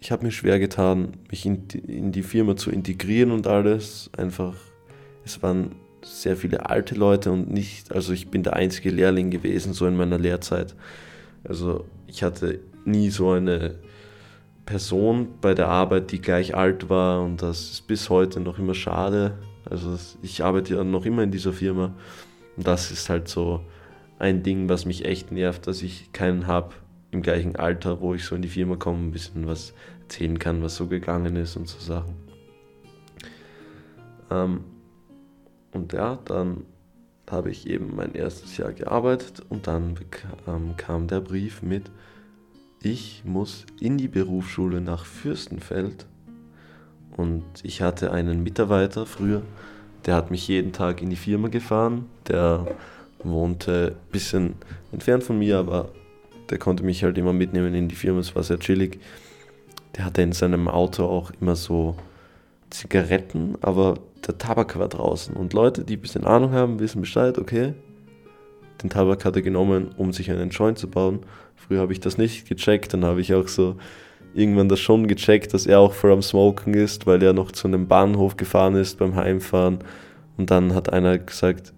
ich 0.00 0.12
habe 0.12 0.24
mir 0.24 0.32
schwer 0.32 0.58
getan, 0.58 1.14
mich 1.30 1.44
in 1.44 1.66
die, 1.68 1.78
in 1.78 2.12
die 2.12 2.22
Firma 2.22 2.56
zu 2.56 2.70
integrieren 2.70 3.32
und 3.32 3.46
alles. 3.46 4.10
Einfach, 4.16 4.54
es 5.24 5.42
waren 5.42 5.74
sehr 6.02 6.36
viele 6.36 6.70
alte 6.70 6.94
Leute 6.94 7.32
und 7.32 7.50
nicht, 7.50 7.92
also 7.92 8.12
ich 8.12 8.28
bin 8.28 8.42
der 8.42 8.54
einzige 8.54 8.90
Lehrling 8.90 9.30
gewesen, 9.30 9.72
so 9.72 9.86
in 9.86 9.96
meiner 9.96 10.18
Lehrzeit. 10.18 10.76
Also 11.44 11.86
ich 12.06 12.22
hatte 12.22 12.60
nie 12.84 13.10
so 13.10 13.30
eine 13.30 13.76
Person 14.66 15.28
bei 15.40 15.54
der 15.54 15.68
Arbeit, 15.68 16.12
die 16.12 16.20
gleich 16.20 16.54
alt 16.54 16.90
war 16.90 17.22
und 17.22 17.40
das 17.42 17.70
ist 17.70 17.86
bis 17.86 18.10
heute 18.10 18.40
noch 18.40 18.58
immer 18.58 18.74
schade. 18.74 19.38
Also 19.64 19.96
ich 20.22 20.44
arbeite 20.44 20.74
ja 20.74 20.84
noch 20.84 21.06
immer 21.06 21.22
in 21.22 21.30
dieser 21.30 21.52
Firma 21.52 21.94
und 22.56 22.66
das 22.66 22.90
ist 22.90 23.08
halt 23.08 23.28
so 23.28 23.60
ein 24.18 24.42
Ding, 24.42 24.68
was 24.68 24.84
mich 24.84 25.04
echt 25.04 25.32
nervt, 25.32 25.66
dass 25.66 25.82
ich 25.82 26.12
keinen 26.12 26.46
habe, 26.46 26.74
im 27.10 27.22
gleichen 27.22 27.56
Alter, 27.56 28.00
wo 28.00 28.14
ich 28.14 28.24
so 28.24 28.34
in 28.34 28.42
die 28.42 28.48
Firma 28.48 28.76
komme, 28.76 28.98
ein 28.98 29.12
bisschen 29.12 29.46
was 29.46 29.72
erzählen 30.02 30.38
kann, 30.38 30.62
was 30.62 30.76
so 30.76 30.86
gegangen 30.86 31.36
ist 31.36 31.56
und 31.56 31.68
so 31.68 31.78
Sachen. 31.78 32.14
Ähm, 34.30 34.64
und 35.72 35.92
ja, 35.92 36.18
dann 36.24 36.64
habe 37.32 37.50
ich 37.50 37.66
eben 37.68 37.94
mein 37.94 38.14
erstes 38.14 38.56
Jahr 38.56 38.72
gearbeitet 38.72 39.42
und 39.48 39.66
dann 39.66 39.94
bekam, 39.94 40.76
kam 40.76 41.08
der 41.08 41.20
Brief 41.20 41.62
mit, 41.62 41.90
ich 42.82 43.22
muss 43.24 43.66
in 43.80 43.98
die 43.98 44.08
Berufsschule 44.08 44.80
nach 44.80 45.04
Fürstenfeld. 45.04 46.06
Und 47.16 47.44
ich 47.62 47.82
hatte 47.82 48.12
einen 48.12 48.42
Mitarbeiter 48.44 49.04
früher, 49.04 49.42
der 50.06 50.14
hat 50.14 50.30
mich 50.30 50.46
jeden 50.46 50.72
Tag 50.72 51.02
in 51.02 51.10
die 51.10 51.16
Firma 51.16 51.48
gefahren. 51.48 52.06
Der 52.28 52.66
wohnte 53.24 53.96
ein 53.96 54.12
bisschen 54.12 54.54
entfernt 54.92 55.24
von 55.24 55.38
mir, 55.38 55.58
aber 55.58 55.90
der 56.50 56.58
konnte 56.58 56.84
mich 56.84 57.02
halt 57.02 57.18
immer 57.18 57.32
mitnehmen 57.32 57.74
in 57.74 57.88
die 57.88 57.96
Firma, 57.96 58.20
es 58.20 58.34
war 58.34 58.42
sehr 58.42 58.58
chillig. 58.58 59.00
Der 59.96 60.04
hatte 60.04 60.22
in 60.22 60.32
seinem 60.32 60.68
Auto 60.68 61.04
auch 61.04 61.32
immer 61.40 61.56
so 61.56 61.96
Zigaretten, 62.70 63.56
aber 63.60 63.98
der 64.26 64.38
Tabak 64.38 64.78
war 64.78 64.88
draußen. 64.88 65.34
Und 65.34 65.52
Leute, 65.52 65.84
die 65.84 65.96
ein 65.96 66.00
bisschen 66.00 66.24
Ahnung 66.24 66.52
haben, 66.52 66.80
wissen 66.80 67.00
Bescheid, 67.00 67.38
okay, 67.38 67.74
den 68.82 68.90
Tabak 68.90 69.24
hat 69.24 69.36
er 69.36 69.42
genommen, 69.42 69.90
um 69.96 70.12
sich 70.12 70.30
einen 70.30 70.50
Joint 70.50 70.78
zu 70.78 70.88
bauen. 70.88 71.20
Früher 71.56 71.80
habe 71.80 71.92
ich 71.92 72.00
das 72.00 72.18
nicht 72.18 72.48
gecheckt, 72.48 72.94
dann 72.94 73.04
habe 73.04 73.20
ich 73.20 73.34
auch 73.34 73.48
so 73.48 73.76
irgendwann 74.34 74.68
das 74.68 74.80
schon 74.80 75.08
gecheckt, 75.08 75.54
dass 75.54 75.66
er 75.66 75.80
auch 75.80 75.94
vor 75.94 76.10
am 76.10 76.22
Smoken 76.22 76.74
ist, 76.74 77.06
weil 77.06 77.22
er 77.22 77.32
noch 77.32 77.50
zu 77.52 77.66
einem 77.66 77.88
Bahnhof 77.88 78.36
gefahren 78.36 78.74
ist 78.76 78.98
beim 78.98 79.16
Heimfahren. 79.16 79.78
Und 80.36 80.50
dann 80.50 80.74
hat 80.74 80.92
einer 80.92 81.18
gesagt, 81.18 81.72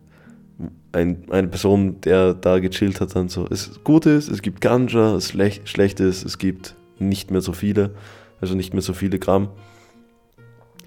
ein, 0.93 1.25
eine 1.31 1.49
Person, 1.49 2.01
der 2.03 2.35
da 2.35 2.59
gechillt 2.59 3.01
hat, 3.01 3.15
dann 3.15 3.29
so, 3.29 3.47
es 3.49 3.83
gut 3.85 4.07
ist, 4.07 4.29
es 4.29 4.43
gibt 4.43 4.61
Ganja, 4.61 5.15
es 5.15 5.29
schlecht, 5.29 5.69
schlecht 5.69 6.01
ist, 6.01 6.25
es 6.25 6.39
gibt 6.39 6.75
nicht 6.99 7.31
mehr 7.31 7.41
so 7.41 7.53
viele, 7.53 7.95
also 8.41 8.55
nicht 8.55 8.75
mehr 8.75 8.83
so 8.83 8.93
viele 8.93 9.19
Gramm. 9.19 9.49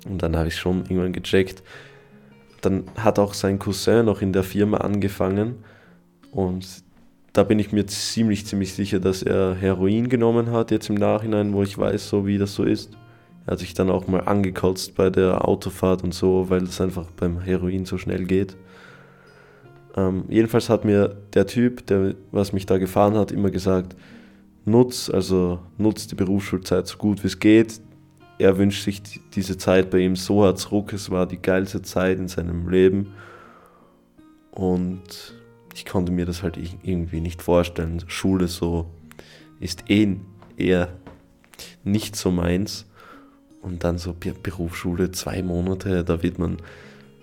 Und 0.06 0.22
dann 0.22 0.36
habe 0.36 0.47
ich 0.47 0.58
schon 0.58 0.82
irgendwann 0.82 1.14
gecheckt. 1.14 1.64
Dann 2.62 2.86
hat 2.97 3.20
auch 3.20 3.34
sein 3.34 3.60
Cousin 3.60 4.06
noch 4.06 4.22
in 4.22 4.34
der 4.34 4.43
Firma 4.43 4.78
angefangen 4.78 5.64
und 6.32 6.66
da 7.34 7.43
bin 7.43 7.58
ich 7.60 7.72
mir 7.72 7.86
ziemlich, 7.88 8.45
ziemlich 8.45 8.74
sicher, 8.74 8.99
dass 8.99 9.24
er 9.24 9.56
Heroin 9.56 10.08
genommen 10.08 10.51
hat, 10.51 10.72
jetzt 10.72 10.89
im 10.89 10.95
Nachhinein, 10.95 11.54
wo 11.54 11.64
ich 11.64 11.78
weiß, 11.78 12.08
so 12.08 12.28
wie 12.28 12.38
das 12.38 12.54
so 12.54 12.64
ist. 12.64 12.91
Er 13.45 13.54
hat 13.54 13.60
sich 13.60 13.74
dann 13.74 13.89
auch 13.89 14.08
mal 14.08 14.22
angekotzt 14.22 14.95
bei 14.95 15.10
der 15.10 15.47
Autofahrt 15.47 16.04
und 16.04 16.14
so, 16.14 16.49
weil 16.49 16.64
es 16.64 16.80
einfach 16.80 17.08
beim 17.18 17.41
Heroin 17.41 17.86
so 17.86 17.97
schnell 17.97 18.26
geht. 18.26 18.56
Ähm, 19.95 20.26
jedenfalls 20.30 20.70
hat 20.70 20.86
mir 20.86 21.18
der 21.34 21.47
Typ, 21.47 21.86
der 21.88 22.16
was 22.32 22.54
mich 22.54 22.66
da 22.66 22.78
gefahren 22.78 23.16
hat, 23.16 23.32
immer 23.32 23.49
gesagt, 23.49 23.95
nutz, 24.66 25.10
also 25.10 25.60
nutz 25.78 26.08
die 26.08 26.16
Berufsschulzeit 26.16 26.88
so 26.88 26.97
gut 26.97 27.24
wie 27.24 27.28
es 27.28 27.39
geht. 27.39 27.82
Er 28.40 28.58
wünscht 28.58 28.84
sich 28.84 29.02
diese 29.36 29.58
Zeit 29.58 29.90
bei 29.90 30.00
ihm 30.00 30.16
so 30.16 30.52
zurück. 30.54 30.94
Es 30.94 31.10
war 31.10 31.28
die 31.28 31.42
geilste 31.42 31.82
Zeit 31.82 32.18
in 32.18 32.28
seinem 32.28 32.68
Leben. 32.70 33.14
Und 34.52 35.34
ich 35.74 35.86
konnte 35.86 36.12
mir 36.12 36.26
das 36.26 36.44
halt 36.44 36.58
irgendwie 36.84 37.22
nicht 37.22 37.42
vorstellen. 37.42 38.04
Schule 38.08 38.48
so 38.48 38.90
ist 39.60 39.90
eh 39.90 40.16
eher 40.58 40.90
nicht 41.84 42.16
so 42.16 42.32
meins. 42.32 42.86
Und 43.62 43.84
dann 43.86 43.98
so 43.98 44.14
Berufsschule, 44.14 45.12
zwei 45.12 45.42
Monate, 45.42 46.04
da 46.04 46.22
wird 46.22 46.38
man 46.38 46.58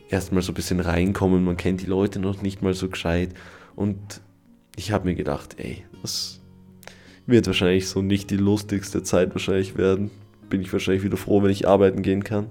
erstmal 0.09 0.43
so 0.43 0.53
ein 0.53 0.55
bisschen 0.55 0.81
reinkommen, 0.81 1.45
man 1.45 1.57
kennt 1.57 1.83
die 1.83 1.87
Leute 1.87 2.19
noch 2.19 2.41
nicht 2.41 2.63
mal 2.63 2.73
so 2.73 2.89
gescheit. 2.89 3.35
Und 3.77 4.23
ich 4.77 4.91
habe 4.93 5.09
mir 5.09 5.15
gedacht, 5.15 5.57
ey, 5.59 5.85
das 6.03 6.41
wird 7.27 7.47
wahrscheinlich 7.47 7.89
so 7.89 8.01
nicht 8.01 8.31
die 8.31 8.37
lustigste 8.37 9.03
Zeit 9.03 9.35
wahrscheinlich 9.35 9.77
werden. 9.77 10.11
Bin 10.51 10.61
ich 10.61 10.73
wahrscheinlich 10.73 11.05
wieder 11.05 11.17
froh, 11.17 11.43
wenn 11.43 11.51
ich 11.51 11.67
arbeiten 11.67 12.03
gehen 12.03 12.25
kann. 12.25 12.49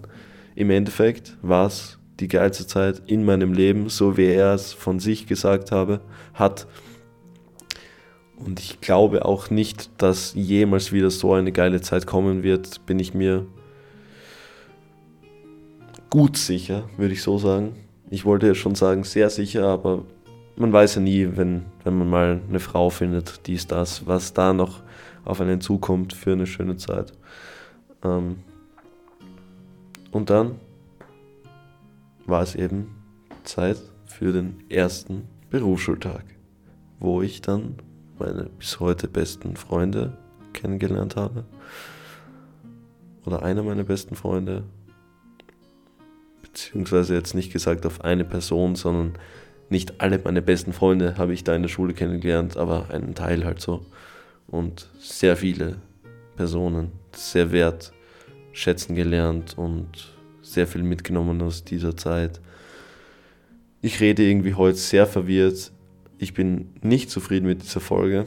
Im 0.55 0.71
Endeffekt 0.71 1.37
war 1.41 1.67
es 1.67 1.99
die 2.19 2.27
geilste 2.27 2.65
Zeit 2.65 3.03
in 3.05 3.23
meinem 3.23 3.53
Leben, 3.53 3.89
so 3.89 4.17
wie 4.17 4.25
er 4.25 4.53
es 4.53 4.73
von 4.73 4.99
sich 4.99 5.27
gesagt 5.27 5.71
habe, 5.71 6.01
hat. 6.33 6.67
Und 8.35 8.59
ich 8.59 8.81
glaube 8.81 9.25
auch 9.25 9.49
nicht, 9.49 9.89
dass 10.01 10.33
jemals 10.33 10.91
wieder 10.91 11.11
so 11.11 11.33
eine 11.33 11.51
geile 11.51 11.81
Zeit 11.81 12.07
kommen 12.07 12.43
wird, 12.43 12.85
bin 12.85 12.99
ich 12.99 13.13
mir 13.13 13.45
gut 16.09 16.37
sicher, 16.37 16.89
würde 16.97 17.13
ich 17.13 17.21
so 17.21 17.37
sagen. 17.37 17.75
Ich 18.09 18.25
wollte 18.25 18.47
ja 18.47 18.55
schon 18.55 18.75
sagen, 18.75 19.03
sehr 19.03 19.29
sicher, 19.29 19.67
aber 19.67 20.05
man 20.55 20.73
weiß 20.73 20.95
ja 20.95 21.01
nie, 21.01 21.29
wenn, 21.35 21.65
wenn 21.83 21.97
man 21.97 22.09
mal 22.09 22.41
eine 22.49 22.59
Frau 22.59 22.89
findet, 22.89 23.45
dies, 23.47 23.67
das, 23.67 24.07
was 24.07 24.33
da 24.33 24.53
noch 24.53 24.81
auf 25.25 25.41
einen 25.41 25.61
zukommt 25.61 26.13
für 26.13 26.33
eine 26.33 26.47
schöne 26.47 26.77
Zeit. 26.77 27.13
Ähm 28.03 28.37
und 30.11 30.29
dann 30.29 30.55
war 32.25 32.41
es 32.41 32.55
eben 32.55 32.95
Zeit 33.43 33.77
für 34.05 34.31
den 34.31 34.63
ersten 34.69 35.27
Berufsschultag, 35.49 36.23
wo 36.99 37.21
ich 37.21 37.41
dann 37.41 37.75
meine 38.17 38.49
bis 38.57 38.79
heute 38.79 39.07
besten 39.07 39.55
Freunde 39.55 40.17
kennengelernt 40.53 41.15
habe. 41.15 41.45
Oder 43.25 43.43
einer 43.43 43.63
meiner 43.63 43.83
besten 43.83 44.15
Freunde 44.15 44.63
beziehungsweise 46.41 47.13
jetzt 47.13 47.35
nicht 47.35 47.53
gesagt 47.53 47.85
auf 47.85 48.01
eine 48.01 48.25
Person, 48.25 48.75
sondern 48.75 49.13
nicht 49.69 50.01
alle 50.01 50.19
meine 50.23 50.41
besten 50.41 50.73
Freunde 50.73 51.17
habe 51.17 51.33
ich 51.33 51.43
da 51.43 51.55
in 51.55 51.61
der 51.61 51.69
Schule 51.69 51.93
kennengelernt, 51.93 52.57
aber 52.57 52.89
einen 52.89 53.13
Teil 53.13 53.45
halt 53.45 53.61
so. 53.61 53.85
Und 54.47 54.89
sehr 54.99 55.37
viele 55.37 55.77
Personen 56.39 56.93
sehr 57.13 57.51
wertschätzen 57.51 58.95
gelernt 58.95 59.57
und 59.57 60.15
sehr 60.41 60.67
viel 60.67 60.83
mitgenommen 60.83 61.41
aus 61.41 61.65
dieser 61.65 61.97
Zeit. 61.97 62.39
Ich 63.81 63.99
rede 63.99 64.23
irgendwie 64.23 64.53
heute 64.53 64.77
sehr 64.77 65.05
verwirrt. 65.05 65.73
Ich 66.17 66.33
bin 66.33 66.69
nicht 66.81 67.09
zufrieden 67.09 67.45
mit 67.45 67.61
dieser 67.63 67.81
Folge. 67.81 68.25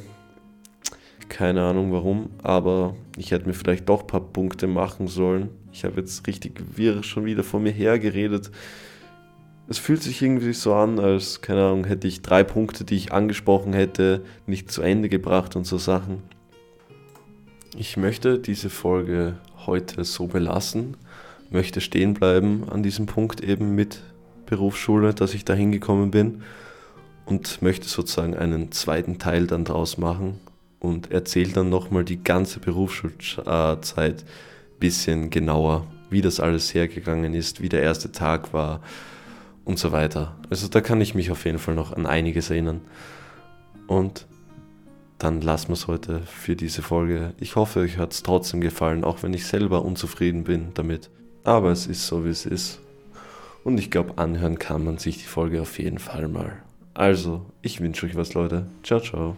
Keine 1.31 1.63
Ahnung 1.63 1.91
warum, 1.91 2.29
aber 2.43 2.97
ich 3.17 3.31
hätte 3.31 3.47
mir 3.47 3.55
vielleicht 3.55 3.89
doch 3.89 4.03
ein 4.03 4.07
paar 4.09 4.21
Punkte 4.21 4.67
machen 4.67 5.09
sollen. 5.09 5.49
Ich 5.73 5.85
habe 5.85 5.99
jetzt 5.99 6.27
richtig 6.27 6.63
wirr 6.77 7.03
schon 7.03 7.25
wieder 7.25 7.43
vor 7.43 7.61
mir 7.61 7.73
hergeredet. 7.73 8.51
Es 9.69 9.79
fühlt 9.79 10.03
sich 10.03 10.21
irgendwie 10.21 10.53
so 10.53 10.75
an, 10.75 10.99
als, 10.99 11.41
keine 11.41 11.65
Ahnung, 11.65 11.87
hätte 11.87 12.09
ich 12.09 12.21
drei 12.21 12.45
Punkte, 12.45 12.85
die 12.85 12.97
ich 12.97 13.11
angesprochen 13.11 13.73
hätte, 13.73 14.23
nicht 14.45 14.71
zu 14.71 14.83
Ende 14.83 15.09
gebracht 15.09 15.57
und 15.57 15.65
so 15.65 15.79
Sachen. 15.79 16.23
Ich 17.75 17.97
möchte 17.97 18.39
diese 18.39 18.69
Folge 18.69 19.37
heute 19.67 20.05
so 20.05 20.27
belassen, 20.27 20.99
möchte 21.51 21.81
stehen 21.81 22.13
bleiben 22.13 22.65
an 22.69 22.83
diesem 22.83 23.07
Punkt 23.07 23.41
eben 23.41 23.75
mit 23.75 24.01
Berufsschule, 24.45 25.15
dass 25.15 25.33
ich 25.33 25.47
da 25.47 25.55
hingekommen 25.55 26.11
bin 26.11 26.43
und 27.25 27.63
möchte 27.63 27.89
sozusagen 27.89 28.37
einen 28.37 28.73
zweiten 28.73 29.19
Teil 29.19 29.47
dann 29.47 29.65
draus 29.65 29.97
machen 29.97 30.39
und 30.81 31.11
erzähle 31.11 31.53
dann 31.53 31.71
nochmal 31.71 32.05
die 32.05 32.23
ganze 32.23 32.61
Berufsschulzeit 32.61 34.25
bisschen 34.79 35.31
genauer, 35.31 35.87
wie 36.11 36.21
das 36.21 36.41
alles 36.41 36.75
hergegangen 36.75 37.33
ist, 37.33 37.63
wie 37.63 37.71
der 37.71 37.83
erste 37.83 38.13
Tag 38.13 38.53
war 38.53 38.83
und 39.65 39.79
so 39.79 39.93
weiter. 39.93 40.37
Also 40.51 40.69
da 40.69 40.83
kann 40.83 41.01
ich 41.01 41.15
mich 41.15 41.31
auf 41.31 41.47
jeden 41.47 41.59
Fall 41.59 41.75
noch 41.75 41.95
an 41.95 42.05
einiges 42.05 42.51
erinnern. 42.51 42.83
Und 43.87 44.27
dann 45.23 45.41
lassen 45.41 45.69
wir 45.69 45.75
es 45.75 45.87
heute 45.87 46.21
für 46.23 46.57
diese 46.57 46.83
Folge. 46.83 47.33
Ich 47.39 47.55
hoffe, 47.55 47.81
euch 47.81 47.97
hat 47.97 48.13
es 48.13 48.25
trotzdem 48.25 48.61
gefallen, 48.61 49.05
auch 49.05 49.23
wenn 49.23 49.33
ich 49.33 49.47
selber 49.47 49.85
unzufrieden 49.85 50.43
bin 50.43 50.69
damit. 50.75 51.11
Aber 51.45 51.71
es 51.71 51.87
ist 51.87 52.09
so, 52.09 52.25
wie 52.25 52.31
es 52.31 52.45
ist. 52.45 52.81
Und 53.63 53.79
ich 53.79 53.93
glaube, 53.93 54.19
anhören 54.19 54.59
kann 54.59 54.85
man 54.85 54.99
sich 54.99 55.19
die 55.19 55.25
Folge 55.25 55.63
auf 55.63 55.79
jeden 55.79 56.01
Fall 56.01 56.27
mal. 56.27 56.61
Also, 56.95 57.47
ich 57.63 57.81
wünsche 57.81 58.07
euch 58.07 58.17
was, 58.17 58.35
Leute. 58.35 58.67
Ciao, 58.83 58.99
ciao. 58.99 59.37